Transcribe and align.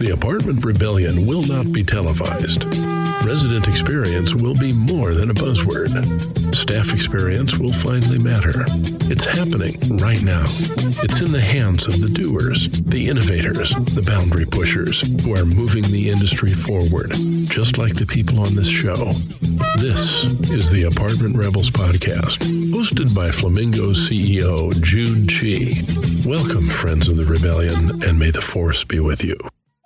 The 0.00 0.12
Apartment 0.14 0.64
Rebellion 0.64 1.26
will 1.26 1.42
not 1.42 1.74
be 1.74 1.84
televised. 1.84 2.64
Resident 3.22 3.68
experience 3.68 4.34
will 4.34 4.54
be 4.54 4.72
more 4.72 5.12
than 5.12 5.28
a 5.28 5.34
buzzword. 5.34 5.92
Staff 6.54 6.94
experience 6.94 7.58
will 7.58 7.74
finally 7.74 8.16
matter. 8.16 8.64
It's 9.12 9.26
happening 9.26 9.76
right 9.98 10.22
now. 10.22 10.44
It's 11.04 11.20
in 11.20 11.30
the 11.30 11.44
hands 11.44 11.86
of 11.86 12.00
the 12.00 12.08
doers, 12.08 12.70
the 12.80 13.10
innovators, 13.10 13.74
the 13.92 14.00
boundary 14.00 14.46
pushers 14.46 15.04
who 15.22 15.36
are 15.36 15.44
moving 15.44 15.84
the 15.84 16.08
industry 16.08 16.48
forward, 16.48 17.12
just 17.44 17.76
like 17.76 17.94
the 17.94 18.08
people 18.08 18.40
on 18.40 18.54
this 18.54 18.70
show. 18.70 19.12
This 19.76 20.24
is 20.48 20.70
the 20.70 20.88
Apartment 20.88 21.36
Rebels 21.36 21.70
podcast, 21.70 22.40
hosted 22.72 23.14
by 23.14 23.30
Flamingo 23.30 23.92
CEO 23.92 24.72
Jude 24.80 25.28
Chi. 25.28 25.76
Welcome, 26.24 26.70
friends 26.70 27.06
of 27.06 27.18
the 27.18 27.28
rebellion, 27.28 28.02
and 28.02 28.18
may 28.18 28.30
the 28.30 28.40
force 28.40 28.82
be 28.82 28.98
with 28.98 29.22
you. 29.22 29.36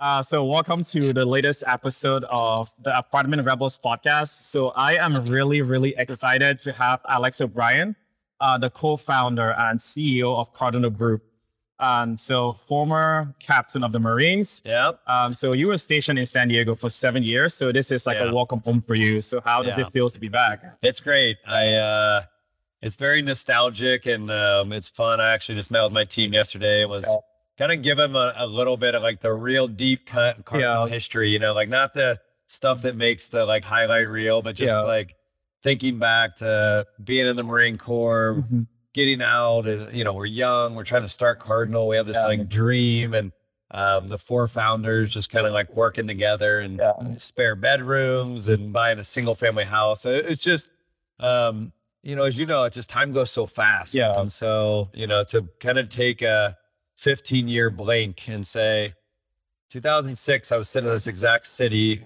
Uh, 0.05 0.21
so, 0.23 0.45
welcome 0.45 0.85
to 0.85 1.15
the 1.15 1.25
latest 1.25 1.65
episode 1.67 2.25
of 2.31 2.71
the 2.83 2.95
Apartment 2.95 3.43
Rebels 3.43 3.79
podcast. 3.83 4.43
So, 4.43 4.71
I 4.77 4.97
am 4.97 5.27
really, 5.27 5.63
really 5.63 5.95
excited 5.97 6.59
to 6.59 6.73
have 6.73 7.01
Alex 7.09 7.41
O'Brien, 7.41 7.97
uh, 8.39 8.59
the 8.59 8.69
co-founder 8.69 9.55
and 9.57 9.79
CEO 9.79 10.39
of 10.39 10.53
Cardinal 10.53 10.91
Group. 10.91 11.23
Um, 11.79 12.19
so, 12.19 12.53
former 12.53 13.35
captain 13.41 13.83
of 13.83 13.93
the 13.93 13.99
Marines. 13.99 14.61
Yep. 14.67 15.01
Um, 15.07 15.33
so, 15.33 15.55
you 15.55 15.69
were 15.69 15.79
stationed 15.79 16.19
in 16.19 16.27
San 16.27 16.49
Diego 16.49 16.75
for 16.75 16.91
seven 16.91 17.23
years. 17.23 17.55
So, 17.55 17.73
this 17.73 17.91
is 17.91 18.05
like 18.07 18.19
Yeah. 18.19 18.29
a 18.31 18.35
welcome 18.35 18.61
home 18.61 18.83
for 18.83 18.95
you. 18.95 19.23
So, 19.23 19.41
how 19.43 19.63
does 19.63 19.79
Yeah. 19.79 19.87
it 19.87 19.93
feel 19.95 20.11
to 20.11 20.21
be 20.21 20.29
back? 20.29 20.61
It's 20.83 21.01
great. 21.01 21.39
I 21.49 21.77
uh 21.77 22.23
it's 22.83 22.97
very 22.97 23.23
nostalgic 23.23 24.05
and 24.05 24.31
um 24.31 24.71
it's 24.71 24.91
fun. 24.91 25.19
I 25.19 25.33
actually 25.33 25.55
just 25.55 25.71
met 25.71 25.83
with 25.83 25.95
my 25.95 26.05
team 26.05 26.35
yesterday. 26.35 26.83
It 26.83 26.91
was 26.91 27.07
Yeah. 27.09 27.17
Kind 27.59 27.73
of 27.73 27.83
give 27.83 27.97
them 27.97 28.17
a, 28.17 28.33
a 28.37 28.47
little 28.47 28.77
bit 28.77 28.95
of 28.95 29.03
like 29.03 29.21
the 29.21 29.33
real 29.33 29.67
deep 29.69 30.07
cut 30.07 30.45
Cardinal 30.45 30.87
Yeah. 30.87 30.93
history, 30.93 31.29
you 31.31 31.39
know, 31.39 31.55
like 31.55 31.69
not 31.69 31.95
the 31.95 32.19
stuff 32.47 32.83
that 32.83 32.97
makes 32.97 33.29
the 33.29 33.47
like 33.47 33.65
highlight 33.65 34.09
reel, 34.09 34.43
but 34.43 34.55
just 34.57 34.81
Yeah. 34.81 34.87
like 34.87 35.15
thinking 35.63 35.99
back 35.99 36.35
to 36.37 36.87
being 37.03 37.27
in 37.27 37.37
the 37.37 37.43
Marine 37.45 37.79
Corps, 37.79 38.37
Mhm. 38.51 38.67
getting 38.93 39.23
out, 39.23 39.67
and, 39.67 39.93
you 39.95 40.05
know, 40.05 40.13
we're 40.13 40.27
young, 40.27 40.75
we're 40.75 40.85
trying 40.85 41.03
to 41.03 41.09
start 41.09 41.39
Cardinal. 41.41 41.89
We 41.89 41.97
have 41.97 42.07
this 42.07 42.19
Yeah. 42.19 42.27
like 42.27 42.49
dream 42.49 43.15
and 43.15 43.33
um, 43.71 44.09
the 44.09 44.19
four 44.19 44.47
founders 44.47 45.13
just 45.13 45.31
kind 45.33 45.47
of 45.47 45.53
like 45.53 45.75
working 45.75 46.07
together 46.07 46.61
and 46.61 46.81
spare 47.21 47.57
bedrooms 47.57 48.47
and 48.49 48.73
buying 48.73 48.99
a 49.01 49.05
single 49.05 49.35
family 49.35 49.65
house. 49.65 50.03
So 50.03 50.11
It's 50.11 50.45
just, 50.45 50.71
um, 51.19 51.73
you 52.03 52.15
know, 52.15 52.23
as 52.25 52.39
you 52.39 52.47
know, 52.47 52.63
it's 52.65 52.77
just 52.77 52.89
time 52.91 53.13
goes 53.13 53.31
so 53.33 53.47
fast. 53.47 53.95
Yeah. 53.95 54.21
And 54.21 54.31
so, 54.31 54.91
you 54.95 55.07
know, 55.09 55.25
to 55.31 55.49
kind 55.59 55.79
of 55.79 55.89
take 55.89 56.23
a 56.23 56.57
15 57.05 57.49
year 57.49 57.69
blink 57.71 58.27
and 58.29 58.47
say, 58.47 58.95
2006, 59.71 60.53
I 60.53 60.57
was 60.57 60.69
sitting 60.69 60.89
in 60.89 60.95
this 60.95 61.07
exact 61.07 61.47
city, 61.47 62.03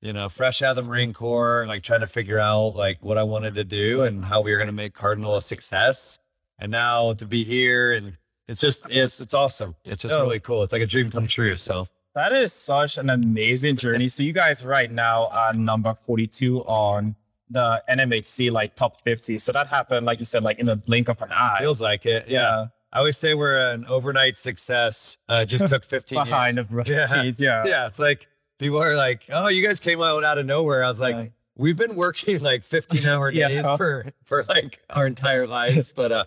you 0.00 0.12
know, 0.12 0.28
fresh 0.28 0.62
out 0.62 0.70
of 0.70 0.76
the 0.76 0.82
Marine 0.82 1.12
Corps, 1.12 1.64
like 1.66 1.82
trying 1.82 2.00
to 2.00 2.06
figure 2.06 2.38
out 2.38 2.68
like 2.76 2.98
what 3.02 3.18
I 3.18 3.24
wanted 3.24 3.54
to 3.56 3.64
do 3.64 4.02
and 4.02 4.24
how 4.24 4.40
we 4.42 4.52
were 4.52 4.58
going 4.58 4.68
to 4.68 4.72
make 4.74 4.94
Cardinal 4.94 5.36
a 5.36 5.42
success. 5.42 6.18
And 6.58 6.70
now 6.70 7.12
to 7.14 7.26
be 7.26 7.44
here 7.44 7.92
and 7.92 8.16
it's 8.46 8.60
just, 8.60 8.86
it's, 8.90 9.20
it's 9.20 9.34
awesome. 9.34 9.74
It's 9.84 10.02
just 10.02 10.14
Oh. 10.16 10.22
really 10.22 10.40
cool. 10.40 10.62
It's 10.62 10.72
like 10.72 10.82
a 10.82 10.86
dream 10.86 11.10
come 11.10 11.26
true. 11.26 11.54
So 11.56 11.86
That 12.14 12.32
is 12.32 12.52
such 12.52 12.96
an 12.98 13.10
amazing 13.10 13.76
journey. 13.76 14.08
So 14.08 14.22
you 14.22 14.32
guys 14.32 14.64
right 14.64 14.90
now 14.90 15.28
are 15.32 15.52
number 15.54 15.94
42 15.94 16.60
on 16.60 17.16
the 17.50 17.82
NMHC 17.88 18.50
like 18.52 18.76
top 18.76 19.00
50. 19.02 19.38
So 19.38 19.52
that 19.52 19.66
happened, 19.68 20.06
like 20.06 20.18
you 20.18 20.24
said, 20.24 20.42
like 20.44 20.58
in 20.58 20.66
the 20.66 20.76
blink 20.76 21.08
of 21.08 21.20
an 21.22 21.30
eye. 21.32 21.56
feels 21.60 21.80
like 21.82 22.06
it. 22.06 22.28
Yeah. 22.28 22.66
I 22.92 22.98
always 22.98 23.16
say 23.18 23.34
we're 23.34 23.72
an 23.74 23.84
overnight 23.86 24.36
success. 24.36 25.18
Uh, 25.28 25.44
just 25.44 25.68
took 25.68 25.84
15 25.86 26.24
Behind 26.24 26.56
years. 26.56 26.88
Yeah. 26.88 27.06
yeah. 27.14 27.32
yeah. 27.38 27.62
Yeah. 27.66 27.86
It's 27.86 27.98
like 27.98 28.26
people 28.58 28.82
are 28.82 28.96
like, 28.96 29.24
oh, 29.30 29.48
you 29.48 29.66
guys 29.66 29.80
came 29.80 30.00
out 30.00 30.24
out 30.24 30.38
of 30.38 30.46
nowhere. 30.46 30.82
I 30.84 30.88
was 30.88 31.00
like, 31.00 31.14
Right. 31.14 31.32
we've 31.56 31.76
been 31.76 31.94
working 31.94 32.40
like 32.40 32.62
15 32.64 33.06
hour 33.08 33.30
Yeah. 33.30 33.48
days 33.48 33.70
for, 33.76 34.06
for 34.24 34.44
like 34.48 34.78
our 34.90 35.06
entire 35.06 35.46
lives. 35.46 35.92
But 35.92 36.12
uh, 36.12 36.24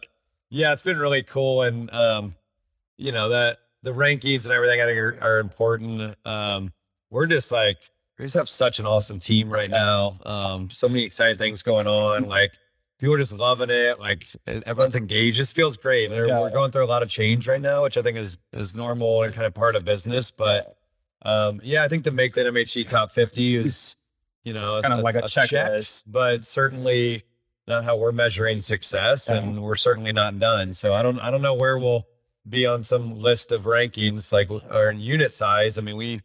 yeah, 0.50 0.74
it's 0.74 0.84
been 0.84 1.00
really 1.00 1.24
cool. 1.24 1.64
And, 1.64 1.92
um, 1.94 2.36
you 2.98 3.12
know, 3.12 3.30
that 3.30 3.58
the 3.82 3.92
rankings 3.92 4.46
and 4.46 4.54
everything 4.54 4.80
I 4.82 4.86
think 4.86 5.00
are, 5.00 5.18
are 5.22 5.40
important. 5.40 6.16
Um, 6.26 6.72
we're 7.10 7.26
just 7.26 7.52
like, 7.52 7.78
we 8.20 8.26
just 8.26 8.38
have 8.38 8.48
such 8.50 8.78
an 8.80 8.86
awesome 8.86 9.20
team 9.20 9.50
right 9.50 9.70
now. 9.70 10.18
Um, 10.28 10.70
so 10.70 10.88
many 10.88 11.04
exciting 11.04 11.38
things 11.38 11.64
going 11.64 11.88
on. 11.88 12.28
Like, 12.28 12.54
people 13.02 13.16
are 13.16 13.18
just 13.18 13.38
loving 13.38 13.70
it. 13.70 14.00
Like 14.00 14.26
everyone's 14.48 14.96
engaged. 14.96 15.36
Just 15.36 15.56
feels 15.56 15.76
great. 15.76 16.10
Yeah. 16.12 16.40
We're 16.40 16.52
going 16.52 16.72
through 16.72 16.86
a 16.86 16.88
lot 16.88 17.04
of 17.04 17.10
change 17.10 17.48
right 17.48 17.60
now, 17.60 17.84
which 17.84 17.98
I 17.98 18.02
think 18.02 18.18
is 18.18 18.38
is 18.54 18.74
normal 18.74 19.24
and 19.24 19.34
kind 19.34 19.46
of 19.48 19.54
part 19.54 19.76
of 19.76 19.84
business. 19.84 20.32
But 20.32 20.66
um, 21.24 21.60
yeah, 21.64 21.84
I 21.84 21.88
think 21.90 22.06
to 22.06 22.12
make 22.12 22.36
that 22.36 22.46
MHC 22.46 22.88
top 22.88 23.12
fifty 23.12 23.56
is, 23.56 23.96
you 24.44 24.54
know, 24.54 24.80
Kind 24.82 24.94
of 24.94 25.02
like 25.02 25.16
a 25.16 25.28
check, 25.28 25.50
checklist. 25.50 26.04
but 26.12 26.46
certainly 26.46 27.22
not 27.68 27.84
how 27.84 27.98
we're 27.98 28.12
measuring 28.12 28.62
success, 28.62 29.30
Yeah. 29.30 29.38
and 29.40 29.62
we're 29.62 29.76
certainly 29.76 30.14
not 30.14 30.40
done. 30.40 30.74
So 30.74 30.94
I 30.94 31.02
don't 31.04 31.20
I 31.20 31.30
don't 31.32 31.42
know 31.42 31.56
where 31.56 31.78
we'll 31.78 32.08
be 32.48 32.66
on 32.66 32.84
some 32.84 33.20
list 33.20 33.52
of 33.52 33.64
rankings 33.64 34.32
like 34.32 34.50
our 34.72 34.92
unit 34.92 35.32
size. 35.32 35.78
I 35.78 35.82
mean, 35.82 35.98
we 35.98 36.22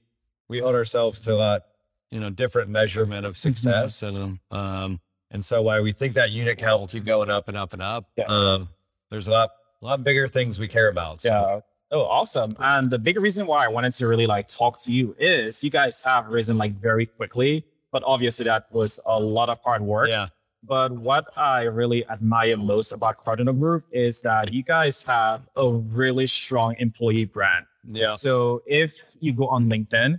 we 0.48 0.60
hold 0.60 0.74
ourselves 0.74 1.20
to 1.22 1.32
a 1.34 1.36
lot, 1.36 1.62
you 2.10 2.20
know, 2.20 2.30
different 2.30 2.70
measurement 2.70 3.26
of 3.26 3.36
success, 3.36 4.02
and 4.02 4.38
um, 4.50 5.00
and 5.30 5.44
so 5.44 5.62
why 5.62 5.80
we 5.80 5.92
think 5.92 6.14
that 6.14 6.30
unit 6.30 6.58
count 6.58 6.80
will 6.80 6.88
keep 6.88 7.04
going 7.04 7.30
up 7.30 7.48
and 7.48 7.56
up 7.56 7.72
and 7.72 7.82
up. 7.82 8.08
Yeah. 8.16 8.24
Um, 8.24 8.68
there's 9.10 9.26
a 9.26 9.32
lot 9.32 9.50
a 9.82 9.86
lot 9.86 10.04
bigger 10.04 10.26
things 10.26 10.58
we 10.58 10.68
care 10.68 10.88
about. 10.88 11.20
So. 11.20 11.28
Yeah. 11.30 11.60
Oh, 11.92 12.02
awesome. 12.02 12.52
And 12.58 12.90
the 12.90 12.98
big 12.98 13.18
reason 13.18 13.46
why 13.46 13.64
I 13.64 13.68
wanted 13.68 13.92
to 13.94 14.08
really 14.08 14.26
like 14.26 14.48
talk 14.48 14.80
to 14.82 14.92
you 14.92 15.14
is 15.18 15.62
you 15.62 15.70
guys 15.70 16.02
have 16.02 16.26
risen 16.26 16.58
like 16.58 16.72
very 16.72 17.06
quickly, 17.06 17.64
but 17.92 18.02
obviously 18.04 18.44
that 18.46 18.66
was 18.72 18.98
a 19.06 19.20
lot 19.20 19.48
of 19.48 19.60
hard 19.62 19.82
work. 19.82 20.08
Yeah. 20.08 20.26
But 20.64 20.90
what 20.90 21.28
I 21.36 21.62
really 21.64 22.04
admire 22.08 22.56
most 22.56 22.90
about 22.90 23.24
Cardinal 23.24 23.54
Group 23.54 23.84
is 23.92 24.20
that 24.22 24.52
you 24.52 24.64
guys 24.64 25.04
have 25.04 25.46
a 25.54 25.72
really 25.72 26.26
strong 26.26 26.74
employee 26.80 27.26
brand. 27.26 27.66
Yeah. 27.84 28.14
So 28.14 28.62
if 28.66 28.98
you 29.20 29.32
go 29.32 29.46
on 29.46 29.70
LinkedIn, 29.70 30.18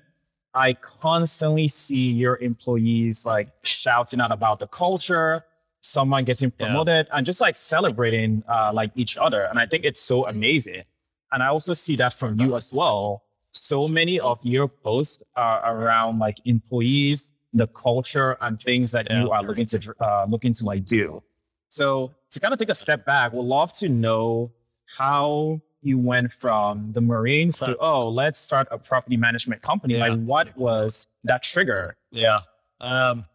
I 0.66 0.73
constantly 0.73 1.68
see 1.68 2.12
your 2.23 2.35
employees 2.50 3.25
like 3.25 3.47
shouting 3.63 4.19
out 4.23 4.31
about 4.31 4.57
the 4.59 4.68
culture, 4.68 5.44
someone 5.81 6.23
getting 6.31 6.51
Yeah. 6.51 6.66
promoted, 6.66 7.03
and 7.13 7.25
just 7.25 7.40
like 7.45 7.56
celebrating 7.56 8.44
uh, 8.56 8.72
like 8.73 8.91
each 8.95 9.16
other. 9.25 9.41
And 9.50 9.59
I 9.59 9.66
think 9.68 9.85
it's 9.85 10.01
so 10.01 10.18
amazing. 10.28 10.84
And 11.31 11.44
I 11.44 11.47
also 11.56 11.73
see 11.73 11.95
that 11.97 12.13
from 12.13 12.31
you 12.41 12.56
as 12.56 12.68
well. 12.73 13.23
So 13.53 13.88
many 13.88 14.19
of 14.19 14.40
your 14.44 14.68
posts 14.68 15.22
are 15.35 15.59
around 15.73 16.19
like 16.19 16.38
employees, 16.45 17.34
the 17.53 17.68
culture, 17.68 18.38
and 18.41 18.59
things 18.59 18.91
that 18.94 19.06
you 19.12 19.29
are 19.31 19.44
looking 19.44 19.66
to 19.74 19.79
uh, 20.07 20.25
looking 20.34 20.53
to 20.53 20.66
like 20.66 20.84
do. 20.85 21.22
So 21.69 22.16
to 22.31 22.39
kind 22.39 22.53
of 22.53 22.59
take 22.59 22.69
a 22.69 22.75
step 22.75 23.06
back, 23.06 23.34
we'd 23.34 23.44
love 23.44 23.72
to 23.81 23.89
know 23.89 24.51
how 24.97 25.62
you 25.81 25.97
went 25.97 26.33
from 26.33 26.91
the 26.93 27.01
Marines 27.01 27.57
to 27.59 27.77
oh, 27.79 28.09
let's 28.09 28.39
start 28.39 28.67
a 28.71 28.77
property 28.77 29.17
management 29.17 29.61
company. 29.61 29.95
Yeah. 29.95 30.07
Like, 30.07 30.23
what 30.23 30.57
was 30.57 31.07
that 31.23 31.43
trigger? 31.43 31.95
Yeah. 32.11 32.39
Um, 32.79 33.25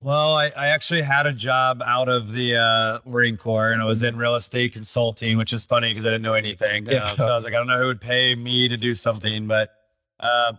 well, 0.00 0.34
I, 0.36 0.50
I 0.56 0.68
actually 0.68 1.02
had 1.02 1.26
a 1.26 1.32
job 1.32 1.82
out 1.84 2.08
of 2.08 2.32
the 2.32 2.56
uh, 2.56 2.98
Marine 3.08 3.36
Corps 3.36 3.72
and 3.72 3.82
I 3.82 3.84
was 3.84 4.02
in 4.02 4.16
real 4.16 4.36
estate 4.36 4.72
consulting, 4.72 5.36
which 5.36 5.52
is 5.52 5.64
funny 5.64 5.90
because 5.90 6.06
I 6.06 6.10
didn't 6.10 6.22
know 6.22 6.34
anything. 6.34 6.86
Yeah. 6.86 7.04
Uh, 7.04 7.16
so 7.16 7.24
I 7.24 7.34
was 7.34 7.44
like, 7.44 7.54
I 7.54 7.56
don't 7.56 7.66
know 7.66 7.78
who 7.78 7.86
would 7.86 8.00
pay 8.00 8.34
me 8.34 8.68
to 8.68 8.76
do 8.76 8.94
something, 8.94 9.48
but 9.48 9.70
uh, 10.20 10.52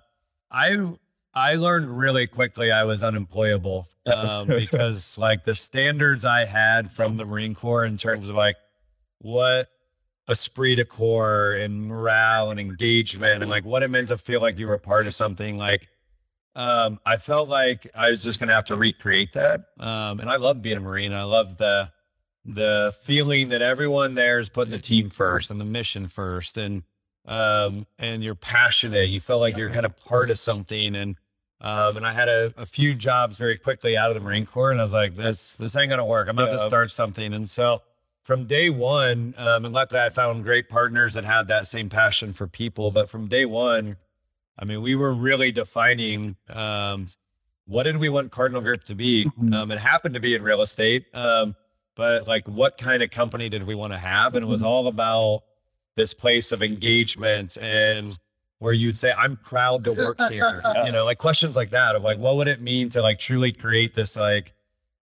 I 0.52 0.94
I 1.34 1.54
learned 1.54 1.98
really 1.98 2.28
quickly 2.28 2.72
I 2.72 2.84
was 2.84 3.02
unemployable 3.02 3.88
um, 4.14 4.48
because 4.48 5.18
like 5.18 5.46
the 5.46 5.56
standards 5.56 6.26
I 6.26 6.46
had 6.46 6.92
from 6.92 7.18
the 7.18 7.26
Marine 7.26 7.56
Corps 7.56 7.86
in 7.86 7.98
terms 7.98 8.30
of 8.30 8.36
like 8.36 8.56
what 9.20 9.68
esprit 10.30 10.76
de 10.76 10.86
corps 10.86 11.54
and 11.54 11.88
morale 11.88 12.52
and 12.52 12.60
engagement 12.60 13.42
and 13.42 13.50
like 13.50 13.66
what 13.66 13.82
it 13.84 13.90
meant 13.90 14.08
to 14.10 14.18
feel 14.18 14.40
like 14.42 14.60
you 14.60 14.68
were 14.68 14.76
a 14.76 14.80
part 14.80 15.08
of 15.08 15.14
something 15.14 15.58
like 15.58 15.88
um, 16.56 17.00
I 17.06 17.18
felt 17.18 17.48
like 17.48 17.88
I 17.96 18.10
was 18.10 18.24
just 18.24 18.40
gonna 18.40 18.54
have 18.54 18.66
to 18.66 18.76
recreate 18.76 19.34
that. 19.34 19.66
Um, 19.80 20.20
and 20.20 20.30
I 20.30 20.36
love 20.38 20.62
being 20.62 20.78
a 20.78 20.80
Marine. 20.82 21.14
I 21.14 21.24
love 21.24 21.58
the 21.58 21.92
the 22.46 22.94
feeling 23.04 23.50
that 23.50 23.62
everyone 23.62 24.16
there 24.16 24.40
is 24.40 24.50
putting 24.50 24.72
the 24.72 24.78
team 24.80 25.10
first 25.10 25.52
and 25.52 25.60
the 25.62 25.66
mission 25.66 26.08
first 26.08 26.58
and 26.58 26.84
um 27.26 27.86
and 28.00 28.24
you're 28.24 28.36
passionate. 28.36 29.10
You 29.10 29.20
feel 29.20 29.40
like 29.40 29.58
you're 29.58 29.70
kind 29.70 29.86
of 29.86 29.96
part 30.06 30.30
of 30.32 30.40
something 30.40 30.96
and 30.96 31.16
um 31.62 31.98
and 31.98 32.06
I 32.06 32.12
had 32.14 32.28
a, 32.28 32.52
a 32.58 32.66
few 32.66 32.94
jobs 32.96 33.38
very 33.38 33.58
quickly 33.58 33.96
out 33.96 34.10
of 34.10 34.16
the 34.16 34.22
Marine 34.22 34.46
Corps 34.46 34.72
and 34.72 34.80
I 34.80 34.84
was 34.84 34.94
like, 34.94 35.14
this 35.14 35.56
this 35.56 35.76
ain't 35.76 35.90
gonna 35.90 36.06
work. 36.06 36.28
I'm 36.28 36.36
gonna 36.36 36.48
have 36.50 36.58
to 36.58 36.64
Yeah. 36.64 36.68
start 36.68 36.92
something. 36.92 37.34
And 37.34 37.48
so 37.48 37.82
from 38.30 38.46
day 38.46 38.70
one, 38.70 39.34
um, 39.40 39.66
and 39.66 39.74
luckily 39.74 40.00
I 40.00 40.10
found 40.10 40.44
great 40.44 40.70
partners 40.70 41.16
that 41.16 41.24
had 41.24 41.48
that 41.48 41.66
same 41.66 41.90
passion 41.90 42.32
for 42.32 42.46
people. 42.46 42.92
But 42.92 43.10
from 43.10 43.26
day 43.28 43.44
one, 43.44 43.98
I 44.60 44.66
mean, 44.66 44.84
we 44.84 44.94
were 44.94 45.12
really 45.12 45.52
defining 45.52 46.36
um, 46.54 47.08
what 47.66 47.84
did 47.86 47.98
we 47.98 48.08
want 48.08 48.32
Cardinal 48.32 48.62
Group 48.62 48.84
to 48.84 48.94
be. 48.94 49.26
Mhm. 49.26 49.52
Um, 49.56 49.72
it 49.72 49.80
happened 49.80 50.14
to 50.14 50.22
be 50.22 50.36
in 50.36 50.44
real 50.44 50.62
estate, 50.62 51.08
um, 51.16 51.56
but 51.96 52.28
like, 52.28 52.48
what 52.48 52.78
kind 52.78 53.02
of 53.02 53.10
company 53.10 53.50
did 53.50 53.64
we 53.64 53.74
want 53.74 53.94
to 53.94 54.00
have? 54.00 54.36
And 54.36 54.46
it 54.46 54.48
was 54.48 54.62
all 54.62 54.86
about 54.86 55.42
this 55.96 56.14
place 56.14 56.52
of 56.52 56.62
engagement 56.62 57.58
and 57.60 58.16
where 58.60 58.74
you'd 58.74 58.96
say, 58.96 59.12
I'm 59.18 59.38
proud 59.38 59.86
to 59.86 59.94
work 59.94 60.20
here. 60.30 60.62
You 60.86 60.92
know, 60.92 61.04
like 61.04 61.18
questions 61.18 61.56
like 61.56 61.72
that 61.72 61.96
of 61.96 62.04
like, 62.04 62.20
what 62.20 62.36
would 62.36 62.48
it 62.48 62.62
mean 62.62 62.90
to 62.90 63.02
like 63.02 63.18
truly 63.18 63.52
create 63.52 63.96
this, 63.96 64.16
like, 64.16 64.54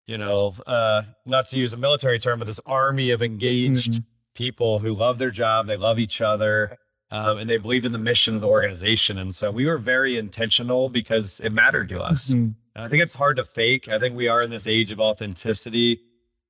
you 0.08 0.18
know, 0.18 0.56
uh, 0.66 1.04
not 1.26 1.48
to 1.50 1.58
use 1.58 1.74
a 1.74 1.78
military 1.78 2.18
term, 2.18 2.40
but 2.40 2.46
this 2.48 2.62
army 2.66 3.12
of 3.12 3.22
engaged 3.22 3.94
Mhm. 3.94 4.04
people 4.34 4.80
who 4.80 4.94
love 4.94 5.18
their 5.20 5.32
job, 5.32 5.68
they 5.68 5.78
love 5.78 6.00
each 6.00 6.22
other, 6.22 6.78
um, 7.12 7.38
and 7.38 7.50
they 7.50 7.58
believe 7.58 7.86
in 7.86 7.92
the 7.92 7.98
mission 7.98 8.36
of 8.36 8.42
the 8.42 8.48
organization. 8.48 9.18
And 9.18 9.36
so 9.36 9.52
we 9.52 9.66
were 9.66 9.78
very 9.78 10.18
intentional 10.18 10.90
because 10.90 11.40
it 11.42 11.52
mattered 11.52 11.90
to 11.90 12.02
us. 12.02 12.32
Mhm. 12.34 12.56
I 12.76 12.88
think 12.88 13.02
it's 13.04 13.16
hard 13.16 13.38
to 13.38 13.44
fake. 13.44 13.90
I 13.90 13.98
think 14.00 14.16
we 14.16 14.28
are 14.28 14.42
in 14.42 14.50
this 14.50 14.68
age 14.68 14.92
of 14.92 15.00
authenticity. 15.00 16.00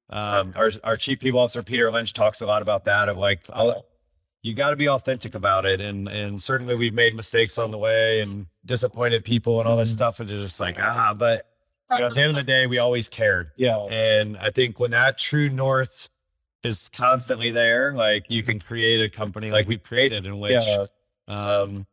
Um, 0.09 0.53
our, 0.55 0.71
our 0.83 0.97
chief 0.97 1.19
people 1.19 1.39
officer, 1.39 1.63
Peter 1.63 1.89
Lynch, 1.91 2.13
talks 2.13 2.41
a 2.41 2.45
lot 2.45 2.61
about 2.61 2.85
that 2.85 3.09
of 3.09 3.17
like, 3.17 3.43
I'll, 3.51 3.85
you 4.43 4.53
got 4.53 4.69
to 4.69 4.75
be 4.75 4.87
authentic 4.89 5.33
about 5.35 5.65
it. 5.65 5.81
And, 5.81 6.07
and 6.07 6.41
certainly 6.43 6.75
we've 6.75 6.93
made 6.93 7.15
mistakes 7.15 7.57
on 7.57 7.71
the 7.71 7.77
way 7.77 8.19
and 8.21 8.47
disappointed 8.65 9.23
people 9.25 9.59
and 9.59 9.67
all 9.67 9.77
this 9.77 9.91
stuff. 9.91 10.19
And 10.19 10.29
it's 10.29 10.41
just 10.41 10.59
like, 10.59 10.77
ah, 10.79 11.15
but 11.17 11.43
you 11.91 11.99
know, 11.99 12.07
at 12.07 12.13
the 12.13 12.21
end 12.21 12.29
of 12.31 12.35
the 12.35 12.43
day, 12.43 12.67
we 12.67 12.77
always 12.79 13.09
cared. 13.09 13.51
Yeah. 13.55 13.87
And 13.89 14.37
I 14.37 14.49
think 14.49 14.79
when 14.79 14.91
that 14.91 15.17
true 15.17 15.49
north 15.49 16.09
is 16.63 16.89
constantly 16.89 17.51
there, 17.51 17.93
like 17.93 18.25
you 18.29 18.43
can 18.43 18.59
create 18.59 19.01
a 19.01 19.09
company 19.09 19.51
like 19.51 19.67
we've 19.67 19.83
created 19.83 20.25
in 20.25 20.39
which, 20.39 20.63
Yeah. 20.65 20.85
um, 21.27 21.85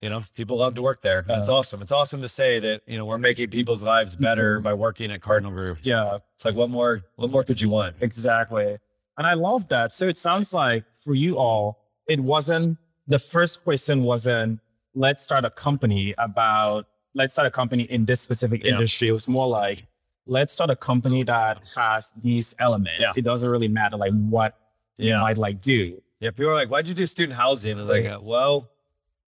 you 0.00 0.10
know, 0.10 0.22
people 0.34 0.58
love 0.58 0.74
to 0.74 0.82
work 0.82 1.00
there. 1.00 1.24
It's 1.28 1.48
awesome. 1.48 1.80
It's 1.80 1.92
awesome 1.92 2.20
to 2.20 2.28
say 2.28 2.58
that, 2.58 2.82
you 2.86 2.98
know, 2.98 3.06
we're 3.06 3.18
making 3.18 3.48
people's 3.48 3.82
lives 3.82 4.16
better 4.16 4.60
by 4.60 4.74
working 4.74 5.10
at 5.10 5.20
Cardinal 5.22 5.52
Group. 5.52 5.78
Yeah. 5.82 6.18
It's 6.34 6.44
like, 6.44 6.54
what 6.54 6.68
more, 6.68 7.02
what 7.16 7.30
more 7.30 7.42
could 7.42 7.60
you 7.60 7.70
want? 7.70 7.96
Exactly. 8.00 8.76
And 9.16 9.26
I 9.26 9.34
love 9.34 9.68
that. 9.68 9.92
So 9.92 10.06
it 10.06 10.18
sounds 10.18 10.52
like 10.52 10.84
for 11.04 11.14
you 11.14 11.38
all, 11.38 11.78
it 12.06 12.20
wasn't 12.20 12.78
the 13.06 13.18
first 13.18 13.64
question 13.64 14.02
wasn't 14.02 14.60
let's 14.94 15.22
start 15.22 15.44
a 15.44 15.50
company 15.50 16.14
about 16.18 16.86
let's 17.14 17.32
start 17.34 17.46
a 17.46 17.50
company 17.50 17.84
in 17.84 18.04
this 18.04 18.20
specific 18.20 18.64
Yeah. 18.64 18.72
industry. 18.72 19.08
It 19.08 19.12
was 19.12 19.28
more 19.28 19.46
like 19.46 19.86
let's 20.26 20.52
start 20.52 20.70
a 20.70 20.76
company 20.76 21.22
that 21.24 21.60
has 21.76 22.12
these 22.22 22.54
elements. 22.58 22.98
Yeah. 22.98 23.12
It 23.16 23.22
doesn't 23.24 23.48
really 23.48 23.68
matter 23.68 23.96
like 23.96 24.12
what 24.12 24.56
you 24.96 25.10
Yeah. 25.10 25.20
might 25.20 25.36
like 25.38 25.60
do. 25.60 26.02
Yeah. 26.20 26.30
People 26.30 26.50
are 26.50 26.54
like, 26.54 26.70
why'd 26.70 26.88
you 26.88 26.94
do 26.94 27.04
student 27.06 27.36
housing? 27.36 27.74
I 27.74 27.80
was 27.80 27.88
like, 27.90 28.06
well, 28.22 28.70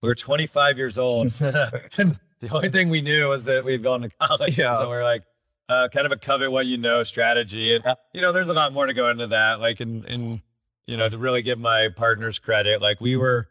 we 0.03 0.09
were 0.09 0.15
25 0.15 0.77
years 0.79 0.99
old. 0.99 1.29
and 1.41 2.19
the 2.41 2.51
only 2.53 2.69
thing 2.69 2.91
we 2.91 3.01
knew 3.01 3.29
was 3.29 3.45
that 3.47 3.65
we'd 3.65 3.83
gone 3.83 4.03
to 4.03 4.11
college. 4.21 4.59
Yeah. 4.59 4.75
So 4.75 4.89
we're 4.89 5.03
like, 5.05 5.23
uh, 5.69 5.89
kind 5.89 6.05
of 6.05 6.13
a 6.13 6.17
covet 6.17 6.53
what 6.53 6.67
you 6.67 6.77
know 6.77 7.03
strategy. 7.05 7.75
And, 7.75 7.85
you 8.13 8.21
know, 8.21 8.31
there's 8.33 8.51
a 8.51 8.53
lot 8.53 8.75
more 8.75 8.85
to 8.87 8.93
go 8.93 9.09
into 9.09 9.29
that. 9.29 9.61
Like, 9.61 9.81
in, 9.81 10.05
in, 10.05 10.43
you 10.87 10.99
know, 10.99 11.09
to 11.09 11.17
really 11.17 11.41
give 11.41 11.59
my 11.59 11.89
partners 11.97 12.39
credit, 12.39 12.83
like 12.83 13.01
we 13.01 13.17
were, 13.17 13.47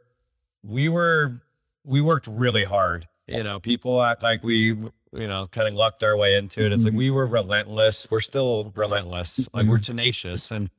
we 0.61 0.89
were, 0.89 1.41
we 1.83 2.01
worked 2.01 2.27
really 2.27 2.65
hard. 2.65 3.07
You 3.31 3.43
know, 3.43 3.59
people 3.59 4.01
act 4.01 4.23
like 4.23 4.43
we, 4.43 4.65
you 4.65 4.89
know, 5.13 5.47
kind 5.51 5.67
of 5.67 5.73
lucked 5.73 6.03
our 6.03 6.17
way 6.17 6.35
into 6.35 6.65
it. 6.65 6.71
It's 6.71 6.83
like 6.83 6.91
mm-hmm. 6.91 6.97
we 6.97 7.11
were 7.11 7.27
relentless. 7.27 8.07
We're 8.09 8.21
still 8.21 8.71
relentless. 8.75 9.53
Like 9.53 9.65
we're 9.65 9.75
mm-hmm. 9.75 9.83
tenacious. 9.83 10.51
And, 10.51 10.69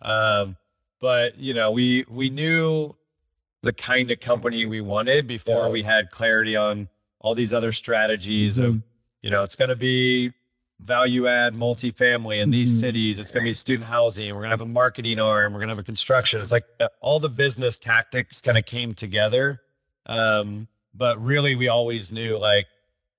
um, 0.00 0.56
but 1.00 1.38
you 1.38 1.54
know, 1.54 1.70
we 1.70 2.04
we 2.08 2.30
knew 2.30 2.94
the 3.62 3.72
kind 3.72 4.10
of 4.10 4.20
company 4.20 4.66
we 4.66 4.80
wanted 4.80 5.26
before 5.26 5.70
we 5.70 5.82
had 5.82 6.10
clarity 6.10 6.56
on 6.56 6.88
all 7.20 7.34
these 7.34 7.52
other 7.52 7.72
strategies 7.72 8.58
of, 8.58 8.74
mm-hmm. 8.74 8.86
you 9.22 9.30
know, 9.30 9.44
it's 9.44 9.54
going 9.54 9.70
to 9.70 9.76
be 9.76 10.32
value 10.80 11.28
add 11.28 11.54
multifamily 11.54 12.42
in 12.42 12.50
these 12.50 12.80
cities. 12.80 13.18
It's 13.18 13.30
going 13.30 13.44
to 13.44 13.48
be 13.48 13.52
student 13.52 13.88
housing. 13.88 14.28
We're 14.30 14.40
going 14.40 14.46
to 14.46 14.50
have 14.50 14.60
a 14.60 14.66
marketing 14.66 15.20
arm. 15.20 15.52
We're 15.52 15.60
going 15.60 15.68
to 15.68 15.74
have 15.74 15.78
a 15.78 15.84
construction. 15.84 16.40
It's 16.40 16.52
like 16.52 16.64
uh, 16.80 16.88
all 17.00 17.20
the 17.20 17.28
business 17.28 17.78
tactics 17.78 18.40
kind 18.40 18.58
of 18.58 18.66
came 18.66 18.92
together. 18.92 19.62
Um, 20.06 20.66
but 20.94 21.18
really, 21.18 21.54
we 21.54 21.68
always 21.68 22.12
knew 22.12 22.38
like 22.38 22.66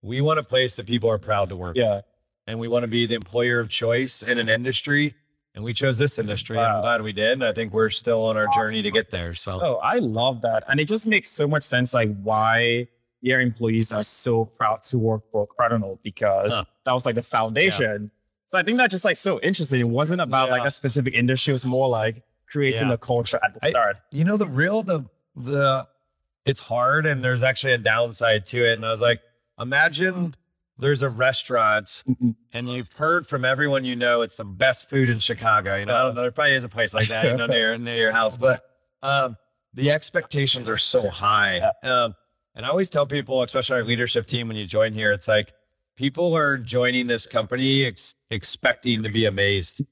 we 0.02 0.22
want 0.22 0.40
a 0.40 0.44
place 0.44 0.76
that 0.76 0.86
people 0.88 1.10
are 1.10 1.18
proud 1.20 1.50
to 1.50 1.56
work 1.56 1.76
Yeah. 1.76 2.02
and 2.48 2.60
we 2.60 2.68
want 2.68 2.84
to 2.84 2.90
be 2.92 3.06
the 3.06 3.16
employer 3.16 3.60
of 3.60 3.70
choice 3.70 4.22
in 4.22 4.38
an 4.38 4.50
industry. 4.50 5.14
And 5.56 5.64
we 5.64 5.72
chose 5.74 6.00
this 6.00 6.18
industry. 6.18 6.58
And 6.58 6.66
Wow. 6.66 6.76
I'm 6.78 6.82
glad 6.82 7.02
we 7.04 7.14
did. 7.14 7.34
And 7.34 7.44
I 7.44 7.52
think 7.54 7.74
we're 7.74 7.92
still 7.92 8.26
on 8.26 8.38
our 8.38 8.48
journey 8.56 8.82
to 8.82 8.90
get 8.90 9.12
there. 9.12 9.36
So 9.36 9.60
Oh, 9.62 9.80
I 9.84 10.00
love 10.00 10.42
that. 10.42 10.64
And 10.68 10.80
it 10.80 10.88
just 10.88 11.06
makes 11.06 11.30
so 11.30 11.48
much 11.48 11.62
sense 11.64 11.94
like 11.94 12.10
why 12.24 12.88
your 13.22 13.40
employees 13.40 13.94
are 13.94 14.04
so 14.04 14.46
proud 14.46 14.82
to 14.82 14.98
work 14.98 15.22
for 15.32 15.48
Cardinal 15.48 16.00
because 16.04 16.52
Huh. 16.52 16.64
that 16.86 16.94
was 16.94 17.06
like 17.06 17.16
the 17.16 17.22
foundation. 17.22 18.10
So 18.48 18.58
I 18.58 18.64
think 18.64 18.78
that's 18.80 18.92
just 18.92 19.06
like 19.06 19.16
so 19.16 19.40
interesting. 19.42 19.80
It 19.80 19.88
wasn't 19.90 20.22
about 20.22 20.50
like 20.50 20.66
a 20.66 20.72
specific 20.72 21.14
industry. 21.14 21.52
It 21.52 21.54
was 21.54 21.66
more 21.66 21.88
like 21.88 22.24
creating 22.52 22.88
Yeah. 22.90 22.94
a 22.96 22.98
culture 22.98 23.40
at 23.44 23.54
the 23.54 23.66
I- 23.68 23.70
start. 23.70 23.98
you 24.12 24.24
know 24.26 24.38
the 24.38 24.48
real 24.48 24.82
the 24.84 25.06
the 25.36 25.88
it's 26.46 26.60
hard 26.60 27.06
and 27.06 27.24
there's 27.24 27.44
actually 27.44 27.74
a 27.74 27.78
downside 27.78 28.46
to 28.46 28.58
it. 28.58 28.74
And 28.74 28.86
i 28.86 28.92
was 28.92 29.02
like 29.02 29.22
imagine 29.60 30.34
there's 30.78 31.04
a 31.04 31.10
restaurant 31.10 32.04
and 32.52 32.70
you've 32.70 32.92
heard 32.94 33.28
from 33.28 33.46
everyone 33.46 33.86
you 33.86 33.96
know 33.96 34.22
it's 34.22 34.36
the 34.36 34.46
best 34.46 34.90
food 34.90 35.10
in 35.10 35.20
chicago. 35.20 35.78
You 35.78 35.86
know 35.86 35.96
i 35.96 36.02
don't 36.04 36.16
know 36.16 36.22
there 36.22 36.32
probably 36.32 36.54
is 36.54 36.64
a 36.64 36.70
place 36.70 36.94
like 36.94 37.08
that 37.08 37.26
you 37.26 37.38
know 37.38 37.46
near 37.58 37.78
near 37.78 37.96
your 37.98 38.12
house 38.12 38.38
but 38.38 38.62
um 39.02 39.38
the 39.74 39.92
expectations 39.92 40.70
are 40.70 40.78
so 40.78 41.10
high. 41.10 41.60
Um 41.84 42.16
and 42.56 42.66
i 42.66 42.70
always 42.70 42.90
tell 42.90 43.06
people 43.06 43.42
especially 43.44 43.78
our 43.78 43.84
leadership 43.84 44.26
team 44.26 44.48
when 44.48 44.58
you 44.58 44.66
join 44.66 44.94
here 44.94 45.12
it's 45.12 45.28
like 45.28 45.52
people 45.96 46.36
are 46.36 46.58
joining 46.58 47.08
this 47.08 47.26
company 47.28 47.86
ex- 47.86 48.16
expecting 48.32 49.04
to 49.04 49.10
be 49.10 49.26
amazed 49.26 49.84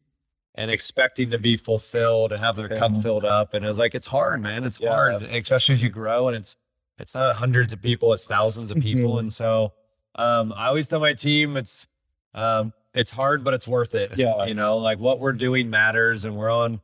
and 0.56 0.70
expecting 0.70 1.30
to 1.32 1.38
be 1.40 1.56
fulfilled 1.56 2.32
and 2.32 2.42
have 2.42 2.56
their 2.58 2.68
cup 2.68 2.96
filled 2.98 3.24
up. 3.26 3.54
And 3.54 3.64
it 3.64 3.68
was 3.68 3.80
like, 3.80 3.96
it's 3.96 4.08
hard, 4.08 4.42
man. 4.42 4.64
It's 4.64 4.80
Yeah. 4.80 4.90
hard, 4.94 5.22
especially 5.24 5.74
as 5.74 5.84
you 5.84 5.90
grow 5.90 6.28
and 6.28 6.36
it's, 6.36 6.58
it's 7.00 7.16
not 7.16 7.36
hundreds 7.38 7.72
of 7.74 7.82
people, 7.82 8.12
it's 8.14 8.26
thousands 8.26 8.70
of 8.70 8.80
people. 8.82 9.14
Mhm. 9.16 9.20
And 9.20 9.34
so, 9.34 9.74
um, 10.16 10.54
I 10.56 10.68
always 10.68 10.88
tell 10.90 11.00
my 11.00 11.14
team 11.14 11.56
it's, 11.56 11.88
um, 12.34 12.74
it's 12.94 13.12
hard, 13.12 13.44
but 13.46 13.54
it's 13.54 13.68
worth 13.68 13.96
it. 13.96 14.18
Yeah. 14.18 14.44
You 14.46 14.54
know, 14.54 14.78
like 14.78 15.00
what 15.00 15.20
we're 15.20 15.32
doing 15.32 15.70
matters 15.70 16.26
and 16.26 16.36
we're 16.36 16.52
on, 16.52 16.82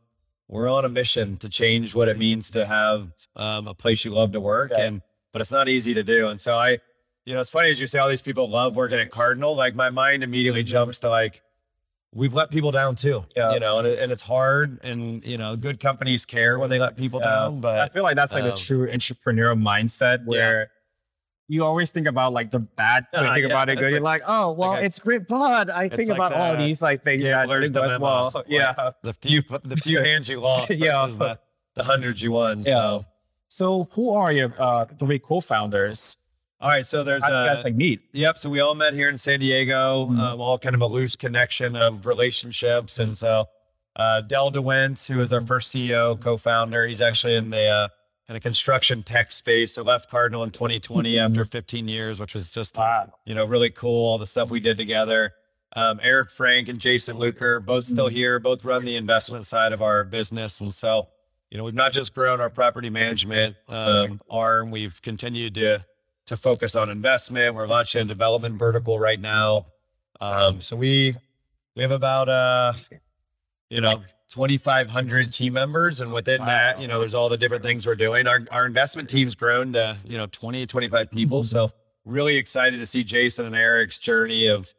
we're 0.48 0.72
on 0.72 0.86
a 0.86 0.90
mission 0.90 1.36
to 1.38 1.50
change 1.50 1.94
what 1.94 2.08
it 2.08 2.18
means 2.18 2.50
to 2.52 2.66
have, 2.66 3.12
um, 3.36 3.68
a 3.68 3.74
place 3.74 4.06
you 4.06 4.12
love 4.12 4.32
to 4.32 4.40
work. 4.40 4.72
Yeah. 4.74 4.86
And, 4.86 5.02
but 5.34 5.42
it's 5.42 5.52
not 5.52 5.68
easy 5.68 5.94
to 5.94 6.04
do. 6.04 6.30
And 6.30 6.40
so 6.40 6.58
I, 6.58 6.78
you 7.26 7.34
know, 7.34 7.42
it's 7.42 7.50
funny 7.50 7.70
as 7.70 7.82
you 7.82 7.88
say 7.88 8.00
all 8.00 8.08
these 8.08 8.22
people 8.22 8.50
love 8.50 8.78
working 8.78 8.98
at 8.98 9.12
Cardinal, 9.12 9.54
like 9.58 9.76
my 9.76 9.90
mind 9.90 10.24
immediately 10.24 10.64
jumps 10.64 11.00
to 11.02 11.10
like, 11.10 11.42
we've 12.14 12.34
let 12.34 12.50
people 12.50 12.72
down 12.72 12.96
too. 12.96 13.24
Yeah. 13.36 13.54
You 13.54 13.60
know, 13.60 13.80
and, 13.80 13.88
it, 13.88 14.00
and 14.00 14.12
it's 14.12 14.22
hard. 14.22 14.80
And, 14.84 15.24
you 15.26 15.38
know, 15.38 15.56
good 15.56 15.80
companies 15.80 16.26
care 16.26 16.58
when 16.58 16.70
they 16.70 16.80
let 16.80 16.96
people 16.98 17.20
Yeah. 17.24 17.30
down. 17.32 17.62
But 17.62 17.80
I 17.80 17.88
feel 17.94 18.04
like 18.04 18.16
that's 18.16 18.34
like 18.34 18.44
um, 18.44 18.52
a 18.52 18.56
true 18.56 18.88
entrepreneurial 18.88 19.62
mindset 19.62 20.26
where 20.26 20.72
you 21.50 21.64
always 21.64 21.92
think 21.92 22.08
about 22.08 22.34
like 22.34 22.52
the 22.52 22.60
bad 22.60 23.06
thing, 23.14 23.24
Ah, 23.26 23.34
think 23.34 23.48
yeah, 23.48 23.54
about 23.54 23.70
it 23.70 23.78
good. 23.78 23.92
You're 23.92 24.02
like- 24.02 24.24
oh, 24.28 24.52
well, 24.52 24.74
it's 24.76 25.00
great, 25.00 25.28
but 25.28 25.70
I 25.70 25.88
think 25.90 26.10
like 26.10 26.18
about 26.18 26.34
all 26.34 26.54
the 26.58 26.64
these 26.64 26.82
like 26.82 27.04
things 27.04 27.24
that 27.24 27.48
gambler's 27.48 27.72
as 27.72 28.00
well. 28.00 28.32
Like, 28.36 28.46
Yeah. 28.48 28.74
the 29.04 29.14
few, 29.14 29.42
the 29.42 29.78
few 29.78 30.00
hands 30.04 30.28
you 30.30 30.40
lost 30.40 30.76
Yeah. 30.78 31.02
versus 31.04 31.18
the, 31.20 31.40
the 31.76 31.84
hundreds 31.84 32.22
you 32.22 32.32
won. 32.32 32.60
Yeah. 32.60 32.64
So, 32.74 33.06
So 33.50 33.88
who 33.94 34.14
are 34.14 34.32
your 34.32 34.54
uh, 34.60 34.86
three 35.00 35.20
co-founders? 35.20 36.18
All 36.60 36.70
right. 36.70 36.86
So 36.86 37.04
there's 37.04 37.24
a, 37.24 37.30
guys 37.30 37.64
like 37.64 37.76
meet? 37.76 38.02
Yep. 38.14 38.38
So 38.38 38.50
we 38.50 38.60
all 38.60 38.76
met 38.76 38.94
here 38.94 39.10
in 39.10 39.18
San 39.18 39.40
Diego, 39.40 40.08
Mhm. 40.08 40.20
um, 40.20 40.42
all 40.42 40.58
kind 40.58 40.76
of 40.76 40.82
a 40.82 40.88
loose 40.88 41.16
connection 41.16 41.76
of 41.76 42.06
relationships. 42.06 43.00
And 43.00 43.18
so 43.18 43.46
uh, 43.96 44.22
Del 44.22 44.52
DeWint, 44.52 45.08
who 45.08 45.20
is 45.20 45.34
our 45.34 45.42
first 45.42 45.74
CEO, 45.74 46.16
co-founder, 46.20 46.86
he's 46.86 47.02
actually 47.02 47.36
in 47.36 47.50
the 47.50 47.66
uh, 47.68 47.88
kind 48.28 48.38
of 48.38 48.44
construction 48.44 49.02
tech 49.02 49.32
space. 49.32 49.74
So 49.74 49.82
left 49.82 50.10
Cardinal 50.10 50.44
in 50.44 50.52
2020 50.52 51.16
Mhm. 51.16 51.26
after 51.30 51.46
15 51.46 51.88
years, 51.88 52.20
which 52.20 52.34
was 52.36 52.52
just, 52.52 52.78
Wow. 52.78 53.12
you 53.26 53.34
know, 53.34 53.44
really 53.46 53.72
cool. 53.72 54.06
All 54.06 54.18
the 54.20 54.28
stuff 54.28 54.50
we 54.52 54.60
did 54.60 54.78
together. 54.78 55.34
Um, 55.76 56.00
Eric 56.04 56.30
Frank 56.32 56.70
and 56.70 56.80
Jason 56.80 57.18
Luker, 57.18 57.60
both 57.60 57.86
still 57.86 58.08
here, 58.08 58.40
both 58.40 58.64
run 58.64 58.86
the 58.86 58.96
investment 58.96 59.46
side 59.48 59.74
of 59.74 59.82
our 59.82 60.04
business. 60.04 60.62
And 60.62 60.74
so, 60.74 61.08
you 61.52 61.58
know, 61.58 61.64
we've 61.64 61.74
not 61.76 61.92
just 61.92 62.14
grown 62.14 62.40
our 62.40 62.50
property 62.50 62.90
management 62.90 63.56
um, 63.68 64.20
arm, 64.30 64.70
we've 64.72 65.02
continued 65.02 65.56
to 65.56 65.84
to 66.28 66.38
focus 66.38 66.76
on 66.76 66.90
investment. 66.90 67.56
We're 67.56 67.68
launching 67.68 68.02
a 68.02 68.06
development 68.06 68.56
vertical 68.56 69.00
right 69.00 69.20
now. 69.20 69.66
Um, 70.22 70.62
so 70.62 70.76
we 70.76 71.16
we 71.76 71.82
have 71.82 71.92
about 71.92 72.30
uh, 72.30 72.74
you 73.70 73.82
know, 73.82 74.02
2,500 74.30 75.32
team 75.32 75.54
members. 75.54 76.02
And 76.02 76.14
within 76.14 76.42
that, 76.46 76.80
you 76.80 76.88
know, 76.88 77.00
there's 77.00 77.14
all 77.14 77.30
the 77.30 77.38
different 77.38 77.64
things 77.64 77.86
we're 77.86 77.96
doing. 77.96 78.28
Our, 78.28 78.40
our 78.52 78.66
investment 78.66 79.10
team's 79.10 79.36
grown 79.36 79.74
to, 79.74 79.98
you 80.06 80.18
know, 80.18 80.28
20, 80.28 80.66
25 80.66 81.12
people. 81.12 81.44
So 81.44 81.70
really 82.06 82.38
excited 82.38 82.80
to 82.80 82.86
see 82.86 83.04
Jason 83.04 83.46
and 83.46 83.56
Eric's 83.56 84.00
journey 84.00 84.48
of, 84.48 84.74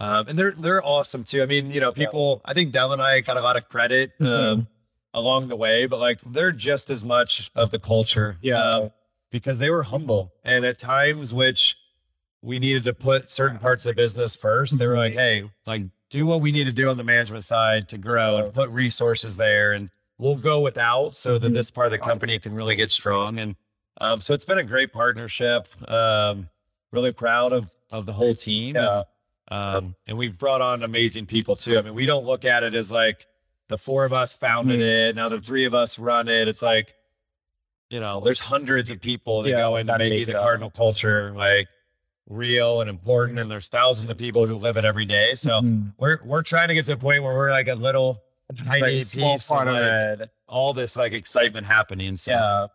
um, 0.00 0.28
and 0.28 0.38
they're, 0.38 0.52
they're 0.52 0.84
awesome 0.84 1.24
too. 1.24 1.42
I 1.42 1.46
mean, 1.46 1.70
you 1.70 1.80
know, 1.80 1.92
people, 1.92 2.42
I 2.44 2.52
think 2.52 2.72
Del 2.72 2.92
and 2.92 3.00
I 3.00 3.20
got 3.20 3.36
a 3.36 3.40
lot 3.40 3.56
of 3.56 3.68
credit, 3.68 4.12
um, 4.20 4.66
along 5.14 5.48
the 5.48 5.56
way, 5.56 5.86
but 5.86 6.00
like 6.00 6.20
they're 6.22 6.50
just 6.50 6.90
as 6.90 7.04
much 7.04 7.50
of 7.54 7.70
the 7.70 7.78
culture. 7.78 8.36
Yeah. 8.42 8.88
Because 9.34 9.58
they 9.58 9.68
were 9.68 9.82
humble 9.82 10.32
and 10.44 10.64
at 10.64 10.78
times 10.78 11.34
which 11.34 11.76
we 12.40 12.60
needed 12.60 12.84
to 12.84 12.94
put 12.94 13.28
certain 13.28 13.58
parts 13.58 13.84
of 13.84 13.90
the 13.90 14.00
business 14.00 14.36
first. 14.36 14.78
They 14.78 14.86
were 14.86 14.96
like, 14.96 15.14
Hey, 15.14 15.50
like 15.66 15.82
do 16.08 16.24
what 16.24 16.40
we 16.40 16.52
need 16.52 16.66
to 16.66 16.72
do 16.72 16.88
on 16.88 16.96
the 16.98 17.02
management 17.02 17.42
side 17.42 17.88
to 17.88 17.98
grow 17.98 18.36
and 18.36 18.54
put 18.54 18.70
resources 18.70 19.36
there 19.36 19.72
and 19.72 19.90
we'll 20.18 20.36
go 20.36 20.60
without 20.60 21.16
so 21.16 21.36
that 21.38 21.52
this 21.52 21.68
part 21.72 21.86
of 21.86 21.90
the 21.90 21.98
company 21.98 22.38
can 22.38 22.54
really 22.54 22.76
get 22.76 22.92
strong. 22.92 23.40
And 23.40 23.56
Um, 24.00 24.20
so 24.20 24.34
it's 24.34 24.44
been 24.44 24.58
a 24.58 24.64
great 24.74 24.92
partnership. 24.92 25.66
Um, 25.90 26.48
really 26.92 27.12
proud 27.12 27.52
of 27.52 27.74
of 27.90 28.06
the 28.06 28.12
whole 28.12 28.34
team. 28.34 28.76
Yeah. 28.76 29.02
Um, 29.50 29.96
and 30.06 30.16
we've 30.16 30.38
brought 30.38 30.60
on 30.60 30.84
amazing 30.84 31.26
people 31.26 31.56
too. 31.56 31.76
I 31.76 31.82
mean, 31.82 31.94
we 31.94 32.06
don't 32.06 32.24
look 32.24 32.44
at 32.44 32.62
it 32.62 32.74
as 32.76 32.92
like 32.92 33.26
the 33.66 33.78
four 33.78 34.04
of 34.04 34.12
us 34.12 34.36
founded 34.36 34.78
Mm-hmm. 34.78 35.08
it. 35.10 35.16
Now 35.16 35.28
the 35.28 35.40
three 35.40 35.64
of 35.64 35.74
us 35.74 35.98
run 35.98 36.28
it. 36.28 36.46
It's 36.46 36.62
like, 36.62 36.94
you 37.90 38.00
know, 38.00 38.20
there's 38.20 38.40
hundreds 38.40 38.90
of 38.90 39.00
people 39.00 39.42
that 39.42 39.50
Yeah, 39.50 39.56
go 39.58 39.76
into 39.76 39.96
making 39.98 40.26
the. 40.26 40.32
Cardinal 40.32 40.70
culture 40.70 41.30
like 41.32 41.68
real 42.28 42.80
and 42.80 42.88
important. 42.88 43.38
And 43.38 43.50
there's 43.50 43.68
thousands 43.68 44.10
of 44.10 44.16
people 44.18 44.46
who 44.46 44.56
live 44.56 44.76
it 44.76 44.84
every 44.84 45.04
day. 45.04 45.34
So 45.34 45.60
Mhm. 45.60 45.94
we're 45.98 46.18
we're 46.24 46.42
trying 46.42 46.68
to 46.68 46.74
get 46.74 46.86
to 46.86 46.92
a 46.94 46.96
point 46.96 47.22
where 47.22 47.34
we're 47.34 47.50
like 47.50 47.68
a 47.68 47.74
little 47.74 48.22
tiny 48.64 48.80
like 48.80 49.10
piece 49.12 49.46
part 49.48 49.68
of 49.68 49.74
like, 49.74 50.20
it. 50.20 50.30
all 50.48 50.72
this 50.72 50.96
like 50.96 51.12
excitement 51.12 51.66
happening. 51.66 52.16
So 52.16 52.30
Yeah. 52.32 52.66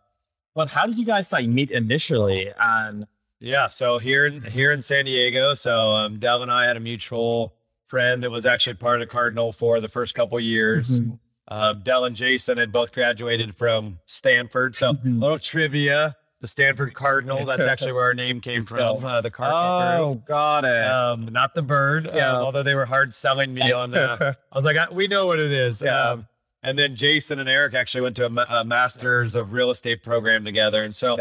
But 0.54 0.68
how 0.70 0.86
did 0.86 0.98
you 0.98 1.04
guys 1.06 1.32
like 1.32 1.46
meet 1.48 1.70
initially? 1.70 2.52
And 2.58 3.06
Yeah, 3.40 3.68
so 3.68 3.98
here 3.98 4.26
in 4.26 4.42
here 4.42 4.70
in 4.70 4.82
San 4.82 5.04
Diego, 5.06 5.54
so 5.54 5.90
um, 5.92 6.18
Del 6.18 6.42
and 6.42 6.50
I 6.50 6.66
had 6.66 6.76
a 6.76 6.80
mutual 6.80 7.54
friend 7.84 8.22
that 8.22 8.30
was 8.30 8.46
actually 8.46 8.74
part 8.74 9.02
of 9.02 9.08
Cardinal 9.08 9.52
for 9.52 9.80
the 9.80 9.88
first 9.88 10.14
couple 10.14 10.38
years. 10.38 11.00
Mhm. 11.00 11.18
Um, 11.50 11.80
Del 11.82 12.04
and 12.04 12.14
Jason 12.16 12.58
had 12.58 12.70
both 12.72 12.92
graduated 12.92 13.56
from 13.56 13.98
Stanford, 14.06 14.74
so 14.76 14.92
Mhm. 14.92 15.20
little 15.20 15.38
trivia: 15.38 16.14
the 16.40 16.46
Stanford 16.48 16.94
Cardinal. 16.94 17.44
That's 17.44 17.66
actually 17.72 17.92
where 17.92 18.04
our 18.04 18.14
name 18.14 18.40
came 18.40 18.64
from. 18.64 19.04
Uh, 19.04 19.20
the 19.20 19.30
Cardinal 19.30 20.10
oh, 20.10 20.14
got 20.26 20.64
it. 20.64 20.86
Um, 20.86 21.26
not 21.32 21.54
the 21.54 21.62
bird. 21.62 22.06
um, 22.08 22.14
Yeah. 22.14 22.36
although 22.36 22.62
they 22.62 22.74
were 22.74 22.86
hard 22.86 23.12
selling 23.12 23.52
me 23.52 23.72
on. 23.72 23.94
Uh, 23.94 24.34
I 24.52 24.56
was 24.56 24.64
like, 24.64 24.76
I, 24.76 24.86
we 24.92 25.06
know 25.08 25.26
what 25.26 25.38
it 25.40 25.50
is. 25.52 25.82
Yeah. 25.84 26.10
Um, 26.10 26.26
and 26.62 26.78
then 26.78 26.94
Jason 26.94 27.38
and 27.38 27.48
Eric 27.48 27.72
actually 27.72 28.02
went 28.02 28.16
to 28.16 28.26
a, 28.26 28.60
a 28.60 28.64
master's 28.66 29.34
of 29.34 29.54
real 29.54 29.70
estate 29.70 30.02
program 30.02 30.44
together, 30.44 30.84
and 30.84 30.94
so 30.94 31.16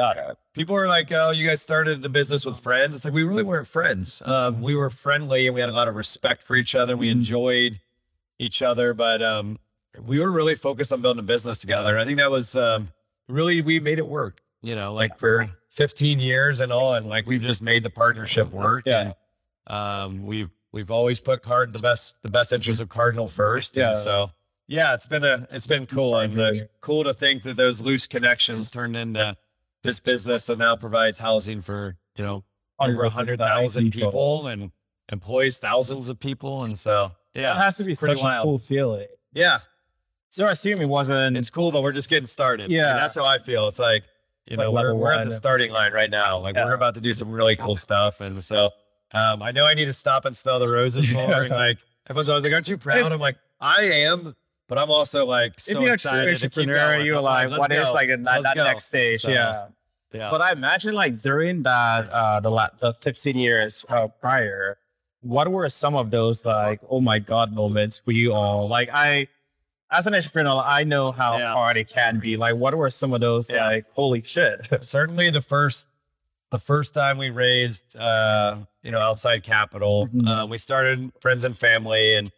people 0.53 0.75
were 0.75 0.85
like, 0.87 1.13
"Oh, 1.13 1.31
you 1.31 1.47
guys 1.47 1.61
started 1.61 2.01
the 2.01 2.09
business 2.09 2.45
with 2.45 2.59
friends." 2.59 2.93
It's 2.93 3.05
like 3.05 3.13
we 3.13 3.23
really 3.23 3.43
weren't 3.43 3.65
friends. 3.67 4.21
Um, 4.25 4.61
we 4.61 4.75
were 4.75 4.89
friendly 4.89 5.47
and 5.47 5.55
we 5.55 5.61
had 5.61 5.69
a 5.69 5.73
lot 5.73 5.87
of 5.87 5.95
respect 5.95 6.43
for 6.43 6.57
each 6.57 6.75
other. 6.75 6.97
We 6.97 7.07
Mhm. 7.07 7.11
enjoyed 7.13 7.79
each 8.37 8.61
other, 8.61 8.93
but 8.93 9.21
um, 9.21 9.59
we 10.05 10.19
were 10.19 10.31
really 10.31 10.55
focused 10.55 10.91
on 10.93 11.01
building 11.01 11.19
a 11.19 11.23
business 11.27 11.59
together. 11.59 11.97
I 11.97 12.05
think 12.05 12.17
that 12.17 12.31
was 12.31 12.55
um, 12.55 12.89
really 13.27 13.61
we 13.61 13.79
made 13.79 13.97
it 13.99 14.07
work. 14.07 14.41
You 14.61 14.75
know, 14.75 14.93
like 14.93 15.17
for 15.17 15.47
15 15.71 16.19
years 16.19 16.59
and 16.59 16.71
on, 16.71 17.05
like 17.05 17.25
we've 17.25 17.41
just 17.41 17.61
made 17.61 17.83
the 17.83 17.89
partnership 17.89 18.51
work. 18.51 18.83
Yeah. 18.85 19.13
And, 19.67 19.73
um, 19.75 20.25
we've 20.25 20.49
we've 20.73 20.91
always 20.91 21.19
put 21.19 21.41
card 21.41 21.71
the 21.73 21.79
best 21.79 22.21
the 22.23 22.29
best 22.29 22.51
interest 22.51 22.81
of 22.81 22.89
Cardinal 22.89 23.27
first. 23.29 23.77
And 23.77 23.81
Yeah. 23.87 23.93
so 23.93 24.29
yeah, 24.67 24.93
it's 24.93 25.05
been 25.07 25.23
a 25.23 25.47
it's 25.51 25.65
been 25.67 25.85
cool 25.85 26.17
and 26.17 26.37
uh, 26.39 26.51
cool 26.81 27.03
to 27.05 27.13
think 27.13 27.43
that 27.43 27.55
those 27.55 27.81
loose 27.81 28.05
connections 28.05 28.69
turned 28.69 28.97
into 28.97 29.35
this 29.83 29.99
business 30.01 30.45
that 30.47 30.59
now 30.59 30.75
provides 30.75 31.19
housing 31.19 31.61
for 31.61 31.95
you 32.17 32.23
know 32.25 32.43
over 32.79 33.03
a 33.03 33.09
hundred 33.09 33.39
thousand 33.39 33.91
people. 33.91 34.47
and 34.47 34.71
employs 35.11 35.57
thousands 35.57 36.09
of 36.09 36.19
people, 36.19 36.63
and 36.65 36.77
so 36.77 37.11
yeah, 37.33 37.55
it 37.57 37.61
has 37.61 37.77
to 37.77 37.83
be 37.85 37.93
such 37.93 38.19
a 38.19 38.23
wild. 38.23 38.43
cool 38.43 38.59
feeling. 38.59 39.07
Yeah, 39.33 39.59
So 40.29 40.45
I 40.45 40.51
assume 40.51 40.79
it 40.79 40.87
wasn't. 40.87 41.37
it's 41.37 41.49
cool, 41.49 41.71
but 41.71 41.81
we're 41.83 41.91
just 41.91 42.09
getting 42.09 42.27
started. 42.27 42.71
Yeah. 42.71 42.91
And 42.91 42.97
that's 42.99 43.15
how 43.15 43.25
I 43.25 43.37
feel. 43.39 43.67
It's 43.67 43.79
like 43.79 44.03
you 44.45 44.57
Like 44.57 44.65
know 44.65 44.71
we're 44.71 44.93
we're 44.95 45.11
at 45.11 45.25
the 45.25 45.31
starting 45.33 45.71
line 45.71 45.91
right 45.93 46.09
now. 46.09 46.39
Like 46.39 46.55
Yeah. 46.55 46.65
we're 46.65 46.75
about 46.75 46.95
to 46.95 47.01
do 47.01 47.13
some 47.13 47.31
really 47.31 47.55
cool 47.55 47.75
stuff, 47.75 48.21
and 48.21 48.43
so 48.43 48.69
um, 49.13 49.41
I 49.41 49.51
know 49.51 49.65
I 49.65 49.73
need 49.73 49.85
to 49.85 49.93
stop 49.93 50.25
and 50.25 50.35
smell 50.37 50.59
the 50.59 50.67
roses 50.67 51.11
more. 51.13 51.41
and 51.43 51.49
like 51.49 51.79
everyone's 52.09 52.29
always 52.29 52.43
like, 52.43 52.53
"Aren't 52.53 52.69
you 52.69 52.77
proud?" 52.77 53.11
I'm 53.11 53.19
like, 53.19 53.37
I 53.59 53.83
am. 53.85 54.35
But 54.67 54.77
I'm 54.77 54.91
also 54.91 55.25
like 55.25 55.59
so 55.59 55.83
excited 55.85 56.37
to 56.37 56.49
keep 56.49 56.67
going. 56.67 57.03
you're 57.05 57.17
I'm 57.17 57.23
like, 57.23 57.49
what 57.57 57.71
is 57.71 57.89
like 57.89 58.09
in 58.09 58.21
that, 58.23 58.43
that 58.43 58.55
go. 58.55 58.63
next 58.63 58.85
stage? 58.85 59.21
So, 59.21 59.31
yeah. 59.31 59.63
Yeah. 60.13 60.29
But 60.31 60.41
I 60.41 60.51
imagine 60.51 60.93
like 60.93 61.21
during 61.23 61.63
that 61.63 62.07
uh 62.11 62.39
the 62.39 62.51
la- 62.51 62.69
the 62.79 62.93
15 62.93 63.35
years 63.35 63.83
uh, 63.89 64.07
prior, 64.21 64.77
what 65.21 65.47
were 65.47 65.67
some 65.69 65.95
of 65.95 66.11
those 66.11 66.45
like 66.45 66.81
oh 66.87 67.01
my 67.01 67.17
god 67.17 67.51
moments 67.51 67.97
for 67.97 68.11
you 68.11 68.31
all? 68.33 68.67
Like 68.67 68.89
I, 68.93 69.27
as 69.91 70.05
an 70.07 70.13
entrepreneur, 70.15 70.61
I 70.65 70.83
know 70.83 71.11
how 71.11 71.37
Yeah. 71.37 71.53
hard 71.53 71.77
it 71.77 71.87
can 71.89 72.19
be. 72.19 72.37
Like 72.37 72.55
what 72.55 72.75
were 72.75 72.89
some 72.89 73.13
of 73.13 73.21
those 73.21 73.49
Yeah. 73.49 73.65
like 73.67 73.85
holy 73.93 74.21
shit? 74.23 74.67
certainly 74.83 75.29
the 75.29 75.41
first 75.41 75.87
the 76.51 76.59
first 76.59 76.93
time 76.95 77.17
we 77.19 77.29
raised 77.29 77.95
uh 77.95 78.57
you 78.81 78.89
know 78.91 78.99
outside 78.99 79.43
capital 79.43 80.07
Mhm. 80.07 80.27
uh, 80.27 80.47
we 80.47 80.57
started 80.57 81.11
friends 81.21 81.43
and 81.43 81.55
family 81.57 82.15
and 82.15 82.31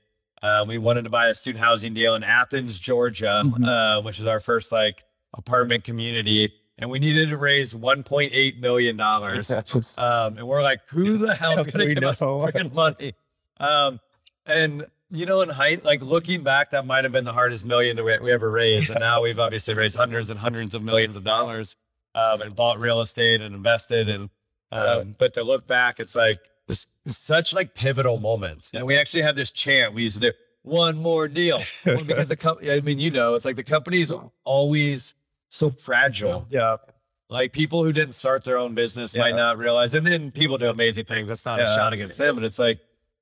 uh, 0.43 0.65
we 0.67 0.77
wanted 0.77 1.03
to 1.05 1.09
buy 1.09 1.27
a 1.27 1.33
student 1.33 1.63
housing 1.63 1.93
deal 1.93 2.13
in 2.15 2.21
athens 2.23 2.77
georgia 2.79 3.41
Mhm. 3.45 3.65
uh, 3.65 4.01
which 4.01 4.19
is 4.19 4.27
our 4.27 4.41
first 4.41 4.71
like 4.73 5.05
apartment 5.33 5.85
community 5.85 6.51
and 6.77 6.89
we 6.89 6.99
needed 6.99 7.29
to 7.29 7.37
raise 7.37 7.73
1.8 7.73 8.59
million 8.59 8.97
dollars 8.97 9.49
um, 9.97 10.37
and 10.37 10.45
we're 10.45 10.61
like 10.63 10.81
who 10.89 11.15
the 11.17 11.33
hell's 11.33 11.65
How 11.67 11.71
gonna 11.79 11.93
give 11.93 12.03
us 12.03 12.19
know? 12.19 12.39
freaking 12.45 12.73
money 12.73 13.13
um, 13.61 13.99
and 14.45 14.83
you 15.11 15.25
know 15.25 15.41
in 15.41 15.49
height 15.49 15.83
like 15.83 16.01
looking 16.01 16.41
back 16.43 16.71
that 16.71 16.85
might 16.85 17.03
have 17.03 17.11
been 17.11 17.25
the 17.25 17.33
hardest 17.33 17.65
million 17.65 17.95
that 17.97 18.03
we, 18.05 18.17
we 18.19 18.31
ever 18.31 18.49
raised. 18.49 18.89
And 18.89 18.99
now 18.99 19.21
we've 19.21 19.39
obviously 19.39 19.73
raised 19.75 19.97
hundreds 19.97 20.29
and 20.29 20.39
hundreds 20.39 20.73
of 20.73 20.83
millions 20.83 21.17
of 21.17 21.23
dollars 21.23 21.75
um, 22.15 22.41
and 22.41 22.55
bought 22.55 22.77
real 22.79 23.01
estate 23.01 23.41
and 23.41 23.53
invested 23.53 24.09
and 24.09 24.29
um, 24.71 25.15
but 25.19 25.33
to 25.33 25.43
look 25.43 25.67
back 25.67 25.99
it's 25.99 26.15
like 26.15 26.37
this 26.67 26.87
such 27.05 27.53
like 27.53 27.75
pivotal 27.75 28.19
moments. 28.19 28.71
And 28.73 28.85
we 28.85 28.95
actually 28.97 29.23
have 29.23 29.35
this 29.35 29.51
chant. 29.51 29.93
We 29.93 30.03
used 30.03 30.21
to 30.21 30.31
do 30.31 30.37
one 30.63 30.97
more 30.97 31.27
deal. 31.27 31.59
Well, 31.85 32.05
because 32.05 32.27
the 32.27 32.37
company 32.37 32.71
i 32.71 32.79
mean 32.79 32.99
you 32.99 33.11
know 33.11 33.35
it's 33.35 33.45
like 33.45 33.55
the 33.57 33.63
company's 33.63 34.11
always 34.43 35.15
so 35.49 35.69
fragile. 35.69 36.47
Yeah. 36.49 36.77
like 37.29 37.51
people 37.51 37.83
who 37.83 37.91
didn't 37.91 38.13
start 38.13 38.43
their 38.43 38.57
own 38.57 38.73
business 38.75 39.15
might 39.15 39.35
not 39.35 39.57
realize, 39.57 39.93
and 39.93 40.05
then 40.07 40.31
people 40.31 40.57
do 40.57 40.69
amazing 40.69 41.05
things. 41.05 41.27
That's 41.27 41.45
not 41.45 41.59
a 41.59 41.65
shot 41.65 41.91
against 41.93 42.17
them, 42.17 42.35
but 42.35 42.43
it's 42.43 42.59
like 42.59 42.79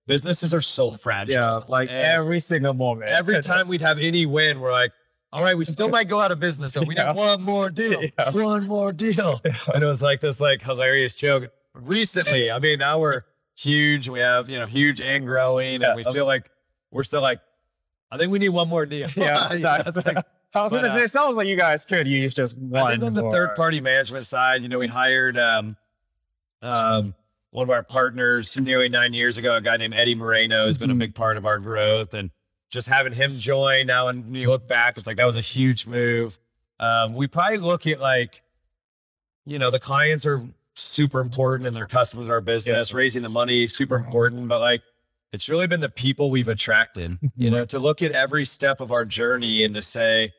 businesses 0.10 0.54
are 0.54 0.62
so 0.62 0.92
fragile. 0.92 1.34
Yeah, 1.36 1.60
like 1.70 1.88
And 1.90 1.98
every 2.08 2.40
single 2.42 2.74
moment. 2.74 3.10
every 3.10 3.42
time 3.52 3.68
we'd 3.70 3.82
have 3.82 4.00
any 4.00 4.26
win, 4.26 4.60
we're 4.60 4.72
like, 4.72 4.92
all 5.32 5.44
right, 5.44 5.56
we 5.58 5.64
still 5.64 5.88
might 5.98 6.10
go 6.10 6.20
out 6.20 6.32
of 6.32 6.40
business, 6.40 6.74
so 6.74 6.84
we 6.84 6.96
Yeah. 6.96 7.12
need 7.14 7.16
one 7.18 7.42
more 7.42 7.70
deal, 7.70 8.02
Yeah. 8.02 8.32
one 8.32 8.68
more 8.68 8.92
deal. 8.92 9.40
And 9.74 9.84
it 9.84 9.88
was 9.88 10.02
like 10.02 10.20
this 10.20 10.42
like 10.42 10.62
hilarious 10.62 11.16
joke. 11.16 11.52
Recently, 11.74 12.52
I 12.52 12.60
mean, 12.60 12.80
now 12.80 13.00
we're 13.00 13.22
huge. 13.56 14.10
We 14.10 14.20
have 14.20 14.50
you 14.50 14.58
know 14.60 14.66
huge 14.66 15.00
and 15.00 15.26
growing, 15.26 15.82
Yeah. 15.82 15.90
and 15.90 15.96
we 15.98 16.04
feel 16.12 16.26
like 16.26 16.50
we're 16.92 17.04
still 17.04 17.22
like, 17.22 17.40
I 18.12 18.18
think 18.18 18.32
we 18.32 18.40
need 18.40 18.50
one 18.50 18.68
more 18.68 18.86
deal. 18.88 19.08
Yeah, 19.16 19.38
like, 19.52 19.64
I 20.56 20.64
was 20.64 20.74
But, 20.74 20.82
gonna 20.82 20.88
uh, 20.94 20.98
say, 20.98 21.04
it 21.04 21.12
sounds 21.12 21.36
like 21.36 21.46
you 21.48 21.56
guys 21.56 21.86
could 21.86 22.08
use 22.08 22.34
just 22.34 22.58
one. 22.58 22.82
I 22.82 22.92
think 22.94 23.04
on 23.04 23.14
the 23.14 23.22
more. 23.22 23.32
third 23.32 23.56
party 23.56 23.80
management 23.82 24.26
side, 24.26 24.64
you 24.64 24.68
know, 24.70 24.80
we 24.80 24.88
hired 24.88 25.38
um, 25.38 25.78
um, 26.64 27.14
one 27.52 27.64
of 27.64 27.70
our 27.70 27.84
partners 27.84 28.58
nearly 28.60 28.90
nine 28.90 29.14
years 29.14 29.38
ago, 29.38 29.56
a 29.56 29.62
guy 29.62 29.78
named 29.78 29.94
Eddie 29.96 30.16
Moreno 30.16 30.68
has 30.68 30.78
been 30.78 30.92
a 30.92 30.96
Mhm. 30.96 31.00
big 31.00 31.16
part 31.16 31.36
of 31.38 31.46
our 31.46 31.58
growth. 31.58 32.14
And 32.14 32.30
just 32.70 32.88
having 32.88 33.14
him 33.14 33.40
join 33.40 33.88
now, 33.88 34.08
and 34.08 34.26
when 34.26 34.36
you 34.36 34.50
look 34.50 34.68
back, 34.68 34.98
it's 34.98 35.08
like 35.08 35.18
that 35.18 35.26
was 35.26 35.38
a 35.38 35.42
huge 35.42 35.88
move. 35.88 36.38
Um, 36.80 37.16
we 37.16 37.28
probably 37.28 37.58
look 37.58 37.88
at 37.88 38.00
like, 38.00 38.44
you 39.46 39.58
know, 39.58 39.72
the 39.72 39.80
clients 39.80 40.26
are 40.26 40.46
super 40.76 41.20
important 41.20 41.66
and 41.68 41.76
their 41.76 41.88
customers 41.88 42.30
are 42.30 42.40
business, 42.42 42.94
raising 42.94 43.24
the 43.24 43.30
money, 43.30 43.68
super 43.68 43.96
important. 43.98 44.48
But 44.48 44.60
like, 44.60 44.84
it's 45.32 45.50
really 45.50 45.68
been 45.68 45.82
the 45.82 45.90
people 45.90 46.30
we've 46.30 46.48
attracted, 46.48 47.18
you 47.36 47.50
know, 47.52 47.66
to 47.66 47.80
look 47.80 48.02
at 48.02 48.12
every 48.12 48.46
step 48.46 48.80
of 48.80 48.92
our 48.92 49.06
journey 49.06 49.64
and 49.64 49.74
to 49.76 49.82
say, 49.82 50.32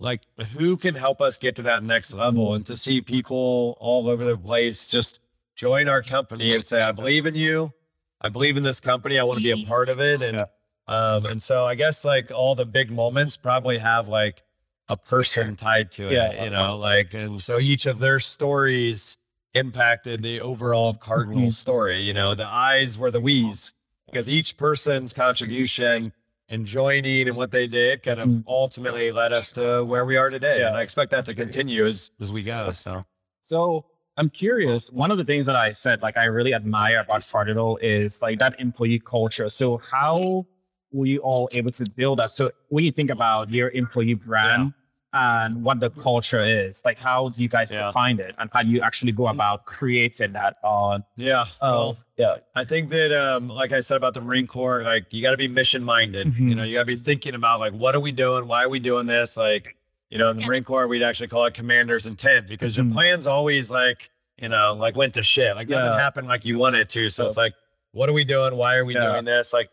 like, 0.00 0.22
who 0.58 0.76
can 0.76 0.96
help 0.96 1.20
us 1.20 1.38
get 1.38 1.54
to 1.56 1.62
that 1.62 1.84
next 1.84 2.12
level 2.12 2.54
and 2.54 2.66
to 2.66 2.76
see 2.76 3.00
people 3.00 3.76
all 3.78 4.08
over 4.10 4.24
the 4.24 4.36
place 4.36 4.90
just 4.90 5.20
join 5.54 5.88
our 5.88 6.02
company 6.02 6.54
and 6.54 6.64
say, 6.64 6.82
I 6.82 6.92
believe 6.92 7.26
in 7.26 7.34
you. 7.34 7.72
I 8.20 8.28
believe 8.28 8.56
in 8.56 8.62
this 8.62 8.80
company. 8.80 9.18
I 9.18 9.24
want 9.24 9.38
to 9.38 9.44
be 9.44 9.50
a 9.62 9.66
part 9.66 9.88
of 9.88 10.00
it. 10.00 10.22
And, 10.22 10.38
Yeah. 10.38 10.44
um, 10.88 11.26
and 11.26 11.42
so 11.42 11.64
I 11.64 11.74
guess 11.74 12.04
like 12.04 12.30
all 12.30 12.54
the 12.54 12.66
big 12.66 12.90
moments 12.90 13.36
probably 13.36 13.78
have 13.78 14.08
like 14.08 14.42
a 14.88 14.96
person 14.96 15.56
tied 15.56 15.90
to 15.92 16.06
it, 16.08 16.12
Yeah. 16.12 16.44
you 16.44 16.50
know, 16.50 16.76
like, 16.76 17.14
and 17.14 17.40
so 17.42 17.58
each 17.58 17.86
of 17.86 17.98
their 18.00 18.20
stories 18.20 19.16
impacted 19.54 20.22
the 20.22 20.40
overall 20.40 20.94
Cardinal 20.94 21.48
Mhm. 21.48 21.52
story. 21.52 22.00
You 22.00 22.12
know, 22.12 22.34
the 22.34 22.46
eyes 22.46 22.98
were 22.98 23.10
the 23.10 23.20
we's 23.20 23.72
because 24.06 24.28
each 24.28 24.56
person's 24.56 25.12
contribution 25.12 26.12
and 26.48 26.66
joining 26.66 27.28
and 27.28 27.36
what 27.36 27.50
they 27.52 27.66
did 27.66 28.02
kind 28.02 28.20
of 28.20 28.28
Mhm. 28.28 28.44
ultimately 28.46 29.10
led 29.12 29.32
us 29.32 29.50
to 29.52 29.84
where 29.84 30.04
we 30.04 30.16
are 30.16 30.28
today. 30.28 30.58
Yeah. 30.60 30.68
And 30.68 30.76
I 30.76 30.82
expect 30.82 31.10
that 31.12 31.24
to 31.26 31.34
continue 31.34 31.86
as, 31.86 32.10
as 32.20 32.32
we 32.32 32.42
go. 32.42 32.68
So 32.70 33.04
So 33.40 33.84
I'm 34.16 34.30
curious. 34.30 34.92
One 34.92 35.10
of 35.10 35.18
the 35.18 35.24
things 35.24 35.46
that 35.46 35.56
I 35.56 35.70
said, 35.72 36.02
like 36.02 36.16
I 36.16 36.26
really 36.26 36.54
admire 36.54 37.00
about 37.00 37.28
Cardinal 37.30 37.78
is 37.78 38.22
like 38.22 38.38
that 38.38 38.60
employee 38.60 39.00
culture. 39.00 39.48
So 39.48 39.78
how 39.78 40.46
were 40.92 41.06
you 41.06 41.18
all 41.18 41.48
able 41.52 41.72
to 41.72 41.90
build 41.96 42.20
that? 42.20 42.32
So 42.34 42.52
when 42.68 42.84
you 42.84 42.92
think 42.92 43.10
about 43.10 43.50
your 43.50 43.70
employee 43.70 44.14
brand 44.14 44.72
and 45.12 45.64
what 45.64 45.80
the 45.80 45.90
culture 45.90 46.42
is, 46.44 46.82
like 46.84 46.98
how 46.98 47.28
do 47.30 47.42
you 47.42 47.48
guys 47.48 47.72
Yeah. 47.72 47.86
define 47.88 48.20
it 48.20 48.36
and 48.38 48.48
how 48.52 48.62
do 48.62 48.70
you 48.70 48.80
actually 48.82 49.10
go 49.12 49.26
about 49.26 49.64
creating 49.66 50.32
that 50.34 50.56
on? 50.62 51.02
yeah. 51.16 51.44
Oh, 51.60 51.96
yeah. 52.16 52.36
I 52.54 52.64
think 52.64 52.90
that, 52.90 53.10
um, 53.12 53.48
like 53.48 53.72
I 53.72 53.80
said 53.80 53.96
about 53.96 54.14
the 54.14 54.20
Marine 54.20 54.46
Corps, 54.46 54.82
like 54.84 55.12
you 55.12 55.22
got 55.22 55.32
to 55.32 55.36
be 55.36 55.48
mission 55.48 55.82
minded. 55.82 56.28
Mhm. 56.28 56.38
You 56.50 56.54
know, 56.54 56.62
you 56.62 56.74
got 56.74 56.82
to 56.82 56.86
be 56.86 56.94
thinking 56.96 57.34
about 57.34 57.58
like, 57.58 57.72
what 57.72 57.96
are 57.96 58.00
we 58.00 58.12
doing? 58.12 58.46
Why 58.46 58.62
are 58.64 58.68
we 58.68 58.78
doing 58.78 59.06
this? 59.06 59.36
Like, 59.36 59.76
you 60.14 60.18
know, 60.20 60.30
in 60.30 60.36
the 60.38 60.46
Marine 60.46 60.62
Corps, 60.62 60.86
we'd 60.86 61.02
actually 61.02 61.26
call 61.26 61.44
it 61.44 61.54
commander's 61.54 62.06
intent 62.06 62.46
because 62.46 62.76
your 62.76 62.86
Mhm. 62.86 62.92
plan's 62.92 63.26
always 63.26 63.68
like, 63.68 64.10
you 64.40 64.48
know, 64.48 64.72
like 64.78 64.94
went 64.96 65.12
to 65.14 65.24
shit. 65.24 65.56
Like 65.56 65.68
nothing 65.68 65.90
Yeah. 65.90 65.98
happened 65.98 66.28
like 66.28 66.44
you 66.44 66.56
wanted 66.56 66.88
to. 66.90 67.10
So 67.10 67.24
Yeah. 67.24 67.28
it's 67.28 67.36
like, 67.36 67.54
what 67.90 68.08
are 68.08 68.12
we 68.12 68.22
doing? 68.22 68.54
Why 68.56 68.76
are 68.76 68.84
we 68.84 68.94
Yeah. 68.94 69.10
doing 69.10 69.24
this? 69.24 69.52
Like, 69.52 69.70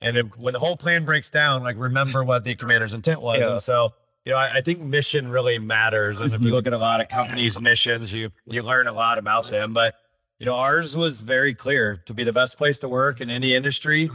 and 0.00 0.16
if, 0.16 0.38
when 0.38 0.54
the 0.54 0.60
whole 0.60 0.78
plan 0.78 1.04
breaks 1.04 1.28
down, 1.28 1.62
like 1.62 1.76
remember 1.78 2.24
what 2.24 2.42
the 2.44 2.54
commander's 2.54 2.94
intent 2.94 3.20
was. 3.20 3.40
Yeah. 3.40 3.50
And 3.50 3.60
so, 3.60 3.92
you 4.24 4.32
know, 4.32 4.38
I, 4.38 4.46
I 4.54 4.60
think 4.62 4.80
mission 4.80 5.28
really 5.28 5.58
matters. 5.58 6.22
And 6.22 6.32
if 6.32 6.40
you 6.40 6.52
look 6.52 6.66
at 6.66 6.72
a 6.72 6.78
lot 6.78 7.02
of 7.02 7.10
companies' 7.10 7.60
missions, 7.60 8.14
you 8.14 8.32
you 8.46 8.62
learn 8.62 8.86
a 8.86 8.92
lot 8.92 9.18
about 9.18 9.50
them. 9.50 9.74
But 9.74 9.94
you 10.38 10.46
know, 10.46 10.56
ours 10.56 10.96
was 10.96 11.20
very 11.20 11.52
clear 11.52 11.98
to 12.06 12.14
be 12.14 12.24
the 12.24 12.32
best 12.32 12.56
place 12.56 12.78
to 12.78 12.88
work 12.88 13.20
in 13.20 13.28
any 13.28 13.54
industry. 13.54 14.08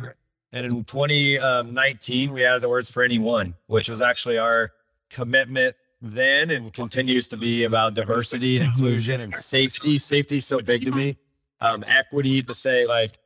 And 0.52 0.66
in 0.66 0.84
2019, 0.86 2.34
we 2.34 2.44
added 2.44 2.64
the 2.64 2.70
words 2.70 2.90
for 2.90 3.04
anyone, 3.04 3.54
which 3.68 3.90
was 3.90 4.02
actually 4.02 4.40
our 4.40 4.72
commitment 5.10 5.76
then 6.02 6.52
and 6.52 6.72
continues 6.74 7.28
to 7.30 7.38
be 7.38 7.64
about 7.64 7.94
diversity 7.94 8.58
and 8.58 8.68
inclusion 8.68 9.22
and 9.22 9.34
safety. 9.34 9.98
Safety 9.98 10.38
is 10.38 10.46
so 10.46 10.62
big 10.62 10.86
to 10.86 10.92
me. 10.92 11.18
Um, 11.60 11.84
equity 11.88 12.42
to 12.44 12.54
say 12.54 12.86
like, 12.86 13.18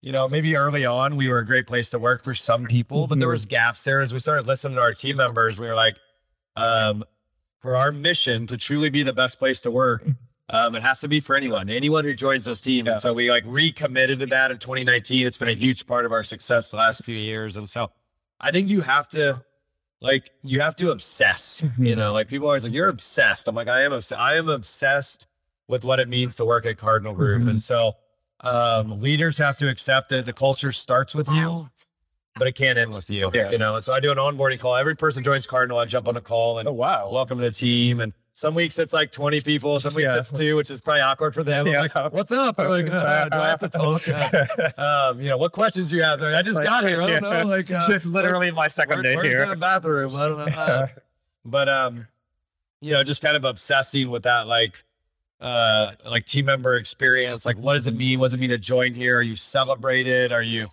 you 0.00 0.12
know, 0.12 0.28
maybe 0.28 0.56
early 0.56 0.84
on 0.84 1.16
we 1.16 1.28
were 1.28 1.38
a 1.38 1.46
great 1.46 1.66
place 1.66 1.90
to 1.90 1.98
work 1.98 2.22
for 2.22 2.34
some 2.34 2.66
people, 2.66 3.06
but 3.06 3.18
there 3.18 3.28
was 3.28 3.44
gaps 3.44 3.84
there. 3.84 4.00
As 4.00 4.12
we 4.12 4.20
started 4.20 4.46
listening 4.46 4.76
to 4.76 4.82
our 4.82 4.94
team 4.94 5.16
members, 5.16 5.58
we 5.58 5.66
were 5.66 5.74
like, 5.74 5.96
um, 6.56 7.02
for 7.60 7.76
our 7.76 7.92
mission 7.92 8.46
to 8.48 8.56
truly 8.56 8.90
be 8.90 9.02
the 9.02 9.12
best 9.12 9.38
place 9.38 9.60
to 9.62 9.70
work, 9.70 10.04
um, 10.48 10.74
it 10.74 10.82
has 10.82 11.00
to 11.00 11.08
be 11.08 11.20
for 11.20 11.34
anyone, 11.34 11.70
anyone 11.70 12.04
who 12.04 12.14
joins 12.14 12.44
this 12.44 12.60
team. 12.60 12.86
Yeah. 12.86 12.92
And 12.92 13.00
so 13.00 13.12
we 13.12 13.30
like 13.30 13.44
recommitted 13.46 14.18
to 14.18 14.26
that 14.26 14.50
in 14.50 14.58
2019. 14.58 15.26
It's 15.26 15.38
been 15.38 15.48
a 15.48 15.52
huge 15.52 15.86
part 15.86 16.04
of 16.04 16.12
our 16.12 16.24
success 16.24 16.68
the 16.68 16.76
last 16.76 17.04
few 17.04 17.16
years. 17.16 17.56
And 17.56 17.68
so 17.68 17.90
I 18.40 18.50
think 18.50 18.68
you 18.68 18.82
have 18.82 19.08
to 19.10 19.42
like 20.02 20.30
you 20.42 20.60
have 20.60 20.74
to 20.76 20.90
obsess, 20.90 21.64
you 21.78 21.94
know, 21.96 22.12
like 22.12 22.28
people 22.28 22.46
are 22.46 22.50
always 22.50 22.64
like, 22.64 22.72
you're 22.74 22.88
obsessed. 22.88 23.46
I'm 23.48 23.54
like, 23.54 23.68
I 23.68 23.82
am 23.82 23.92
obsessed. 23.92 24.20
I 24.20 24.36
am 24.36 24.48
obsessed 24.48 25.26
with 25.68 25.84
what 25.84 26.00
it 26.00 26.08
means 26.08 26.36
to 26.36 26.44
work 26.44 26.66
at 26.66 26.76
Cardinal 26.76 27.14
Group. 27.14 27.42
Mhm. 27.42 27.50
And 27.50 27.62
so 27.62 27.92
um, 28.40 29.00
leaders 29.00 29.38
have 29.38 29.56
to 29.58 29.68
accept 29.70 30.08
that 30.10 30.26
the 30.26 30.32
culture 30.32 30.72
starts 30.72 31.14
with 31.14 31.28
you, 31.30 31.68
but 32.36 32.48
it 32.48 32.56
can't 32.56 32.76
end 32.78 32.92
with 32.92 33.08
you. 33.08 33.30
Yeah. 33.32 33.50
You 33.52 33.58
know, 33.58 33.76
and 33.76 33.84
so 33.84 33.92
I 33.92 34.00
do 34.00 34.10
an 34.10 34.18
onboarding 34.18 34.58
call. 34.58 34.74
Every 34.74 34.96
person 34.96 35.22
joins 35.22 35.46
Cardinal, 35.46 35.78
I 35.78 35.84
jump 35.84 36.08
on 36.08 36.16
a 36.16 36.20
call 36.20 36.58
and 36.58 36.66
Oh 36.68 36.72
wow. 36.72 37.08
welcome 37.12 37.38
to 37.38 37.44
the 37.44 37.50
team. 37.52 38.00
And 38.00 38.12
some 38.34 38.54
weeks 38.54 38.78
it's 38.78 38.92
like 38.94 39.12
20 39.12 39.40
people, 39.42 39.78
some 39.78 39.94
weeks 39.94 40.12
Yeah. 40.12 40.18
it's 40.20 40.30
two, 40.30 40.56
which 40.56 40.70
is 40.70 40.80
probably 40.80 41.02
awkward 41.02 41.34
for 41.34 41.42
them. 41.42 41.66
Yeah. 41.66 41.80
like, 41.82 42.12
what's 42.12 42.32
up? 42.32 42.58
I'm 42.58 42.68
like, 42.68 42.88
uh, 42.90 43.28
do 43.28 43.36
I 43.38 43.48
have 43.48 43.60
to 43.60 43.68
talk? 43.68 44.02
Uh, 44.78 45.10
um, 45.12 45.20
you 45.20 45.28
know, 45.28 45.36
what 45.36 45.52
questions 45.52 45.90
do 45.90 45.96
you 45.96 46.02
have 46.02 46.18
there? 46.18 46.34
I 46.34 46.42
just 46.42 46.62
got 46.62 46.84
here. 46.84 47.00
I 47.02 47.10
don't 47.10 47.22
know. 47.22 47.44
Like, 47.46 47.70
uh, 47.70 47.80
is 47.90 48.06
literally 48.06 48.50
my 48.50 48.68
second 48.68 48.96
where- 48.96 49.02
day 49.02 49.16
where's 49.16 49.34
here. 49.34 49.46
the 49.46 49.56
bathroom? 49.56 50.14
I 50.16 50.28
don't 50.28 50.38
know. 50.38 50.44
Uh, 50.56 50.86
but 51.44 51.68
um, 51.68 52.06
you 52.80 52.92
know, 52.92 53.04
just 53.04 53.22
kind 53.22 53.36
of 53.36 53.44
obsessing 53.44 54.10
with 54.10 54.22
that, 54.24 54.46
like, 54.46 54.82
uh, 55.40 55.92
like 56.10 56.24
team 56.24 56.46
member 56.46 56.76
experience. 56.76 57.44
Like, 57.44 57.56
what 57.58 57.74
does 57.74 57.86
it 57.86 57.94
mean? 57.96 58.18
What 58.18 58.26
does 58.26 58.34
it 58.34 58.40
mean 58.40 58.50
to 58.50 58.58
join 58.58 58.94
here? 58.94 59.18
Are 59.18 59.22
you 59.22 59.36
celebrated? 59.36 60.32
Are 60.32 60.42
you, 60.42 60.64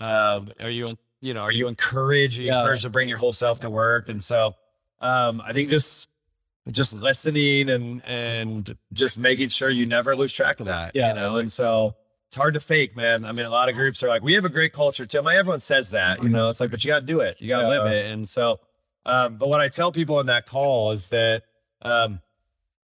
um, 0.00 0.48
are 0.62 0.70
you, 0.70 0.96
you 1.20 1.32
know, 1.32 1.42
are 1.42 1.52
you 1.52 1.66
encouraged? 1.68 2.38
Are 2.38 2.42
you 2.42 2.48
Yeah. 2.48 2.60
encouraged 2.60 2.82
to 2.82 2.90
bring 2.90 3.08
your 3.08 3.18
whole 3.18 3.32
self 3.32 3.60
to 3.60 3.70
work? 3.70 4.08
And 4.08 4.22
so, 4.22 4.54
um, 5.00 5.40
I 5.46 5.52
think 5.52 5.70
just 5.70 6.08
just 6.70 7.00
listening 7.00 7.68
and 7.70 8.02
and 8.06 8.76
just 8.92 9.18
making 9.18 9.48
sure 9.48 9.70
you 9.70 9.86
never 9.86 10.16
lose 10.16 10.32
track 10.32 10.60
of 10.60 10.66
that. 10.66 10.92
Yeah. 10.94 11.10
You 11.10 11.14
know, 11.14 11.36
and 11.38 11.50
so 11.52 11.94
it's 12.26 12.36
hard 12.36 12.54
to 12.54 12.60
fake, 12.60 12.96
man. 12.96 13.24
I 13.24 13.32
mean, 13.32 13.46
a 13.46 13.50
lot 13.50 13.68
of 13.68 13.76
groups 13.76 14.02
are 14.02 14.08
like, 14.08 14.22
we 14.22 14.32
have 14.34 14.44
a 14.44 14.48
great 14.48 14.72
culture 14.72 15.06
too. 15.06 15.22
My 15.22 15.36
everyone 15.36 15.60
says 15.60 15.90
that, 15.92 16.22
you 16.22 16.28
know, 16.28 16.48
it's 16.50 16.60
like, 16.60 16.70
but 16.72 16.84
you 16.84 16.90
got 16.90 17.00
to 17.00 17.06
do 17.06 17.20
it. 17.20 17.40
You 17.40 17.48
got 17.48 17.60
to 17.62 17.68
Yeah. 17.68 17.78
live 17.82 17.92
it. 17.92 18.10
And 18.12 18.28
so, 18.28 18.58
um, 19.04 19.36
but 19.36 19.48
what 19.48 19.60
I 19.60 19.68
tell 19.68 19.92
people 19.92 20.18
in 20.18 20.26
that 20.26 20.44
call 20.46 20.90
is 20.90 21.08
that, 21.10 21.42
um, 21.82 22.20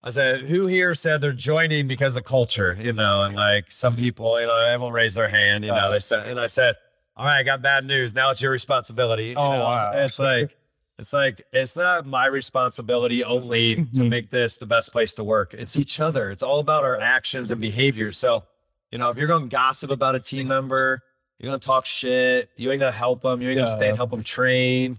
I 0.05 0.11
said, 0.11 0.41
who 0.43 0.67
here 0.69 0.95
said 0.95 1.21
they're 1.21 1.33
joining 1.33 1.89
because 1.89 2.15
of 2.17 2.23
culture, 2.25 2.77
you 2.81 2.93
know, 2.93 3.23
and 3.25 3.35
like 3.35 3.71
some 3.71 3.97
people, 3.97 4.41
you 4.41 4.47
know, 4.47 4.67
everyone 4.67 4.93
raised 4.93 5.17
their 5.17 5.29
hand, 5.29 5.65
you 5.65 5.71
know, 5.73 5.91
they 5.93 5.99
said, 5.99 6.29
and 6.29 6.39
I 6.41 6.47
said, 6.47 6.75
all 7.17 7.27
right, 7.27 7.39
I 7.39 7.43
got 7.43 7.63
bad 7.63 7.85
news. 7.85 8.15
Now 8.15 8.31
it's 8.31 8.41
your 8.43 8.53
responsibility. 8.53 9.27
You 9.31 9.35
Oh, 9.37 9.53
know? 9.59 9.65
wow. 9.65 9.93
It's 9.95 10.19
like, 10.21 10.57
it's 11.03 11.13
like, 11.13 11.43
it's 11.53 11.77
not 11.77 12.07
my 12.07 12.27
responsibility 12.27 13.23
only 13.23 13.75
to 13.75 13.83
Mhm. 14.03 14.09
make 14.09 14.31
this 14.31 14.57
the 14.57 14.67
best 14.67 14.91
place 14.93 15.13
to 15.15 15.25
work. 15.25 15.53
It's 15.53 15.77
each 15.77 16.01
other. 16.01 16.31
It's 16.31 16.43
all 16.43 16.61
about 16.61 16.85
our 16.85 16.99
actions 17.01 17.51
and 17.51 17.61
behaviors. 17.61 18.17
So, 18.17 18.45
you 18.91 18.99
know, 18.99 19.11
if 19.11 19.17
you're 19.19 19.27
going 19.29 19.43
to 19.43 19.49
gossip 19.49 19.91
about 19.91 20.15
a 20.15 20.21
team 20.21 20.49
member, 20.49 21.03
you're 21.39 21.51
going 21.51 21.61
to 21.61 21.67
talk 21.67 21.85
shit, 21.85 22.49
you 22.57 22.71
ain't 22.71 22.81
going 22.81 22.93
to 22.93 22.99
help 22.99 23.21
them. 23.23 23.43
You 23.43 23.49
ain't 23.51 23.57
going 23.57 23.67
to 23.67 23.73
stay 23.73 23.89
and 23.89 23.97
help 23.97 24.11
them 24.13 24.23
train. 24.23 24.99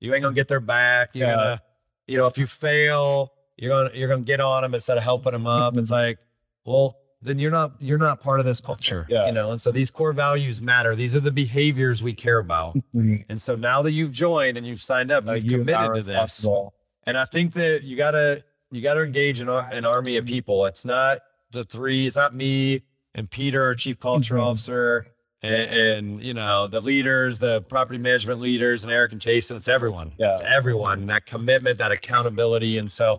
You 0.00 0.14
ain't 0.14 0.22
going 0.22 0.34
to 0.34 0.38
get 0.40 0.48
their 0.48 0.60
back. 0.60 1.10
You're 1.14 1.28
Yeah. 1.28 1.34
going 1.36 1.56
to, 1.58 1.62
you 2.08 2.18
know, 2.18 2.26
if 2.26 2.36
you 2.38 2.46
fail, 2.46 3.32
you're 3.56 3.70
going 3.70 3.90
to, 3.90 3.96
you're 3.96 4.08
going 4.08 4.20
to 4.20 4.26
get 4.26 4.40
on 4.40 4.62
them 4.62 4.74
instead 4.74 4.96
of 4.96 5.04
helping 5.04 5.32
them 5.32 5.46
up. 5.46 5.76
It's 5.76 5.90
like, 5.90 6.18
well, 6.64 6.96
then 7.22 7.38
you're 7.38 7.50
not, 7.50 7.72
you're 7.80 7.98
not 7.98 8.20
part 8.20 8.40
of 8.40 8.46
this 8.46 8.60
culture, 8.60 9.06
Yeah. 9.08 9.26
you 9.26 9.32
know? 9.32 9.50
And 9.52 9.60
so 9.60 9.70
these 9.70 9.90
core 9.90 10.12
values 10.12 10.60
matter. 10.60 10.94
These 10.96 11.14
are 11.16 11.20
the 11.20 11.30
behaviors 11.32 12.02
we 12.02 12.12
care 12.14 12.38
about. 12.38 12.76
And 12.92 13.40
so 13.40 13.54
now 13.54 13.80
that 13.82 13.92
you've 13.92 14.12
joined 14.12 14.56
and 14.58 14.66
you've 14.66 14.82
signed 14.82 15.10
up, 15.12 15.24
you've 15.26 15.44
you 15.44 15.58
committed 15.58 15.86
to 15.86 15.92
this. 15.94 16.08
responsible. 16.08 16.74
And 17.06 17.16
I 17.16 17.24
think 17.24 17.54
that 17.54 17.82
you 17.84 17.96
gotta 17.96 18.44
you 18.70 18.80
gotta 18.80 19.02
engage 19.04 19.40
in 19.40 19.48
ar- 19.48 19.68
an 19.72 19.84
army 19.84 20.16
of 20.16 20.24
people. 20.26 20.64
It's 20.66 20.84
not 20.84 21.18
the 21.50 21.62
three. 21.64 22.06
It's 22.06 22.16
not 22.16 22.34
me 22.34 22.82
and 23.14 23.30
Peter, 23.30 23.62
our 23.62 23.74
chief 23.74 23.98
culture 24.00 24.36
Mhm. 24.36 24.42
officer, 24.42 25.06
and, 25.42 25.70
and 25.70 26.22
you 26.22 26.32
know 26.32 26.66
the 26.68 26.80
leaders, 26.80 27.38
the 27.38 27.60
property 27.62 27.98
management 27.98 28.40
leaders, 28.40 28.82
and 28.84 28.92
Eric 28.92 29.12
and 29.12 29.20
Jason. 29.20 29.56
It's 29.58 29.68
everyone. 29.68 30.12
Yeah. 30.18 30.30
It's 30.32 30.40
everyone. 30.42 31.06
That 31.06 31.26
commitment, 31.26 31.78
that 31.78 31.92
accountability, 31.92 32.78
and 32.78 32.90
so 32.90 33.18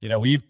you 0.00 0.08
know 0.08 0.18
we 0.18 0.42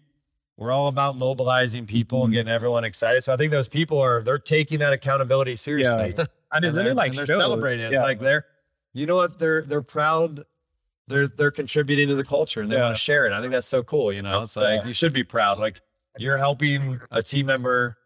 we're 0.61 0.71
all 0.71 0.87
about 0.87 1.17
mobilizing 1.17 1.87
people 1.87 2.23
and 2.23 2.29
mm. 2.29 2.35
getting 2.35 2.53
everyone 2.53 2.83
excited. 2.83 3.23
So 3.23 3.33
I 3.33 3.35
think 3.35 3.51
those 3.51 3.67
people 3.67 3.97
are 3.99 4.21
they're 4.21 4.37
taking 4.37 4.77
that 4.79 4.93
accountability 4.93 5.55
seriously. 5.55 6.13
And 6.53 6.65
it 6.65 6.67
and 6.67 6.75
really 6.75 6.87
they're, 6.87 6.93
like 6.95 7.09
and 7.11 7.17
they're 7.17 7.25
shows. 7.27 7.37
celebrating. 7.37 7.85
It's 7.85 7.95
Yeah. 7.95 8.01
like 8.01 8.19
they're, 8.19 8.45
you 8.91 9.05
know 9.05 9.15
what? 9.15 9.39
They're 9.39 9.61
they're 9.61 9.81
proud. 9.81 10.41
They're 11.07 11.27
they're 11.27 11.49
contributing 11.49 12.09
to 12.09 12.15
the 12.15 12.25
culture 12.25 12.61
and 12.61 12.69
they 12.69 12.75
Yeah. 12.75 12.83
want 12.83 12.95
to 12.95 13.01
share 13.01 13.25
it. 13.25 13.31
I 13.31 13.39
think 13.39 13.53
that's 13.53 13.67
so 13.67 13.81
cool. 13.83 14.11
You 14.11 14.21
know, 14.21 14.43
it's 14.43 14.57
like 14.57 14.81
Yeah. 14.81 14.87
you 14.87 14.93
should 14.93 15.13
be 15.13 15.23
proud. 15.23 15.59
Like 15.59 15.79
you're 16.19 16.37
helping 16.37 16.99
a 17.09 17.23
team 17.23 17.45
member 17.45 17.97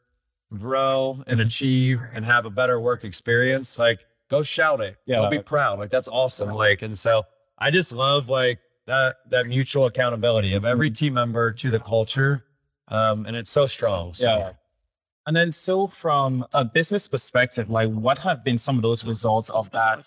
grow 0.54 1.24
and 1.26 1.40
mm-hmm. 1.40 1.48
achieve 1.48 2.02
and 2.14 2.24
have 2.24 2.46
a 2.46 2.52
better 2.52 2.80
work 2.80 3.04
experience. 3.04 3.80
Like 3.80 4.06
go 4.30 4.44
shout 4.44 4.80
it. 4.80 4.96
Yeah. 5.08 5.22
Go 5.22 5.30
be 5.32 5.40
proud. 5.40 5.80
Like 5.80 5.90
that's 5.90 6.08
awesome. 6.08 6.52
Like 6.52 6.84
and 6.84 6.98
so 6.98 7.24
I 7.58 7.72
just 7.72 7.92
love 7.92 8.30
like 8.30 8.60
that 8.86 9.16
that 9.32 9.48
mutual 9.48 9.88
accountability 9.88 10.54
of 10.54 10.64
every 10.66 10.90
mm-hmm. 10.90 11.06
team 11.06 11.14
member 11.16 11.52
to 11.52 11.70
the 11.70 11.80
culture. 11.80 12.45
Um, 12.88 13.26
and 13.26 13.36
it's 13.36 13.52
so 13.52 13.66
strong. 13.66 14.14
So 14.14 14.28
Yeah. 14.28 14.52
And 15.28 15.36
then, 15.36 15.52
so 15.52 15.88
from 15.88 16.46
a 16.54 16.64
business 16.64 17.08
perspective, 17.08 17.70
like 17.70 17.90
what 17.90 18.20
have 18.20 18.44
been 18.44 18.60
some 18.60 18.76
of 18.76 18.84
those 18.84 19.04
results 19.04 19.50
of 19.50 19.72
that 19.72 20.00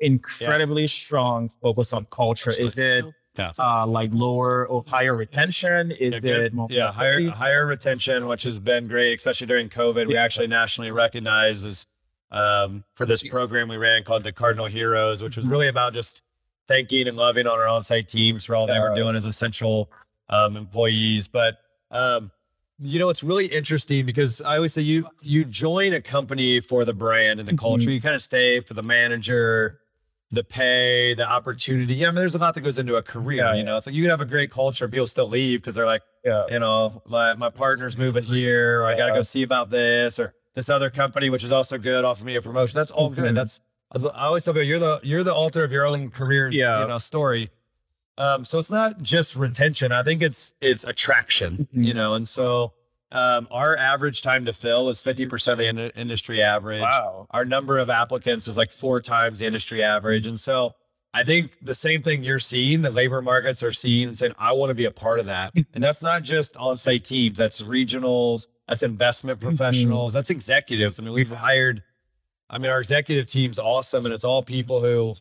incredibly 0.00 0.86
strong 0.88 1.50
focus 1.62 1.92
on 1.92 2.06
culture? 2.06 2.50
Is 2.58 2.76
it 2.76 3.04
yeah. 3.36 3.52
uh, 3.58 3.86
like 3.86 4.10
lower 4.12 4.66
or 4.68 4.84
higher 4.86 5.14
retention? 5.14 5.92
Is 5.92 6.24
Yeah, 6.24 6.34
it 6.34 6.52
yeah 6.70 6.92
higher 6.92 7.30
higher 7.30 7.66
retention, 7.66 8.26
which 8.26 8.42
has 8.42 8.58
been 8.58 8.88
great, 8.88 9.14
especially 9.14 9.46
during 9.46 9.68
COVID. 9.68 10.06
We 10.06 10.16
actually 10.16 10.48
nationally 10.48 10.90
recognized 10.90 11.64
as 11.64 11.86
um, 12.30 12.84
for 12.94 13.06
this 13.06 13.22
program 13.22 13.68
we 13.68 13.76
ran 13.76 14.02
called 14.02 14.24
the 14.24 14.32
Cardinal 14.32 14.66
Heroes, 14.66 15.22
which 15.22 15.36
was 15.36 15.46
really 15.46 15.68
about 15.68 15.94
just 15.94 16.22
thanking 16.66 17.08
and 17.08 17.16
loving 17.16 17.46
on 17.46 17.58
our 17.58 17.66
on-site 17.66 18.08
teams 18.08 18.44
for 18.44 18.54
all 18.54 18.66
they 18.66 18.78
were 18.78 18.94
doing 18.94 19.16
as 19.16 19.24
essential 19.24 19.90
um, 20.28 20.56
employees. 20.56 21.26
But 21.28 21.58
um, 21.90 22.30
you 22.80 22.98
know, 22.98 23.08
it's 23.08 23.24
really 23.24 23.46
interesting 23.46 24.06
because 24.06 24.40
I 24.40 24.56
always 24.56 24.72
say 24.72 24.82
you 24.82 25.08
you 25.22 25.44
join 25.44 25.92
a 25.92 26.00
company 26.00 26.60
for 26.60 26.84
the 26.84 26.94
brand 26.94 27.40
and 27.40 27.48
the 27.48 27.52
Mhm. 27.54 27.58
culture. 27.58 27.90
You 27.90 28.00
kind 28.00 28.14
of 28.14 28.22
stay 28.22 28.60
for 28.60 28.74
the 28.74 28.82
manager, 28.84 29.80
the 30.30 30.44
pay, 30.44 31.14
the 31.14 31.28
opportunity. 31.28 31.94
Yeah, 31.94 32.08
I 32.08 32.10
mean, 32.10 32.16
there's 32.16 32.34
a 32.36 32.38
lot 32.38 32.54
that 32.54 32.60
goes 32.60 32.78
into 32.78 32.94
a 32.96 33.02
career. 33.02 33.38
Yeah, 33.44 33.54
you 33.54 33.64
know, 33.64 33.76
it's 33.76 33.86
like 33.86 33.96
you 33.96 34.02
can 34.02 34.10
have 34.10 34.20
a 34.20 34.24
great 34.26 34.50
culture, 34.50 34.86
people 34.88 35.06
still 35.08 35.28
leave 35.28 35.60
because 35.60 35.74
they're 35.74 35.86
like 35.86 36.02
Yeah. 36.24 36.44
you 36.50 36.58
know, 36.60 37.02
my, 37.08 37.34
my 37.34 37.48
partner's 37.50 37.96
moving 37.98 38.24
here, 38.24 38.80
or 38.82 38.84
I 38.84 38.96
got 38.96 39.06
to 39.06 39.12
go 39.14 39.22
see 39.22 39.42
about 39.42 39.70
this, 39.70 40.18
or 40.20 40.34
this 40.54 40.68
other 40.68 40.90
company, 40.90 41.30
which 41.30 41.42
is 41.44 41.50
also 41.52 41.78
good, 41.78 42.04
offer 42.04 42.24
me 42.24 42.36
a 42.36 42.42
promotion. 42.42 42.76
That's 42.76 42.90
all 42.92 43.10
Mhm. 43.10 43.14
good. 43.16 43.34
That's 43.34 43.60
I 43.92 44.26
always 44.26 44.44
tell 44.44 44.52
people 44.54 44.66
you're 44.68 44.78
the 44.78 45.00
you're 45.02 45.22
the 45.24 45.34
author 45.34 45.64
of 45.64 45.72
your 45.72 45.86
own 45.86 46.10
career, 46.10 46.48
Yeah. 46.50 46.82
you 46.82 46.88
know, 46.88 46.98
story. 46.98 47.50
Um, 48.18 48.44
so 48.44 48.58
it's 48.58 48.70
not 48.70 49.00
just 49.00 49.36
retention. 49.36 49.92
I 49.92 50.02
think 50.02 50.20
it's 50.22 50.52
it's 50.60 50.84
attraction, 50.84 51.68
Mhm. 51.74 51.84
you 51.86 51.94
know, 51.94 52.14
and 52.14 52.28
so 52.28 52.74
um, 53.12 53.48
our 53.50 53.74
average 53.76 54.20
time 54.20 54.44
to 54.44 54.52
fill 54.52 54.88
is 54.90 55.00
fifty 55.00 55.24
percent 55.24 55.52
of 55.54 55.58
the 55.58 55.68
in- 55.68 55.90
industry 56.00 56.42
average. 56.42 56.80
Wow. 56.82 57.26
Our 57.30 57.44
number 57.44 57.78
of 57.78 57.88
applicants 57.88 58.46
is 58.48 58.56
like 58.56 58.70
four 58.72 59.00
times 59.00 59.38
the 59.38 59.46
industry 59.46 59.82
average, 59.82 60.26
and 60.26 60.38
so 60.38 60.74
I 61.14 61.24
think 61.24 61.52
the 61.62 61.74
same 61.74 62.02
thing 62.02 62.22
you're 62.22 62.38
seeing, 62.38 62.82
the 62.82 62.90
labor 62.90 63.22
markets 63.22 63.62
are 63.62 63.72
seeing 63.72 64.08
and 64.08 64.18
saying, 64.18 64.34
I 64.38 64.52
want 64.52 64.68
to 64.70 64.74
be 64.74 64.84
a 64.84 64.90
part 64.90 65.20
of 65.20 65.26
that. 65.26 65.52
And 65.72 65.82
that's 65.82 66.02
not 66.02 66.22
just 66.22 66.54
on 66.58 66.76
site 66.76 67.04
teams, 67.04 67.38
that's 67.38 67.62
regionals, 67.62 68.46
that's 68.68 68.82
investment 68.82 69.40
professionals, 69.40 70.12
that's 70.12 70.28
executives. 70.28 71.00
I 71.00 71.02
mean, 71.04 71.14
we've 71.14 71.30
hired, 71.30 71.82
I 72.50 72.58
mean, 72.58 72.70
our 72.70 72.78
executive 72.78 73.26
team's 73.26 73.58
awesome 73.58 74.04
and 74.04 74.12
it's 74.14 74.22
all 74.22 74.42
people 74.42 74.82
who 74.82 75.14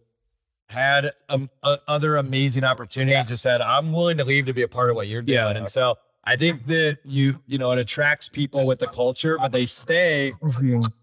had 0.70 1.12
um, 1.30 1.50
uh, 1.64 1.78
other 1.88 2.16
amazing 2.18 2.64
opportunities, 2.64 3.30
just 3.30 3.44
said, 3.44 3.62
I'm 3.62 3.94
willing 3.94 4.18
to 4.18 4.26
leave 4.26 4.46
to 4.48 4.54
be 4.54 4.62
a 4.64 4.68
part 4.68 4.90
of 4.90 4.96
what 4.96 5.08
you're 5.08 5.22
doing. 5.22 5.38
Yeah. 5.38 5.56
And 5.56 5.68
so 5.68 5.96
I 6.24 6.36
think 6.36 6.66
that 6.68 6.98
you, 7.06 7.36
you 7.48 7.58
know, 7.58 7.72
it 7.72 7.80
attracts 7.80 8.28
people 8.28 8.66
with 8.66 8.80
the 8.80 8.88
culture, 8.88 9.38
but 9.40 9.52
they 9.54 9.66
stay 9.66 10.34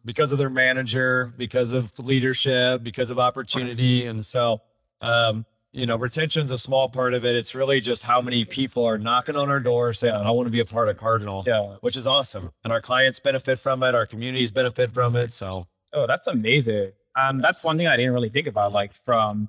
because 0.05 0.33
of 0.33 0.39
their 0.39 0.51
manager, 0.51 1.33
because 1.39 1.73
of 1.73 1.99
leadership, 1.99 2.83
because 2.83 3.11
of 3.11 3.19
opportunity. 3.19 4.05
And 4.05 4.25
so, 4.25 4.59
um, 5.01 5.47
you 5.73 5.87
know, 5.87 5.97
retention's 5.97 6.51
a 6.51 6.59
small 6.59 6.89
part 6.89 7.15
of 7.15 7.25
it. 7.25 7.35
It's 7.35 7.55
really 7.55 7.81
just 7.81 8.03
how 8.05 8.21
many 8.21 8.45
people 8.45 8.85
are 8.85 8.99
knocking 8.99 9.35
on 9.35 9.49
our 9.51 9.61
door 9.61 9.93
saying, 9.95 10.15
I 10.15 10.31
want 10.31 10.47
to 10.47 10.53
be 10.53 10.61
a 10.61 10.65
part 10.65 10.89
of 10.89 10.99
Cardinal, 10.99 11.43
Yeah. 11.47 11.77
which 11.81 11.97
is 11.97 12.07
awesome. 12.07 12.51
And 12.63 12.73
our 12.73 12.81
clients 12.83 13.19
benefit 13.19 13.59
from 13.59 13.83
it. 13.83 13.95
Our 13.95 14.07
communities 14.07 14.53
benefit 14.53 14.93
from 14.93 15.17
it. 15.17 15.33
So 15.33 15.67
Oh, 15.93 16.07
that's 16.07 16.27
amazing. 16.27 16.93
And 17.17 17.43
that's 17.43 17.63
one 17.65 17.77
thing 17.77 17.87
I 17.87 17.97
didn't 17.97 18.13
really 18.13 18.29
think 18.29 18.47
about. 18.47 18.73
Like 18.73 18.93
from 18.93 19.49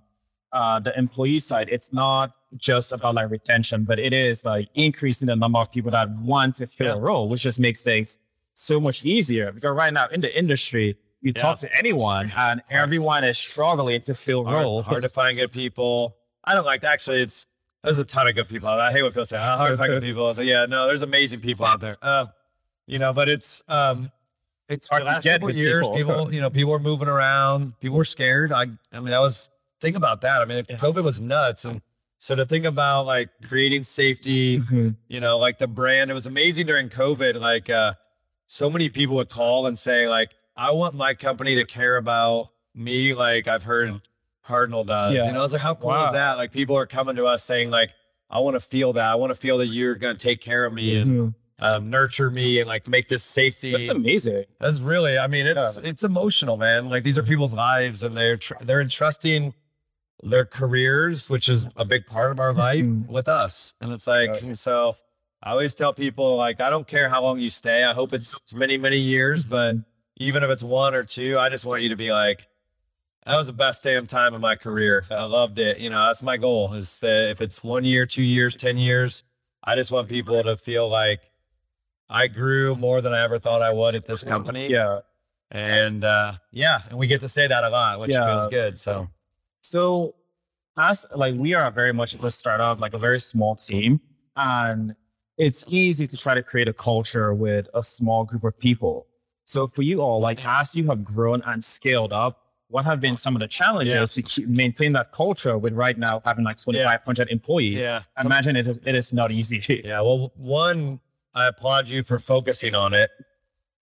uh, 0.52 0.80
the 0.80 0.98
employee 0.98 1.40
side, 1.40 1.68
it's 1.72 1.92
not 1.92 2.32
just 2.58 2.92
about 2.94 3.16
like 3.16 3.30
retention, 3.30 3.84
but 3.84 4.00
it 4.00 4.14
is 4.14 4.46
like 4.46 4.70
increasing 4.76 5.28
the 5.28 5.36
number 5.36 5.60
of 5.60 5.72
people 5.72 5.92
that 5.92 6.10
want 6.20 6.56
to 6.56 6.68
fill 6.68 6.88
Yeah. 6.88 6.96
a 6.96 7.00
role, 7.00 7.28
which 7.30 7.42
just 7.42 7.60
makes 7.60 7.82
things 7.82 8.20
so 8.54 8.80
much 8.80 9.04
easier. 9.04 9.52
Because 9.52 9.76
right 9.76 9.92
now 9.92 10.08
in 10.12 10.22
the 10.22 10.38
industry, 10.38 10.98
you 11.22 11.34
talk 11.34 11.58
to 11.60 11.78
anyone 11.78 12.32
and 12.38 12.62
everyone 12.70 13.24
is 13.24 13.38
struggling 13.38 14.00
to 14.02 14.14
fill 14.14 14.46
hard, 14.46 14.64
roles. 14.64 14.86
hard 14.86 15.02
to 15.02 15.10
find 15.10 15.36
good 15.38 15.52
people. 15.52 16.16
I 16.44 16.54
don't 16.54 16.66
like 16.66 16.84
actually. 16.84 17.22
It's 17.22 17.48
there's 17.84 17.98
a 18.00 18.06
ton 18.06 18.28
of 18.28 18.36
good 18.36 18.48
people. 18.48 18.70
out 18.70 18.78
there. 18.78 18.86
I 18.86 18.92
hate 18.92 19.02
what 19.04 19.12
people 19.12 19.26
say 19.26 19.38
"Oh, 19.38 19.58
hard 19.58 19.72
to 19.72 19.78
find 19.78 19.90
good 19.90 20.04
people. 20.04 20.28
I 20.28 20.32
say, 20.34 20.46
yeah, 20.46 20.66
no, 20.68 20.88
there's 20.88 21.02
amazing 21.02 21.40
people 21.42 21.66
out 21.66 21.80
there. 21.82 21.98
Um, 22.04 22.30
you 22.88 23.00
know, 23.00 23.12
but 23.14 23.28
it's 23.28 23.64
um, 23.68 24.10
it's 24.70 24.88
hard 24.88 25.02
the 25.02 25.06
to 25.06 25.12
last 25.12 25.24
get 25.24 25.34
couple 25.42 25.50
of 25.50 25.56
years, 25.58 25.88
people. 25.90 26.14
people, 26.14 26.34
you 26.34 26.42
know, 26.42 26.50
people 26.50 26.72
were 26.72 26.80
moving 26.80 27.08
around. 27.08 27.80
People 27.80 27.98
were 27.98 28.06
scared. 28.06 28.52
I, 28.52 28.66
I 28.94 29.00
mean, 29.00 29.14
I 29.14 29.20
was 29.20 29.50
think 29.80 29.96
about 29.96 30.22
that. 30.22 30.42
I 30.42 30.46
mean, 30.46 30.64
Yeah. 30.70 30.78
COVID 30.78 31.04
was 31.04 31.20
nuts, 31.22 31.66
and 31.66 31.82
so 32.18 32.36
to 32.36 32.46
think 32.46 32.66
about 32.66 33.06
like 33.06 33.30
creating 33.46 33.84
safety, 33.84 34.60
Mhm. 34.60 34.96
you 35.08 35.20
know, 35.20 35.38
like 35.38 35.58
the 35.60 35.68
brand. 35.68 36.10
It 36.10 36.14
was 36.16 36.26
amazing 36.26 36.66
during 36.66 36.90
COVID. 36.90 37.40
Like, 37.40 37.70
uh, 37.70 37.94
so 38.48 38.70
many 38.70 38.90
people 38.90 39.16
would 39.18 39.30
call 39.30 39.68
and 39.68 39.78
say, 39.78 40.08
like, 40.08 40.32
I 40.56 40.72
want 40.72 40.96
my 40.96 41.14
company 41.14 41.56
to 41.56 41.66
care 41.66 41.98
about 41.98 42.50
me, 42.74 43.14
like 43.14 43.48
I've 43.48 43.64
heard 43.64 44.00
Cardinal 44.44 44.84
does. 44.84 45.14
Yeah. 45.16 45.26
You 45.28 45.34
know, 45.34 45.40
I 45.40 45.44
was 45.44 45.54
like, 45.54 45.62
how 45.62 45.76
cool 45.76 45.90
Wow. 45.90 46.06
is 46.06 46.12
that? 46.14 46.38
Like, 46.38 46.52
people 46.52 46.76
are 46.78 46.86
coming 46.86 47.16
to 47.18 47.26
us 47.26 47.44
saying, 47.44 47.70
like, 47.72 47.92
I 48.30 48.40
want 48.40 48.56
to 48.56 48.60
feel 48.60 48.94
that. 48.94 49.12
I 49.12 49.16
want 49.16 49.32
to 49.32 49.36
feel 49.36 49.58
that 49.60 49.68
you're 49.68 49.96
going 49.96 50.16
to 50.16 50.24
take 50.24 50.42
care 50.42 50.66
of 50.66 50.74
me 50.74 51.00
and 51.02 51.10
Mhm. 51.10 51.36
Um, 51.60 51.90
nurture 51.90 52.30
me 52.30 52.60
and 52.60 52.68
like 52.68 52.88
make 52.88 53.08
this 53.08 53.24
safety. 53.24 53.72
That's 53.72 53.90
amazing. 53.90 54.44
That's 54.60 54.82
really, 54.82 55.18
I 55.18 55.28
mean, 55.28 55.46
it's 55.48 55.78
it's 55.78 56.04
emotional, 56.04 56.58
man. 56.58 56.90
Like 56.90 57.04
these 57.04 57.18
are 57.18 57.24
people's 57.24 57.54
lives, 57.54 58.04
and 58.04 58.16
they're 58.16 58.38
tr- 58.38 58.56
they're 58.62 58.82
entrusting 58.82 59.54
their 60.24 60.46
careers, 60.46 61.30
which 61.30 61.48
is 61.50 61.70
a 61.78 61.86
big 61.86 62.06
part 62.08 62.32
of 62.32 62.40
our 62.40 62.54
life, 62.54 62.84
Mhm. 62.84 63.08
with 63.08 63.28
us. 63.28 63.74
And 63.82 63.92
it's 63.94 64.08
like, 64.08 64.42
and 64.44 64.58
so 64.58 64.96
I 65.44 65.52
always 65.52 65.76
tell 65.76 65.94
people, 65.94 66.36
like, 66.36 66.60
I 66.62 66.70
don't 66.70 66.88
care 66.88 67.10
how 67.10 67.22
long 67.22 67.38
you 67.40 67.50
stay. 67.50 67.84
I 67.84 67.94
hope 67.94 68.12
it's 68.14 68.54
many 68.54 68.78
many 68.78 68.98
years, 68.98 69.46
but 69.46 69.76
even 70.18 70.44
if 70.44 70.50
it's 70.50 70.64
one 70.64 70.96
or 70.96 71.04
two, 71.04 71.38
I 71.38 71.50
just 71.50 71.66
want 71.66 71.82
you 71.84 71.90
to 71.90 71.96
be 71.96 72.12
like, 72.12 72.48
that 73.26 73.36
was 73.38 73.48
the 73.48 73.54
best 73.54 73.84
damn 73.84 74.08
time 74.08 74.34
of 74.34 74.42
my 74.42 74.56
career. 74.56 75.04
I 75.12 75.26
loved 75.26 75.58
it. 75.60 75.80
You 75.80 75.90
know, 75.90 76.06
that's 76.08 76.24
my 76.24 76.38
goal. 76.38 76.74
Is 76.74 77.00
that 77.00 77.30
if 77.32 77.42
it's 77.42 77.64
one 77.64 77.84
year, 77.84 78.06
two 78.06 78.24
years, 78.24 78.56
ten 78.56 78.78
years, 78.78 79.24
I 79.64 79.76
just 79.76 79.92
want 79.92 80.10
people 80.10 80.42
to 80.44 80.56
feel 80.58 80.88
like 80.90 81.22
I 82.10 82.28
grew 82.28 82.76
more 82.76 83.02
than 83.02 83.14
I 83.14 83.24
ever 83.24 83.40
thought 83.40 83.62
I 83.62 83.74
would 83.74 83.96
at 83.96 84.06
this 84.06 84.24
company. 84.24 84.68
Yeah. 84.68 85.00
And 85.52 86.04
uh, 86.04 86.34
yeah, 86.52 86.80
and 86.90 86.98
we 86.98 87.08
get 87.08 87.22
to 87.22 87.30
say 87.30 87.48
that 87.48 87.64
a 87.64 87.70
lot, 87.70 88.00
which 88.00 88.12
Yeah. 88.12 88.26
feels 88.26 88.48
good. 88.48 88.78
So 88.78 89.08
So, 89.62 90.16
as 90.78 91.06
like 91.16 91.36
we 91.36 91.54
are 91.54 91.70
very 91.72 91.94
much 91.94 92.14
a 92.16 92.30
startup, 92.32 92.80
like 92.80 92.94
a 92.94 92.98
very 93.00 93.20
small 93.20 93.56
team, 93.56 94.02
and 94.36 94.96
it's 95.38 95.64
easy 95.68 96.08
to 96.08 96.18
try 96.18 96.34
to 96.34 96.44
create 96.44 96.68
a 96.68 96.74
culture 96.74 97.34
with 97.34 97.68
a 97.74 97.82
small 97.84 98.26
group 98.26 98.44
of 98.44 98.58
people. 98.60 99.08
So, 99.46 99.68
for 99.68 99.84
you 99.84 100.02
all, 100.02 100.20
like 100.20 100.44
as 100.46 100.76
you 100.76 100.88
have 100.88 101.04
grown 101.04 101.42
and 101.46 101.64
scaled 101.64 102.12
up, 102.14 102.42
what 102.68 102.86
have 102.86 103.00
been 103.00 103.16
some 103.16 103.36
of 103.36 103.40
the 103.40 103.48
challenges 103.48 104.14
to 104.16 104.24
keep, 104.24 104.48
maintain 104.48 104.92
that 104.94 105.12
culture 105.12 105.58
with 105.58 105.74
right 105.74 105.98
now 105.98 106.22
having 106.26 106.44
like 106.44 106.58
2,500 106.58 107.30
employees? 107.30 107.82
yeah, 107.82 108.02
I 108.18 108.26
imagine 108.26 108.56
it 108.56 108.68
is, 108.68 108.80
it 108.86 108.96
is 108.96 109.14
not 109.14 109.32
easy. 109.32 109.82
yeah. 109.86 110.02
Well, 110.02 110.34
one, 110.36 111.00
I 111.36 111.48
applaud 111.48 111.90
you 111.90 112.02
for 112.02 112.18
focusing 112.18 112.74
on 112.74 112.94
it. 112.94 113.12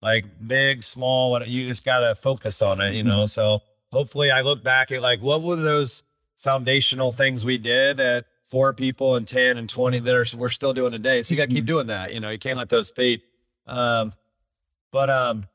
Like 0.01 0.25
big, 0.45 0.83
small, 0.83 1.31
what 1.31 1.47
you 1.47 1.67
just 1.69 1.85
gotta 1.85 2.15
focus 2.15 2.61
on 2.63 2.81
it, 2.81 2.95
you 2.95 3.05
know. 3.05 3.27
So 3.27 3.61
hopefully, 3.93 4.33
I 4.33 4.41
look 4.41 4.65
back 4.65 4.91
at 4.91 5.03
like 5.03 5.21
what 5.21 5.43
were 5.43 5.57
those 5.57 6.03
foundational 6.35 7.13
things 7.13 7.45
we 7.45 7.59
did 7.59 8.01
at 8.01 8.25
four 8.43 8.73
people 8.73 9.15
and 9.15 9.29
ten 9.29 9.59
and 9.59 9.69
twenty 9.69 10.01
that 10.01 10.13
are 10.13 10.39
we're 10.39 10.49
still 10.49 10.73
doing 10.73 10.91
today. 10.91 11.23
So 11.23 11.35
you 11.35 11.39
gotta 11.39 11.53
keep 11.53 11.67
doing 11.67 11.87
that. 11.87 12.13
You 12.13 12.21
know, 12.21 12.31
you 12.31 12.39
can't 12.39 12.57
let 12.57 12.69
those 12.69 12.91
fade. 12.91 13.23
Um, 13.67 14.11
but 14.91 15.09
um, 15.09 15.47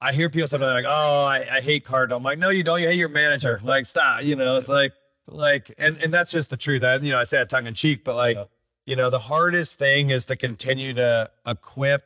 I 0.00 0.12
hear 0.12 0.30
people 0.30 0.48
something 0.48 0.68
like, 0.68 0.86
"Oh, 0.88 1.26
I, 1.26 1.46
I 1.52 1.60
hate 1.60 1.84
Cardinal." 1.84 2.16
I'm 2.16 2.24
like, 2.24 2.38
"No, 2.38 2.50
you 2.50 2.64
don't. 2.64 2.80
You 2.80 2.88
hate 2.88 2.98
your 2.98 3.08
manager." 3.08 3.60
Like, 3.62 3.86
stop. 3.86 4.24
You 4.24 4.34
know, 4.34 4.56
it's 4.56 4.68
like, 4.68 4.92
like, 5.28 5.72
and 5.78 5.96
and 5.98 6.12
that's 6.12 6.32
just 6.32 6.50
the 6.50 6.56
truth. 6.56 6.82
I, 6.82 6.96
you 6.96 7.12
know, 7.12 7.18
I 7.18 7.24
say 7.24 7.40
it 7.40 7.50
tongue 7.50 7.66
in 7.66 7.74
cheek, 7.74 8.04
but 8.04 8.16
like. 8.16 8.36
You 8.86 8.96
know, 8.96 9.10
the 9.10 9.18
hardest 9.18 9.78
thing 9.78 10.10
is 10.10 10.26
to 10.26 10.36
continue 10.36 10.92
to 10.94 11.30
equip 11.46 12.02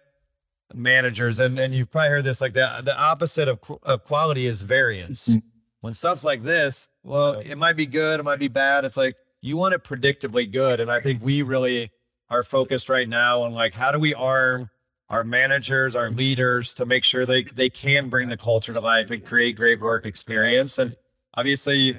managers, 0.72 1.38
and 1.40 1.58
and 1.58 1.74
you've 1.74 1.90
probably 1.90 2.10
heard 2.10 2.24
this. 2.24 2.40
Like 2.40 2.52
the 2.52 2.82
the 2.84 2.98
opposite 2.98 3.48
of 3.48 3.58
of 3.82 4.04
quality 4.04 4.46
is 4.46 4.62
variance. 4.62 5.28
Mhm. 5.36 5.42
When 5.80 5.94
stuff's 5.94 6.24
like 6.24 6.42
this, 6.42 6.88
well, 7.02 7.34
it 7.40 7.58
might 7.58 7.76
be 7.76 7.86
good, 7.86 8.18
it 8.18 8.22
might 8.22 8.38
be 8.38 8.48
bad. 8.48 8.84
It's 8.84 8.96
like 8.96 9.16
you 9.42 9.56
want 9.56 9.74
it 9.74 9.84
predictably 9.84 10.50
good, 10.50 10.80
and 10.80 10.90
I 10.90 11.00
think 11.00 11.22
we 11.22 11.42
really 11.42 11.90
are 12.30 12.42
focused 12.42 12.88
right 12.88 13.08
now 13.08 13.42
on 13.42 13.52
like 13.52 13.74
how 13.74 13.92
do 13.92 13.98
we 13.98 14.14
arm 14.14 14.70
our 15.10 15.22
managers, 15.22 15.94
our 15.94 16.10
leaders 16.10 16.74
to 16.74 16.86
make 16.86 17.04
sure 17.04 17.26
they 17.26 17.42
they 17.42 17.68
can 17.68 18.08
bring 18.08 18.28
the 18.28 18.36
culture 18.36 18.72
to 18.72 18.80
life 18.80 19.10
and 19.10 19.24
create 19.24 19.56
great 19.56 19.80
work 19.80 20.06
experience. 20.06 20.78
And 20.78 20.96
obviously, 21.36 21.96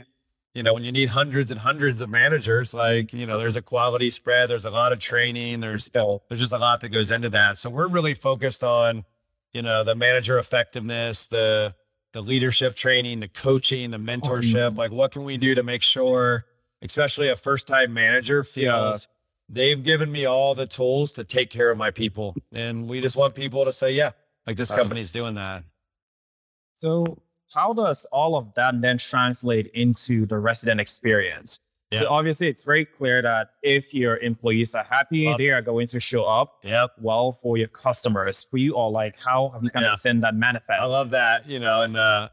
you 0.56 0.63
know, 0.63 0.74
when 0.74 0.86
you 0.86 0.91
need 0.91 1.10
hundreds 1.10 1.52
and 1.52 1.60
hundreds 1.60 2.00
of 2.00 2.10
managers, 2.10 2.74
like, 2.74 3.13
you 3.13 3.26
know, 3.26 3.38
there's 3.38 3.58
a 3.58 3.62
quality 3.62 4.10
spread, 4.10 4.50
there's 4.50 4.63
a 4.63 4.72
lot 4.72 4.94
of 4.94 5.00
training, 5.00 5.60
there's 5.60 5.89
there's 5.89 6.39
just 6.39 6.54
a 6.54 6.58
lot 6.58 6.80
that 6.82 6.89
goes 6.89 7.12
into 7.12 7.30
that. 7.30 7.58
So 7.58 7.70
we're 7.70 7.89
really 7.89 8.13
focused 8.13 8.63
on, 8.63 9.04
you 9.54 9.62
know, 9.62 9.84
the 9.84 9.96
manager 9.96 10.39
effectiveness, 10.39 11.28
the 11.28 11.76
the 12.13 12.22
leadership 12.22 12.76
training, 12.76 13.20
the 13.20 13.28
coaching, 13.28 13.91
the 13.91 13.98
mentorship. 13.98 14.78
Like 14.78 14.91
what 14.91 15.12
can 15.12 15.26
we 15.26 15.36
do 15.36 15.54
to 15.56 15.63
make 15.63 15.82
sure, 15.82 16.46
especially 16.82 17.28
a 17.28 17.36
first 17.36 17.68
time 17.68 17.94
manager 17.94 18.41
feels 18.41 19.10
they've 19.50 19.84
given 19.84 20.10
me 20.12 20.26
all 20.26 20.56
the 20.56 20.65
tools 20.65 21.12
to 21.13 21.26
take 21.26 21.50
care 21.50 21.70
of 21.70 21.78
my 21.78 21.91
people. 21.91 22.34
And 22.54 22.89
we 22.89 23.02
just 23.02 23.18
want 23.18 23.36
people 23.36 23.65
to 23.65 23.74
say, 23.74 23.91
yeah, 23.91 24.12
like 24.48 24.56
this 24.56 24.72
company's 24.72 25.12
doing 25.12 25.36
that. 25.36 25.63
So, 26.74 27.18
how 27.53 27.73
does 27.73 28.05
all 28.12 28.36
of 28.36 28.53
that 28.55 28.79
then 28.81 28.97
translate 28.97 29.67
into 29.67 30.25
the 30.25 30.38
resident 30.38 30.79
experience? 30.81 31.60
Yeah. 31.91 31.99
So, 32.01 32.10
obviously, 32.10 32.47
it's 32.47 32.63
very 32.63 32.84
clear 32.84 33.21
that 33.21 33.51
if 33.62 33.93
your 33.93 34.17
employees 34.17 34.73
are 34.75 34.84
happy, 34.84 35.34
they 35.38 35.51
are 35.51 35.62
going 35.62 35.88
to 35.88 35.99
show 35.99 36.23
up 36.25 36.60
Yep. 36.63 36.91
well 36.99 37.31
for 37.31 37.58
your 37.58 37.67
customers. 37.67 38.43
For 38.43 38.58
you 38.58 38.75
all, 38.75 38.91
like, 38.91 39.15
how 39.17 39.49
have 39.49 39.63
you 39.63 39.69
kind 39.69 39.86
Yeah. 39.86 39.93
of 39.93 39.99
seen 39.99 40.19
that 40.21 40.34
manifest? 40.36 40.81
I 40.81 40.86
love 40.88 41.12
that, 41.12 41.47
you 41.47 41.60
know, 41.60 41.84
and, 41.84 41.95
uh, 41.95 42.29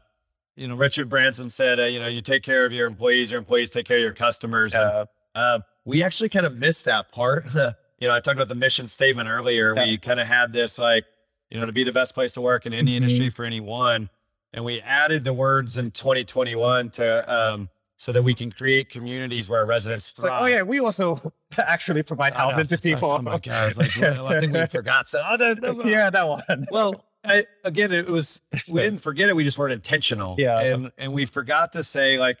you 0.55 0.67
know, 0.67 0.75
Richard 0.75 1.07
Branson 1.07 1.49
said, 1.49 1.79
uh, 1.79 1.83
you 1.83 1.99
know, 1.99 2.07
you 2.07 2.21
take 2.21 2.43
care 2.43 2.65
of 2.65 2.73
your 2.73 2.87
employees, 2.87 3.31
your 3.31 3.39
employees 3.39 3.69
take 3.69 3.85
care 3.85 3.97
of 3.97 4.03
your 4.03 4.13
customers. 4.13 4.73
And, 4.75 5.07
Uh, 5.35 5.59
we 5.85 6.03
actually 6.03 6.29
kind 6.29 6.45
of 6.45 6.57
missed 6.59 6.85
that 6.85 7.11
part. 7.11 7.45
you 7.99 8.07
know, 8.07 8.13
I 8.15 8.19
talked 8.19 8.35
about 8.35 8.49
the 8.49 8.55
mission 8.55 8.87
statement 8.87 9.29
earlier. 9.29 9.73
Yeah. 9.75 9.85
We 9.85 9.97
kind 9.97 10.19
of 10.19 10.27
had 10.27 10.51
this 10.53 10.77
like, 10.77 11.05
you 11.49 11.59
know, 11.59 11.65
to 11.65 11.71
be 11.73 11.83
the 11.83 11.91
best 11.91 12.13
place 12.15 12.33
to 12.33 12.41
work 12.41 12.65
in 12.65 12.73
any 12.73 12.91
Mhm. 12.93 12.97
industry 12.97 13.29
for 13.29 13.45
anyone. 13.45 14.09
And 14.53 14.63
we 14.63 14.81
added 14.81 15.23
the 15.23 15.33
words 15.33 15.77
in 15.77 15.91
2021 15.91 16.89
to, 16.91 17.33
um, 17.33 17.69
so 17.97 18.11
that 18.11 18.21
we 18.23 18.33
can 18.33 18.51
create 18.51 18.89
communities 18.89 19.49
where 19.49 19.61
our 19.61 19.65
residents 19.65 20.11
it's 20.11 20.23
like, 20.23 20.29
thrive. 20.31 20.43
oh 20.43 20.45
yeah, 20.45 20.61
we 20.61 20.79
also 20.79 21.19
actually 21.57 22.03
provide 22.03 22.33
housing 22.33 22.67
to 22.67 22.73
It's 22.75 22.85
like, 22.85 22.95
people. 22.95 23.11
oh 23.11 23.21
my 23.21 23.39
God. 23.39 23.67
It's 23.67 23.77
like, 23.99 24.15
well, 24.17 24.27
I 24.27 24.39
think 24.39 24.53
we 24.53 24.65
forgot. 24.67 25.07
So, 25.07 25.23
oh, 25.27 25.37
that- 25.37 25.61
that- 25.61 25.85
yeah, 25.85 26.09
that 26.09 26.27
one. 26.27 26.65
well, 26.71 27.05
I, 27.25 27.43
again, 27.63 27.91
it 27.93 28.07
was 28.07 28.41
we 28.67 28.81
didn't 28.81 28.99
forget 28.99 29.29
it. 29.29 29.35
We 29.35 29.45
just 29.45 29.57
weren't 29.57 29.71
intentional. 29.73 30.35
Yeah. 30.37 30.59
and 30.59 30.91
and 30.97 31.13
we 31.13 31.25
forgot 31.25 31.71
to 31.71 31.83
say 31.83 32.19
like 32.19 32.37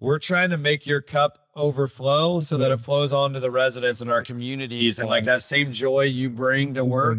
we're 0.00 0.18
trying 0.18 0.50
to 0.50 0.58
make 0.58 0.86
your 0.86 1.00
cup 1.00 1.38
overflow 1.56 2.40
so 2.40 2.58
that 2.58 2.70
it 2.70 2.78
flows 2.78 3.10
on 3.12 3.32
to 3.32 3.40
the 3.40 3.50
residents 3.50 4.02
in 4.02 4.10
our 4.10 4.22
communities, 4.22 4.98
and 4.98 5.08
like 5.08 5.24
that 5.24 5.40
same 5.42 5.72
joy 5.72 6.02
you 6.02 6.28
bring 6.28 6.74
to 6.74 6.84
work, 6.84 7.18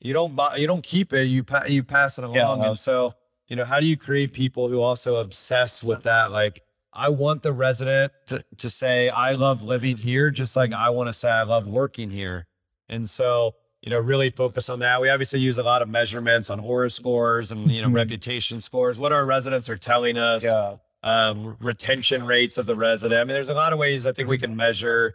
you 0.00 0.12
don't 0.12 0.36
buy, 0.36 0.54
you 0.56 0.68
don't 0.68 0.84
keep 0.84 1.12
it. 1.12 1.24
You 1.24 1.42
pa- 1.42 1.64
you 1.68 1.82
pass 1.82 2.18
it 2.18 2.24
along, 2.24 2.36
Yeah. 2.62 2.68
and 2.68 2.78
so 2.78 3.14
you 3.54 3.58
know 3.58 3.64
how 3.64 3.78
do 3.78 3.86
you 3.86 3.96
create 3.96 4.32
people 4.32 4.66
who 4.68 4.80
also 4.80 5.14
obsess 5.20 5.84
with 5.84 6.02
that? 6.02 6.32
Like 6.32 6.60
I 6.92 7.08
want 7.08 7.44
the 7.44 7.52
resident 7.52 8.10
to 8.26 8.44
to 8.58 8.68
say 8.68 9.10
I 9.10 9.30
love 9.34 9.62
living 9.62 9.96
here, 9.96 10.30
just 10.30 10.56
like 10.56 10.72
I 10.72 10.90
want 10.90 11.08
to 11.08 11.12
say 11.12 11.30
I 11.30 11.44
love 11.44 11.68
working 11.68 12.10
here, 12.10 12.48
and 12.88 13.08
so 13.08 13.54
you 13.80 13.90
know, 13.90 14.00
really 14.00 14.30
focus 14.30 14.68
on 14.70 14.80
that. 14.80 15.00
We 15.00 15.08
obviously 15.10 15.38
use 15.40 15.58
a 15.58 15.62
lot 15.62 15.82
of 15.82 15.88
measurements 15.90 16.48
on 16.50 16.58
ORA 16.58 16.88
scores 16.90 17.52
and, 17.52 17.70
you 17.70 17.82
know, 17.82 17.88
Mhm. 17.88 17.94
reputation 17.96 18.58
scores, 18.62 18.98
what 18.98 19.12
our 19.12 19.26
residents 19.26 19.68
are 19.68 19.76
telling 19.76 20.16
us. 20.18 20.42
Yeah. 20.42 20.76
um, 21.02 21.54
retention 21.60 22.24
rates 22.24 22.56
of 22.56 22.64
the 22.64 22.74
resident. 22.74 23.20
I 23.20 23.24
mean, 23.24 23.34
there's 23.34 23.50
a 23.50 23.54
lot 23.54 23.74
of 23.74 23.78
ways 23.78 24.06
I 24.06 24.12
think 24.12 24.26
we 24.26 24.38
can 24.38 24.56
measure 24.56 25.12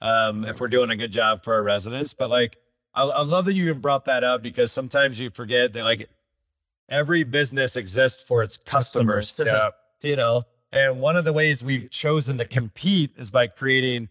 um, 0.00 0.44
if 0.44 0.60
we're 0.60 0.68
doing 0.68 0.90
a 0.90 0.96
good 0.96 1.10
job 1.10 1.42
for 1.42 1.54
our 1.54 1.64
residents. 1.64 2.14
But 2.14 2.30
like, 2.30 2.58
I, 2.94 3.02
I 3.02 3.22
love 3.22 3.46
that 3.46 3.54
you 3.54 3.64
even 3.68 3.80
brought 3.80 4.04
that 4.04 4.22
up 4.22 4.40
because 4.40 4.70
sometimes 4.70 5.20
you 5.20 5.30
forget 5.30 5.72
that 5.72 5.82
like 5.82 6.06
every 6.88 7.24
business 7.24 7.76
exists 7.76 8.22
for 8.22 8.42
its 8.42 8.56
customers. 8.56 9.40
Yeah. 9.44 9.70
you 10.02 10.16
know, 10.16 10.42
and 10.72 11.00
one 11.00 11.16
of 11.16 11.24
the 11.24 11.32
ways 11.32 11.64
we've 11.64 11.90
chosen 11.90 12.38
to 12.38 12.44
compete 12.44 13.12
is 13.16 13.30
by 13.30 13.46
creating 13.46 14.08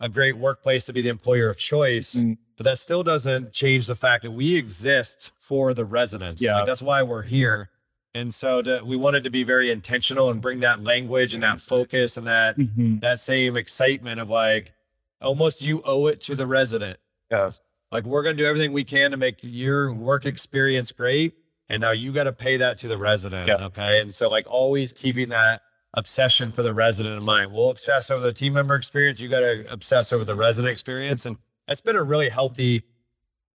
a 0.00 0.08
great 0.08 0.36
workplace 0.38 0.86
to 0.86 0.92
be 0.92 1.00
the 1.02 1.08
employer 1.08 1.48
of 1.50 1.58
choice. 1.58 2.16
Mm. 2.16 2.38
But 2.56 2.64
that 2.64 2.78
still 2.78 3.02
doesn't 3.02 3.52
change 3.52 3.86
the 3.86 3.94
fact 3.94 4.24
that 4.24 4.32
we 4.32 4.56
exist 4.56 5.32
for 5.38 5.74
the 5.74 5.84
residents. 5.84 6.42
Yeah. 6.42 6.56
Like, 6.56 6.66
that's 6.66 6.82
why 6.82 7.02
we're 7.02 7.22
here. 7.22 7.70
And 8.14 8.32
so 8.34 8.62
to, 8.62 8.80
we 8.84 8.96
wanted 8.96 9.22
to 9.24 9.30
be 9.30 9.44
very 9.44 9.70
intentional 9.70 10.30
and 10.30 10.40
bring 10.40 10.60
that 10.60 10.82
language 10.82 11.34
and 11.34 11.42
that 11.42 11.60
focus 11.60 12.16
and 12.16 12.26
that 12.26 12.56
Mhm. 12.56 13.00
that 13.00 13.20
same 13.20 13.56
excitement 13.56 14.18
of 14.18 14.28
like 14.28 14.72
almost 15.20 15.62
you 15.62 15.82
owe 15.84 16.06
it 16.06 16.20
to 16.22 16.34
the 16.34 16.46
resident. 16.46 16.98
Yeah. 17.30 17.50
Like 17.92 18.04
we're 18.04 18.22
gonna 18.22 18.36
do 18.36 18.46
everything 18.46 18.72
we 18.72 18.82
can 18.84 19.10
to 19.12 19.16
make 19.16 19.36
your 19.42 19.92
work 19.92 20.26
experience 20.26 20.90
great. 20.90 21.34
And 21.68 21.80
now 21.82 21.90
you 21.90 22.12
got 22.12 22.24
to 22.24 22.32
pay 22.32 22.56
that 22.56 22.78
to 22.78 22.88
the 22.88 22.96
resident. 22.96 23.48
Yeah. 23.48 23.66
Okay. 23.66 24.00
And 24.00 24.14
so 24.14 24.30
like 24.30 24.46
always 24.48 24.92
keeping 24.92 25.28
that 25.28 25.62
obsession 25.94 26.50
for 26.50 26.62
the 26.62 26.72
resident 26.72 27.16
in 27.16 27.24
mind. 27.24 27.52
We'll 27.52 27.70
obsess 27.70 28.10
over 28.10 28.24
the 28.24 28.32
team 28.32 28.54
member 28.54 28.74
experience. 28.74 29.20
You 29.20 29.28
got 29.28 29.40
to 29.40 29.64
obsess 29.70 30.12
over 30.12 30.24
the 30.24 30.34
resident 30.34 30.72
experience. 30.72 31.26
And 31.26 31.36
that's 31.66 31.80
been 31.80 31.96
a 31.96 32.02
really 32.02 32.30
healthy 32.30 32.82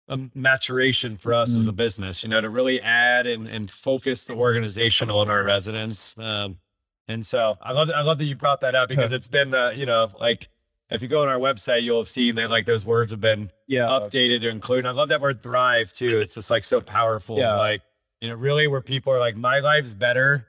um, 0.08 0.32
maturation 0.34 1.16
for 1.16 1.32
us 1.32 1.56
as 1.56 1.68
a 1.68 1.72
business, 1.72 2.24
you 2.24 2.28
know, 2.28 2.40
to 2.40 2.50
really 2.50 2.80
add 2.80 3.26
and, 3.26 3.46
and 3.46 3.70
focus 3.70 4.24
the 4.24 4.34
organization 4.34 5.08
on 5.08 5.28
our 5.28 5.44
residents. 5.44 6.18
Um, 6.18 6.58
and 7.06 7.24
so 7.24 7.58
I 7.62 7.72
love, 7.72 7.90
I 7.94 8.02
love 8.02 8.18
that 8.18 8.24
you 8.24 8.34
brought 8.34 8.60
that 8.60 8.74
up 8.74 8.88
because 8.88 9.12
it's 9.12 9.28
been, 9.28 9.54
uh, 9.54 9.72
you 9.76 9.86
know, 9.86 10.08
like 10.20 10.48
if 10.90 11.02
you 11.02 11.08
go 11.08 11.22
on 11.22 11.28
our 11.28 11.38
website, 11.38 11.82
you'll 11.82 11.98
have 11.98 12.08
seen 12.08 12.34
that 12.36 12.50
like 12.50 12.66
those 12.66 12.84
words 12.84 13.12
have 13.12 13.20
been 13.20 13.50
Yeah. 13.68 13.86
updated 13.86 14.40
to 14.40 14.48
include. 14.48 14.84
I 14.86 14.90
love 14.90 15.10
that 15.10 15.20
word 15.20 15.40
thrive 15.40 15.92
too. 15.92 16.18
It's 16.20 16.34
just 16.34 16.50
like 16.50 16.64
so 16.64 16.80
powerful. 16.80 17.38
Yeah. 17.38 17.54
Like, 17.56 17.82
you 18.20 18.28
know, 18.28 18.34
really 18.34 18.66
where 18.66 18.80
people 18.82 19.12
are 19.12 19.18
like, 19.18 19.36
my 19.36 19.60
life's 19.60 19.94
better 19.94 20.46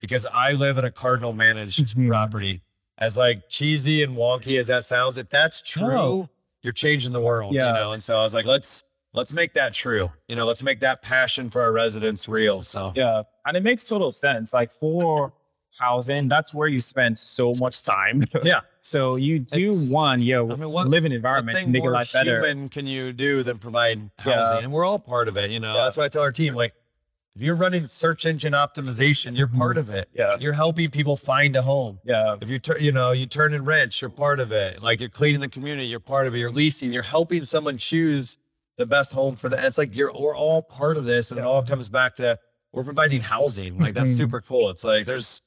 because 0.00 0.26
I 0.26 0.52
live 0.52 0.76
in 0.78 0.84
a 0.84 0.90
cardinal 0.90 1.32
managed 1.32 1.96
Mhm. 1.96 2.08
property. 2.08 2.60
As 2.98 3.16
like 3.16 3.48
cheesy 3.48 4.02
and 4.02 4.16
wonky 4.16 4.58
as 4.58 4.66
that 4.68 4.84
sounds, 4.84 5.18
if 5.18 5.28
that's 5.30 5.60
true, 5.62 5.88
No. 5.88 6.30
you're 6.62 6.72
changing 6.72 7.12
the 7.12 7.20
world. 7.20 7.54
Yeah. 7.54 7.68
You 7.68 7.74
know, 7.74 7.92
and 7.92 8.02
so 8.02 8.18
I 8.18 8.22
was 8.22 8.34
like, 8.34 8.44
let's 8.46 8.90
let's 9.14 9.32
make 9.32 9.54
that 9.54 9.72
true. 9.72 10.10
You 10.28 10.34
know, 10.36 10.44
let's 10.44 10.62
make 10.62 10.80
that 10.80 11.00
passion 11.00 11.48
for 11.48 11.62
our 11.62 11.72
residents 11.72 12.28
real. 12.28 12.62
So 12.62 12.92
Yeah. 12.96 13.22
And 13.46 13.56
it 13.56 13.62
makes 13.62 13.86
total 13.86 14.12
sense. 14.12 14.52
Like 14.52 14.70
for 14.72 15.32
housing, 15.78 16.28
that's 16.28 16.52
where 16.52 16.68
you 16.68 16.80
spend 16.80 17.16
so 17.18 17.50
much 17.60 17.82
time. 17.82 18.22
yeah. 18.42 18.60
so 18.82 19.16
you 19.16 19.38
do 19.38 19.68
It's- 19.68 19.88
one, 19.88 20.20
yeah, 20.20 20.40
I 20.40 20.56
mean, 20.56 20.70
what- 20.70 20.86
live 20.88 21.04
in 21.06 21.12
What 21.12 21.16
environment 21.16 21.56
to 21.56 21.62
thing 21.62 21.72
make 21.72 21.82
your 21.82 21.92
more 21.92 22.00
life 22.00 22.12
better. 22.12 22.42
human 22.46 22.68
can 22.68 22.86
you 22.86 23.12
do 23.14 23.42
than 23.42 23.58
provide 23.58 24.10
Yeah. 24.26 24.34
housing? 24.34 24.64
And 24.64 24.72
we're 24.72 24.84
all 24.84 24.98
part 24.98 25.26
of 25.26 25.36
it. 25.38 25.50
You 25.50 25.58
know, 25.58 25.74
Yeah. 25.74 25.84
that's 25.84 25.96
why 25.96 26.04
I 26.04 26.08
tell 26.08 26.20
our 26.22 26.30
team, 26.32 26.54
like, 26.54 26.74
if 27.36 27.42
you're 27.42 27.56
running 27.56 27.86
search 27.86 28.26
engine 28.26 28.52
optimization, 28.52 29.36
you're 29.36 29.48
part 29.48 29.76
of 29.76 29.90
it. 29.90 30.08
Yeah. 30.14 30.36
You're 30.38 30.52
helping 30.52 30.90
people 30.90 31.16
find 31.16 31.56
a 31.56 31.62
home. 31.62 31.98
Yeah. 32.04 32.36
If 32.40 32.48
you 32.48 32.58
turn, 32.60 32.76
you 32.80 32.92
know, 32.92 33.10
you 33.10 33.26
turn 33.26 33.52
in 33.54 33.64
rents, 33.64 34.00
you're 34.00 34.10
part 34.10 34.38
of 34.38 34.52
it. 34.52 34.82
Like 34.82 35.00
you're 35.00 35.08
cleaning 35.08 35.40
the 35.40 35.48
community, 35.48 35.86
you're 35.88 35.98
part 36.00 36.26
of 36.28 36.34
it. 36.34 36.38
You're 36.38 36.50
leasing, 36.52 36.92
you're 36.92 37.02
helping 37.02 37.44
someone 37.44 37.76
choose 37.76 38.38
the 38.76 38.86
best 38.86 39.12
home 39.14 39.34
for 39.34 39.48
them. 39.48 39.64
It's 39.64 39.78
like 39.78 39.96
you're 39.96 40.12
we're 40.12 40.36
all 40.36 40.62
part 40.62 40.96
of 40.96 41.04
this, 41.04 41.30
and 41.30 41.38
it 41.40 41.44
all 41.46 41.62
comes 41.62 41.88
back 41.88 42.14
to 42.16 42.38
we're 42.72 42.84
providing 42.84 43.20
housing. 43.20 43.78
Like 43.78 43.94
that's 43.94 44.12
Mhm. 44.12 44.16
super 44.16 44.40
cool. 44.40 44.70
It's 44.70 44.84
like 44.84 45.04
there's, 45.06 45.42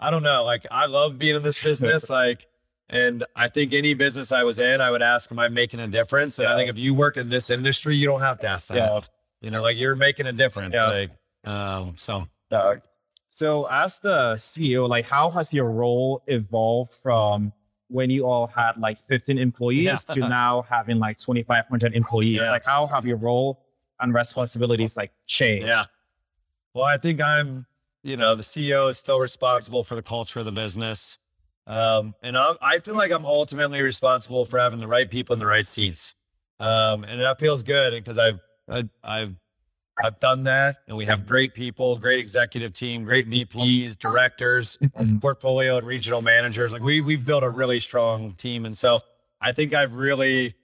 I 0.00 0.10
don't 0.10 0.22
know, 0.22 0.44
like 0.44 0.66
I 0.70 0.86
love 0.86 1.18
being 1.18 1.36
in 1.36 1.42
this 1.42 1.58
business. 1.62 2.08
like, 2.08 2.46
and 2.88 3.22
I 3.36 3.48
think 3.48 3.74
any 3.74 3.92
business 3.92 4.32
I 4.32 4.44
was 4.44 4.58
in, 4.58 4.80
I 4.80 4.90
would 4.90 5.02
ask, 5.02 5.30
am 5.30 5.38
I 5.38 5.48
making 5.48 5.80
a 5.80 5.88
difference? 5.88 6.38
And 6.38 6.48
I 6.48 6.56
think 6.56 6.70
if 6.70 6.78
you 6.78 6.94
work 6.94 7.18
in 7.18 7.28
this 7.28 7.50
industry, 7.50 7.96
you 7.96 8.06
don't 8.06 8.20
have 8.22 8.38
to 8.40 8.48
ask 8.48 8.68
that. 8.68 8.76
Yeah. 8.76 9.00
You 9.40 9.50
know, 9.50 9.62
like 9.62 9.76
you're 9.78 9.96
making 9.96 10.26
a 10.26 10.32
difference. 10.32 10.74
Yeah. 10.74 10.86
Like, 10.86 11.10
um, 11.44 11.94
so 11.96 12.24
Yeah. 12.50 12.76
So 13.28 13.68
as 13.70 13.98
the 14.00 14.34
CEO, 14.34 14.88
like 14.88 15.04
how 15.04 15.30
has 15.30 15.52
your 15.52 15.70
role 15.70 16.22
evolved 16.26 16.94
from 17.02 17.52
when 17.88 18.10
you 18.10 18.26
all 18.26 18.46
had 18.48 18.76
like 18.78 18.98
15 19.06 19.38
employees 19.38 19.84
Yeah. 20.08 20.14
to 20.14 20.20
now 20.28 20.62
having 20.68 20.98
like 20.98 21.18
2,500 21.18 21.94
employees? 21.94 22.38
Yeah. 22.38 22.50
Like 22.50 22.64
how 22.64 22.86
have 22.86 23.06
your 23.06 23.18
role 23.18 23.64
and 24.00 24.12
responsibilities 24.14 24.96
like 24.96 25.12
changed? 25.26 25.66
Yeah. 25.66 25.84
Well, 26.74 26.84
I 26.84 26.96
think 26.96 27.20
I'm, 27.22 27.66
you 28.02 28.16
know, 28.16 28.34
the 28.34 28.42
CEO 28.42 28.88
is 28.90 28.98
still 28.98 29.20
responsible 29.20 29.84
for 29.84 29.94
the 29.94 30.02
culture 30.02 30.40
of 30.40 30.46
the 30.46 30.52
business. 30.52 31.18
Um, 31.66 32.14
and 32.22 32.36
I'm, 32.36 32.56
I 32.62 32.78
feel 32.78 32.96
like 32.96 33.12
I'm 33.12 33.26
ultimately 33.26 33.82
responsible 33.82 34.46
for 34.46 34.58
having 34.58 34.80
the 34.80 34.86
right 34.86 35.10
people 35.10 35.34
in 35.34 35.38
the 35.38 35.46
right 35.46 35.66
seats. 35.66 36.14
Um, 36.60 37.04
and 37.04 37.20
that 37.20 37.38
feels 37.38 37.62
good 37.62 37.92
because 37.92 38.18
I've, 38.18 38.40
I, 38.70 38.88
I've, 39.02 39.34
I've 40.02 40.20
done 40.20 40.44
that 40.44 40.76
and 40.86 40.96
we 40.96 41.06
have 41.06 41.26
great 41.26 41.54
people, 41.54 41.96
great 41.98 42.20
executive 42.20 42.72
team, 42.72 43.04
great 43.04 43.28
VPs, 43.28 43.98
directors, 43.98 44.78
portfolio 45.20 45.78
and 45.78 45.86
regional 45.86 46.22
managers. 46.22 46.72
Like 46.72 46.82
we, 46.82 47.00
we've 47.00 47.24
built 47.26 47.42
a 47.42 47.50
really 47.50 47.80
strong 47.80 48.32
team. 48.32 48.64
And 48.64 48.76
so 48.76 49.00
I 49.40 49.52
think 49.52 49.74
I've 49.74 49.94
really 49.94 50.54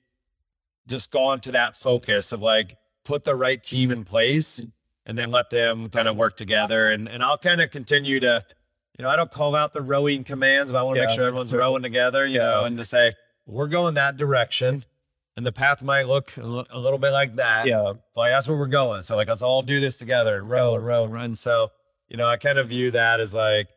just 0.87 1.11
gone 1.11 1.41
to 1.41 1.53
that 1.53 1.77
focus 1.77 2.33
of 2.33 2.43
like, 2.43 2.77
put 3.05 3.23
the 3.25 3.35
right 3.35 3.63
team 3.63 3.91
in 3.91 4.03
place 4.03 4.65
and 5.05 5.19
then 5.19 5.31
let 5.31 5.51
them 5.51 5.91
kind 5.91 6.09
of 6.09 6.17
work 6.17 6.39
together. 6.39 6.89
And 6.89 7.07
and 7.07 7.23
I'll 7.23 7.37
kind 7.37 7.61
of 7.61 7.71
continue 7.71 8.19
to, 8.21 8.43
you 8.99 9.03
know, 9.03 9.11
I 9.11 9.17
don't 9.17 9.31
call 9.31 9.55
out 9.55 9.75
the 9.75 9.83
rowing 9.83 10.25
commands, 10.25 10.73
but 10.73 10.79
I 10.79 10.83
want 10.85 10.97
to 10.97 11.03
make 11.03 11.11
sure 11.11 11.25
everyone's 11.25 11.53
rowing 11.53 11.83
together, 11.83 12.25
you 12.25 12.39
Yeah. 12.39 12.47
know, 12.47 12.65
and 12.65 12.79
to 12.79 12.85
say 12.87 13.13
we're 13.45 13.67
going 13.67 13.93
that 13.95 14.17
direction. 14.17 14.85
And 15.37 15.45
the 15.45 15.53
path 15.53 15.83
might 15.83 16.07
look 16.07 16.37
a 16.37 16.79
little 16.79 16.99
bit 16.99 17.11
like 17.11 17.35
that. 17.37 17.67
Yeah. 17.67 17.95
But 18.15 18.21
like, 18.21 18.31
that's 18.33 18.49
where 18.49 18.57
we're 18.57 18.67
going. 18.69 19.03
So 19.03 19.17
like 19.17 19.29
let's 19.29 19.43
all 19.43 19.63
do 19.63 19.81
this 19.81 19.97
together 19.97 20.37
and 20.37 20.49
row 20.49 20.75
and 20.77 20.87
row 20.87 21.05
and 21.05 21.13
run. 21.13 21.35
So, 21.35 21.71
you 22.09 22.17
know, 22.17 22.27
I 22.29 22.37
kind 22.37 22.57
of 22.59 22.69
view 22.69 22.91
that 22.93 23.19
as 23.21 23.35
like 23.35 23.69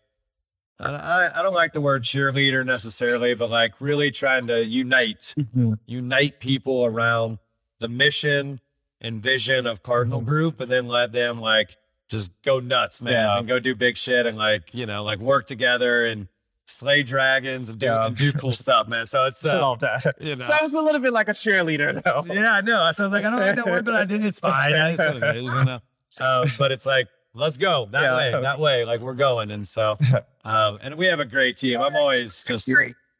I, 0.79 1.29
I 1.35 1.41
don't 1.41 1.55
like 1.55 1.73
the 1.73 1.81
word 1.81 2.03
cheerleader 2.03 2.63
necessarily, 2.63 3.33
but 3.33 3.49
like 3.49 3.81
really 3.81 4.11
trying 4.11 4.45
to 4.47 4.63
unite 4.63 5.33
Mhm. 5.39 5.79
unite 5.87 6.39
people 6.39 6.85
around 6.85 7.39
the 7.79 7.87
mission 7.87 8.61
and 9.01 9.21
vision 9.23 9.65
of 9.65 9.81
Cardinal 9.81 10.21
Group 10.21 10.59
and 10.59 10.69
then 10.71 10.87
let 10.87 11.11
them 11.11 11.41
like 11.41 11.77
just 12.09 12.43
go 12.43 12.59
nuts, 12.59 13.01
man, 13.01 13.13
Yeah. 13.13 13.37
and 13.39 13.47
go 13.47 13.59
do 13.59 13.73
big 13.75 13.97
shit 13.97 14.27
and 14.27 14.37
like, 14.37 14.73
you 14.75 14.85
know, 14.85 15.03
like 15.03 15.17
work 15.19 15.47
together 15.47 16.05
and 16.05 16.27
slay 16.69 17.01
dragons 17.01 17.69
and 17.69 17.79
do, 17.79 17.87
Yeah. 17.87 18.05
and 18.07 18.15
do 18.15 18.31
cool 18.33 18.51
stuff, 18.53 18.87
man. 18.87 19.07
So 19.07 19.25
it's, 19.25 19.43
uh, 19.45 19.59
love 19.61 19.79
that. 19.79 20.05
you 20.19 20.35
know. 20.35 20.43
Sounds 20.45 20.73
a 20.73 20.81
little 20.81 21.01
bit 21.01 21.13
like 21.13 21.29
a 21.29 21.33
cheerleader 21.33 21.99
though. 22.03 22.23
yeah, 22.33 22.53
I 22.53 22.61
know. 22.61 22.89
So 22.93 23.05
I 23.05 23.07
was 23.07 23.11
like, 23.13 23.25
I 23.25 23.29
don't 23.31 23.39
like 23.39 23.55
that 23.55 23.65
word, 23.65 23.85
but 23.85 23.95
I 23.95 24.05
did. 24.05 24.23
It's 24.23 24.39
fine. 24.39 24.73
It's 24.75 24.97
what 25.03 25.15
it 25.23 25.35
is, 25.37 25.43
you 25.43 25.65
know? 25.65 25.79
Um, 26.19 26.47
but 26.57 26.71
it's 26.71 26.85
like, 26.85 27.07
let's 27.35 27.57
go 27.57 27.85
that 27.91 28.01
Yeah. 28.01 28.17
way, 28.37 28.41
that 28.41 28.59
way. 28.59 28.85
Like 28.85 29.01
we're 29.01 29.13
going. 29.13 29.51
And 29.51 29.67
so, 29.67 29.97
um, 30.45 30.79
and 30.81 30.95
we 30.95 31.05
have 31.07 31.19
a 31.19 31.25
great 31.25 31.57
team. 31.57 31.79
I'm 31.79 31.95
always 31.95 32.43
just, 32.43 32.71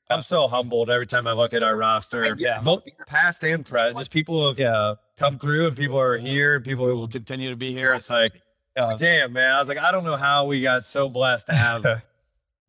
I'm 0.10 0.21
so 0.23 0.47
humbled 0.47 0.89
every 0.89 1.05
time 1.05 1.27
I 1.27 1.33
look 1.33 1.53
at 1.53 1.62
our 1.62 1.75
roster, 1.77 2.36
Yeah. 2.39 2.60
both 2.62 2.81
past 3.07 3.43
and 3.43 3.63
present. 3.63 3.97
Just 3.99 4.10
people 4.12 4.41
who 4.41 4.47
have 4.47 4.57
Yeah. 4.57 4.95
come 5.17 5.38
through 5.38 5.67
and 5.67 5.75
people 5.77 5.99
are 5.99 6.17
here 6.17 6.55
and 6.55 6.65
people 6.65 6.88
who 6.88 6.95
will 6.95 7.07
continue 7.10 7.49
to 7.51 7.55
be 7.57 7.71
here. 7.73 7.93
It's 7.93 8.10
like, 8.10 8.31
Yeah. 8.75 8.95
damn, 8.97 9.33
man. 9.33 9.53
I 9.53 9.60
was 9.60 9.67
like, 9.69 9.79
I 9.79 9.91
don't 9.91 10.05
know 10.05 10.15
how 10.17 10.45
we 10.45 10.62
got 10.62 10.83
so 10.86 11.10
blessed 11.10 11.47
to 11.47 11.53
have 11.53 11.86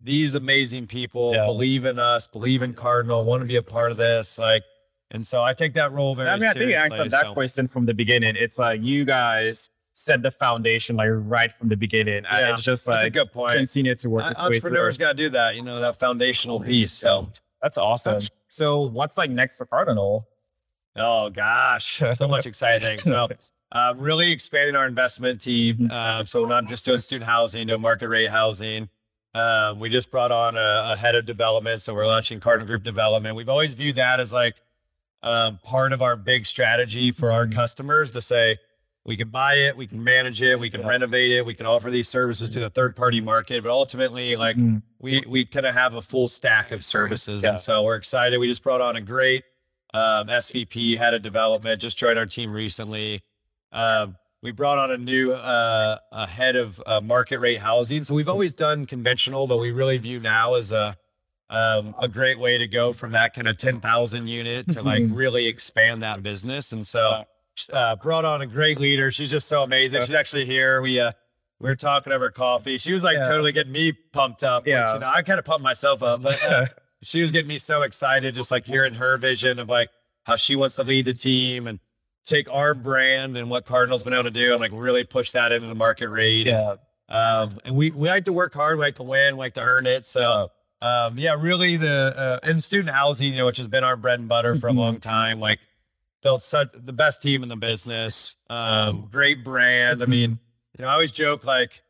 these 0.00 0.34
amazing 0.34 0.86
people 0.86 1.32
Yeah. 1.34 1.46
believe 1.46 1.84
in 1.84 1.98
us, 1.98 2.26
believe 2.26 2.62
in 2.62 2.72
Cardinal, 2.74 3.24
want 3.24 3.42
to 3.42 3.48
be 3.48 3.56
a 3.56 3.62
part 3.62 3.90
of 3.90 3.96
this. 3.98 4.38
Like, 4.38 4.62
and 5.10 5.26
so 5.26 5.42
I 5.42 5.54
take 5.54 5.74
that 5.74 5.90
role 5.92 6.14
very 6.14 6.28
I 6.28 6.36
mean, 6.38 6.48
I 6.48 6.52
think 6.52 6.70
you 6.70 6.76
answered 6.76 7.10
that 7.10 7.26
so- 7.26 7.32
question 7.32 7.66
from 7.68 7.86
the 7.86 7.94
beginning. 7.94 8.36
It's 8.36 8.58
like 8.58 8.82
you 8.82 9.04
guys 9.04 9.70
set 9.94 10.22
the 10.22 10.30
foundation 10.30 10.94
like 10.96 11.08
right 11.10 11.50
from 11.58 11.68
the 11.68 11.76
beginning. 11.76 12.18
And 12.18 12.26
Yeah, 12.30 12.54
it's 12.54 12.62
just 12.62 12.86
That's 12.86 13.02
a 13.04 13.10
good 13.10 13.32
point. 13.32 13.56
continue 13.56 13.94
to 13.96 14.10
work 14.10 14.24
Uh, 14.24 14.30
its. 14.30 14.42
Entrepreneurs 14.42 14.96
got 14.96 15.10
to 15.10 15.16
do 15.16 15.28
that, 15.30 15.56
you 15.56 15.62
know, 15.64 15.80
that 15.80 15.98
foundational 15.98 16.60
piece. 16.60 16.92
So, 16.92 17.28
That's 17.62 17.76
awesome. 17.76 18.22
So 18.46 18.82
what's 18.82 19.18
like 19.18 19.30
next 19.30 19.58
for 19.58 19.66
Cardinal? 19.66 20.28
oh 21.00 21.30
gosh, 21.30 22.02
so 22.14 22.26
much 22.28 22.44
exciting. 22.52 22.98
So, 22.98 23.28
uh, 23.72 23.94
really 23.96 24.30
expanding 24.32 24.74
our 24.76 24.86
investment 24.86 25.40
team. 25.40 25.90
Um, 25.92 26.26
so 26.26 26.42
we're 26.42 26.48
not 26.48 26.66
just 26.66 26.84
doing 26.84 27.00
student 27.00 27.28
housing, 27.28 27.66
doing 27.68 27.80
market 27.80 28.08
rate 28.08 28.30
housing. 28.30 28.88
Um, 29.38 29.78
we 29.78 29.88
just 29.88 30.10
brought 30.10 30.32
on 30.32 30.56
a, 30.56 30.92
a 30.92 30.96
head 30.96 31.14
of 31.14 31.24
development, 31.24 31.80
so 31.80 31.94
we're 31.94 32.06
launching 32.06 32.40
Cardinal 32.40 32.66
Group 32.66 32.82
Development. 32.82 33.36
We've 33.36 33.48
always 33.48 33.74
viewed 33.74 33.94
that 33.96 34.18
as 34.18 34.32
like 34.32 34.56
um, 35.22 35.58
part 35.62 35.92
of 35.92 36.02
our 36.02 36.16
big 36.16 36.44
strategy 36.44 37.12
for 37.12 37.30
our 37.30 37.46
customers 37.46 38.10
to 38.12 38.20
say 38.20 38.56
we 39.04 39.16
can 39.16 39.28
buy 39.28 39.54
it, 39.54 39.76
we 39.76 39.86
can 39.86 40.02
manage 40.02 40.42
it, 40.42 40.58
we 40.58 40.70
can 40.70 40.80
Yeah. 40.80 40.88
renovate 40.88 41.30
it, 41.30 41.46
we 41.46 41.54
can 41.54 41.66
offer 41.66 41.88
these 41.88 42.08
services 42.08 42.50
to 42.50 42.60
the 42.60 42.68
third 42.68 42.96
party 42.96 43.20
market, 43.20 43.62
but 43.62 43.70
ultimately, 43.70 44.34
like 44.36 44.56
Mhm. 44.56 44.82
we 44.98 45.22
we 45.26 45.44
kind 45.44 45.66
of 45.66 45.74
have 45.74 45.94
a 45.94 46.02
full 46.02 46.26
stack 46.28 46.72
of 46.72 46.84
services, 46.84 47.42
Yeah. 47.44 47.50
and 47.50 47.60
so 47.60 47.84
we're 47.84 47.96
excited. 47.96 48.38
We 48.38 48.48
just 48.48 48.62
brought 48.64 48.80
on 48.80 48.96
a 48.96 49.00
great 49.00 49.44
um, 49.94 50.28
SVP, 50.28 50.96
head 50.96 51.14
of 51.14 51.22
development, 51.22 51.80
just 51.80 51.96
joined 51.96 52.18
our 52.18 52.26
team 52.26 52.52
recently. 52.52 53.22
Um, 53.72 54.16
we 54.42 54.52
brought 54.52 54.78
on 54.78 54.90
a 54.90 54.98
new 54.98 55.32
uh, 55.32 55.96
a 56.12 56.26
head 56.26 56.56
of 56.56 56.80
uh, 56.86 57.00
market 57.02 57.40
rate 57.40 57.58
housing. 57.58 58.04
So 58.04 58.14
we've 58.14 58.28
always 58.28 58.54
done 58.54 58.86
conventional, 58.86 59.46
but 59.46 59.58
we 59.58 59.72
really 59.72 59.98
view 59.98 60.20
now 60.20 60.54
as 60.54 60.70
a 60.72 60.96
um, 61.50 61.94
a 61.98 62.08
great 62.08 62.38
way 62.38 62.58
to 62.58 62.66
go 62.68 62.92
from 62.92 63.12
that 63.12 63.32
kind 63.34 63.48
of 63.48 63.56
10,000 63.56 64.28
unit 64.28 64.68
to 64.70 64.82
like 64.82 65.02
really 65.08 65.46
expand 65.46 66.02
that 66.02 66.22
business. 66.22 66.72
And 66.72 66.86
so 66.86 67.22
uh, 67.72 67.96
brought 67.96 68.26
on 68.26 68.42
a 68.42 68.46
great 68.46 68.78
leader. 68.78 69.10
She's 69.10 69.30
just 69.30 69.48
so 69.48 69.62
amazing. 69.62 70.02
She's 70.02 70.14
actually 70.14 70.44
here. 70.44 70.82
We 70.82 71.00
uh, 71.00 71.12
we 71.58 71.68
were 71.70 71.74
talking 71.74 72.12
over 72.12 72.30
coffee. 72.30 72.78
She 72.78 72.92
was 72.92 73.02
like 73.02 73.16
Yeah. 73.16 73.22
totally 73.22 73.52
getting 73.52 73.72
me 73.72 73.92
pumped 73.92 74.42
up. 74.44 74.64
which, 74.64 74.70
Yeah. 74.72 74.92
you 74.94 75.00
know, 75.00 75.08
I 75.12 75.22
kind 75.22 75.38
of 75.38 75.44
pumped 75.44 75.64
myself 75.64 76.02
up, 76.02 76.22
but 76.22 76.40
uh, 76.48 76.66
she 77.02 77.20
was 77.22 77.32
getting 77.32 77.48
me 77.48 77.58
so 77.58 77.82
excited, 77.82 78.34
just 78.34 78.50
like 78.52 78.66
hearing 78.66 78.94
her 78.94 79.16
vision 79.16 79.58
of 79.58 79.68
like 79.68 79.88
how 80.24 80.36
she 80.36 80.54
wants 80.54 80.76
to 80.76 80.84
lead 80.84 81.06
the 81.06 81.14
team 81.14 81.66
and 81.66 81.80
take 82.28 82.52
our 82.52 82.74
brand 82.74 83.36
and 83.36 83.48
what 83.50 83.64
Cardinal's 83.64 84.02
been 84.02 84.12
able 84.12 84.24
to 84.24 84.30
do 84.30 84.52
and 84.52 84.60
like 84.60 84.70
really 84.74 85.04
push 85.04 85.32
that 85.32 85.50
into 85.52 85.66
the 85.66 85.74
market 85.74 86.08
rate. 86.08 86.46
Yeah. 86.46 86.76
Um, 87.08 87.50
and 87.64 87.74
we, 87.74 87.90
we 87.90 88.08
like 88.08 88.24
to 88.26 88.32
work 88.32 88.52
hard. 88.54 88.76
We 88.78 88.84
like 88.84 88.96
to 88.96 89.02
win. 89.02 89.36
We 89.36 89.38
like 89.38 89.54
to 89.54 89.62
earn 89.62 89.86
it. 89.86 90.06
So, 90.06 90.50
um, 90.82 91.14
yeah, 91.18 91.36
really 91.40 91.76
the, 91.76 92.14
uh, 92.44 92.46
and 92.48 92.62
student 92.62 92.94
housing, 92.94 93.32
you 93.32 93.38
know, 93.38 93.46
which 93.46 93.56
has 93.56 93.66
been 93.68 93.82
our 93.82 93.96
bread 93.96 94.20
and 94.20 94.28
butter 94.28 94.54
for 94.56 94.68
a 94.68 94.72
long 94.72 94.98
time, 95.00 95.40
like 95.40 95.60
built 96.22 96.42
such 96.42 96.68
the 96.74 96.92
best 96.92 97.22
team 97.22 97.42
in 97.42 97.48
the 97.48 97.56
business. 97.56 98.44
Um, 98.50 99.08
great 99.10 99.42
brand. 99.42 100.02
I 100.02 100.06
mean, 100.06 100.38
you 100.78 100.82
know, 100.82 100.88
I 100.88 100.92
always 100.92 101.10
joke 101.10 101.46
like 101.46 101.80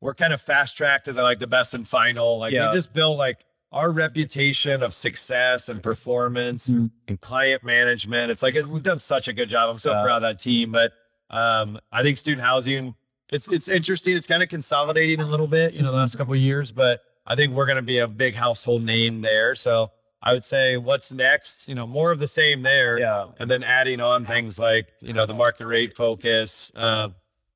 we're 0.00 0.14
kind 0.14 0.32
of 0.32 0.40
fast 0.40 0.76
tracked 0.76 1.06
to 1.06 1.12
the, 1.12 1.22
like 1.24 1.40
the 1.40 1.46
best 1.48 1.74
and 1.74 1.86
final. 1.86 2.38
Like 2.38 2.52
Yeah. 2.52 2.68
we 2.68 2.76
just 2.76 2.94
built 2.94 3.18
like 3.18 3.38
our 3.70 3.90
reputation 3.92 4.82
of 4.82 4.94
success 4.94 5.68
and 5.68 5.82
performance 5.82 6.70
Mhm. 6.70 6.90
and 7.06 7.20
client 7.20 7.62
management. 7.62 8.30
It's 8.30 8.42
like 8.42 8.54
we've 8.54 8.82
done 8.82 8.98
such 8.98 9.28
a 9.28 9.32
good 9.32 9.48
job. 9.48 9.68
I'm 9.70 9.78
so 9.78 9.92
Yeah. 9.92 10.02
proud 10.04 10.16
of 10.16 10.22
that 10.22 10.38
team. 10.38 10.72
But 10.72 10.92
um, 11.30 11.78
I 11.92 12.02
think 12.02 12.16
student 12.16 12.42
housing, 12.46 12.94
it's 13.30 13.46
it's 13.52 13.68
interesting. 13.68 14.16
It's 14.16 14.26
kind 14.26 14.42
of 14.42 14.48
consolidating 14.48 15.20
a 15.20 15.26
little 15.26 15.46
bit, 15.46 15.74
you 15.74 15.82
know, 15.82 15.90
the 15.90 15.98
last 15.98 16.16
couple 16.16 16.32
of 16.32 16.40
years. 16.40 16.72
But 16.72 17.02
I 17.26 17.34
think 17.34 17.52
we're 17.54 17.66
going 17.66 17.76
to 17.76 17.82
be 17.82 17.98
a 17.98 18.08
big 18.08 18.36
household 18.36 18.82
name 18.82 19.20
there. 19.20 19.54
So 19.54 19.90
I 20.22 20.32
would 20.32 20.42
say, 20.44 20.78
what's 20.78 21.12
next? 21.12 21.68
You 21.68 21.74
know, 21.74 21.86
more 21.86 22.10
of 22.10 22.18
the 22.20 22.26
same 22.26 22.62
there 22.62 22.98
Yeah. 22.98 23.26
and 23.38 23.50
then 23.50 23.62
adding 23.62 24.00
on 24.00 24.24
things 24.24 24.58
like 24.58 24.86
you 25.02 25.12
know 25.12 25.26
the 25.26 25.34
market 25.34 25.66
rate 25.66 25.94
focus. 25.94 26.72
Uh, 26.74 27.10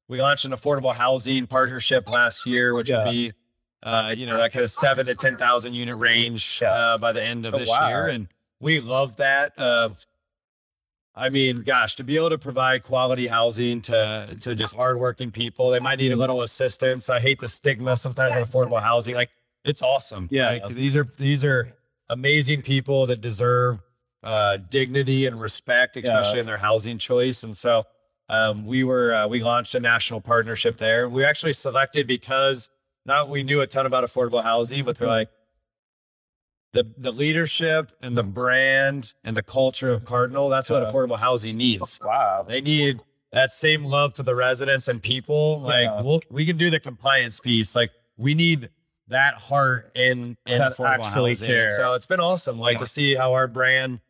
we 0.09 0.21
launched 0.21 0.45
an 0.45 0.51
affordable 0.53 0.95
housing 0.95 1.47
partnership 1.47 2.11
last 2.11 2.45
year, 2.45 2.75
which 2.75 2.91
Yeah. 2.91 3.05
would 3.05 3.11
be 3.11 3.33
uh, 3.83 4.15
you 4.17 4.27
know 4.27 4.37
that 4.37 4.53
kind 4.53 4.65
of 4.65 4.71
seven 4.71 5.07
to 5.07 5.15
ten 5.15 5.37
thousand 5.37 5.75
unit 5.75 5.97
range 5.97 6.63
uh, 6.67 6.99
by 6.99 7.13
the 7.13 7.23
end 7.23 7.47
of 7.47 7.55
Oh, 7.55 7.59
this 7.59 7.69
wow. 7.69 7.89
year, 7.89 8.07
and 8.09 8.29
we 8.61 8.81
love 8.81 9.17
that. 9.17 9.53
Uh, 9.59 9.91
I 11.15 11.29
mean, 11.29 11.63
gosh, 11.63 11.97
to 11.97 12.05
be 12.05 12.17
able 12.17 12.31
to 12.31 12.39
provide 12.39 12.83
quality 12.85 13.27
housing 13.27 13.83
to 13.83 14.35
to 14.41 14.55
just 14.55 14.75
hardworking 14.75 15.31
people, 15.31 15.71
they 15.71 15.81
might 15.81 15.99
need 15.99 16.13
a 16.13 16.17
little 16.17 16.43
assistance. 16.43 17.11
I 17.11 17.21
hate 17.21 17.41
the 17.41 17.49
stigma 17.49 17.97
sometimes 17.97 18.35
of 18.35 18.49
affordable 18.49 18.81
housing. 18.81 19.15
Like 19.15 19.31
it's 19.65 19.83
awesome. 19.83 20.29
Yeah. 20.31 20.51
Like, 20.63 20.69
these 20.69 20.97
are 20.97 21.05
these 21.19 21.45
are 21.45 21.69
amazing 22.09 22.63
people 22.63 23.07
that 23.07 23.21
deserve 23.21 23.81
uh, 24.23 24.57
dignity 24.71 25.27
and 25.27 25.41
respect, 25.41 25.97
especially 25.97 26.41
in 26.41 26.47
their 26.47 26.57
housing 26.57 26.97
choice. 26.97 27.43
And 27.43 27.57
so 27.57 27.85
um, 28.29 28.65
we 28.65 28.83
were 28.83 29.13
uh, 29.13 29.29
we 29.29 29.43
launched 29.43 29.75
a 29.75 29.81
national 29.81 30.21
partnership 30.23 30.79
there. 30.79 31.09
We 31.11 31.25
actually 31.25 31.53
selected 31.53 32.07
because 32.07 32.71
not 33.05 33.29
we 33.29 33.43
knew 33.43 33.61
a 33.61 33.67
ton 33.67 33.87
about 33.87 34.05
affordable 34.05 34.43
housing, 34.43 34.85
but 34.85 34.99
they're 34.99 35.09
mm-hmm. 35.09 35.17
like 35.19 35.29
the 36.73 36.87
the 36.97 37.13
leadership 37.13 37.91
and 38.01 38.17
the 38.17 38.23
brand 38.23 39.15
and 39.25 39.37
the 39.37 39.43
culture 39.43 39.91
of 39.91 40.05
Cardinal. 40.05 40.49
That's 40.49 40.71
what 40.71 40.83
uh-huh. 40.83 40.93
affordable 40.93 41.19
housing 41.19 41.57
needs. 41.57 42.01
Wow. 42.05 42.45
They 42.47 42.61
need 42.61 43.01
that 43.33 43.53
same 43.53 43.85
love 43.85 44.15
for 44.15 44.23
the 44.23 44.35
residents 44.35 44.89
and 44.89 45.03
people. 45.03 45.61
Like 45.61 45.85
Yeah. 45.85 46.03
we'll, 46.03 46.21
we 46.31 46.45
can 46.45 46.57
do 46.57 46.71
the 46.71 46.81
compliance 46.81 47.41
piece. 47.41 47.75
Like 47.75 47.91
we 48.17 48.35
need 48.35 48.71
that 49.09 49.35
heart 49.35 49.93
in 49.95 50.37
in 50.47 50.59
That 50.59 50.73
affordable 50.73 51.05
housing. 51.05 51.47
care. 51.47 51.71
So 51.71 51.95
it's 51.95 52.07
been 52.07 52.21
awesome, 52.21 52.59
like 52.59 52.79
to 52.79 52.87
see 52.87 53.15
how 53.15 53.35
our 53.35 53.49
brand 53.49 54.01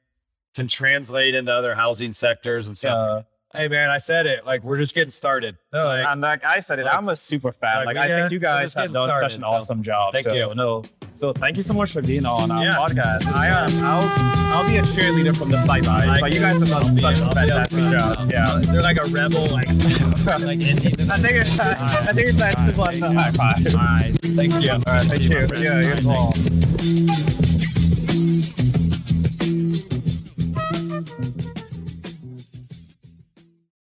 can 0.54 0.68
translate 0.68 1.34
into 1.34 1.52
other 1.52 1.74
housing 1.74 2.12
sectors 2.12 2.68
and 2.68 2.76
stuff. 2.76 3.24
Yeah. 3.24 3.31
Hey 3.54 3.68
man, 3.68 3.90
I 3.90 3.98
said 3.98 4.24
it. 4.24 4.46
Like 4.46 4.64
we're 4.64 4.78
just 4.78 4.94
getting 4.94 5.10
started. 5.10 5.58
No, 5.74 5.84
Like, 5.84 6.06
and 6.06 6.22
like 6.22 6.42
I 6.42 6.60
said 6.60 6.78
it, 6.78 6.86
like- 6.86 6.94
I'm 6.94 7.08
a 7.10 7.16
super 7.16 7.52
fan. 7.52 7.84
like, 7.84 7.96
Like, 7.96 8.10
I 8.10 8.20
think 8.20 8.32
you 8.32 8.38
guys 8.38 8.72
have 8.74 8.92
done 8.92 9.06
started, 9.06 9.24
such 9.28 9.34
an 9.36 9.42
so 9.42 9.46
awesome 9.48 9.82
job. 9.82 10.14
thank 10.14 10.24
so, 10.24 10.32
you. 10.32 10.54
No, 10.54 10.84
so 11.12 11.34
thank 11.34 11.58
you 11.58 11.62
so 11.62 11.74
much 11.74 11.92
for 11.92 12.00
being 12.00 12.24
on 12.24 12.50
our 12.50 12.62
Yeah, 12.64 12.76
podcast. 12.78 13.30
I 13.30 13.48
am. 13.48 13.68
I'll, 13.84 14.56
I'll 14.62 14.66
be 14.68 14.78
a 14.78 14.82
cheerleader 14.82 15.36
from 15.36 15.50
the 15.50 15.58
sideline, 15.58 16.18
but 16.20 16.32
you 16.32 16.40
guys 16.40 16.60
have 16.60 16.68
done 16.70 16.82
I'll 16.82 16.94
be- 16.94 17.00
such 17.02 17.20
a 17.20 17.24
I'll 17.24 17.30
fantastic 17.32 17.82
job. 17.84 18.30
Yeah. 18.30 18.58
Is 18.58 18.72
there 18.72 18.80
like 18.82 18.98
a 18.98 19.04
rebel 19.08 19.46
like 19.48 19.68
like 20.40 20.66
ending? 20.66 21.10
I 21.10 21.18
think 21.18 21.36
it's. 21.36 21.60
I 21.60 21.74
think 22.14 22.28
it's 22.28 22.38
that 22.38 22.56
simple 22.64 22.86
as 22.86 23.02
a 23.02 23.12
high 23.12 23.30
five. 23.32 23.66
All 23.74 23.80
right. 23.82 24.12
Thank 24.22 24.54
you. 24.64 24.70
All 24.70 24.78
right, 24.86 25.02
thank 25.02 25.22
you. 25.24 25.62
Yeah, 25.62 25.80
you 25.82 25.92
as 25.92 26.06
well. 26.06 27.31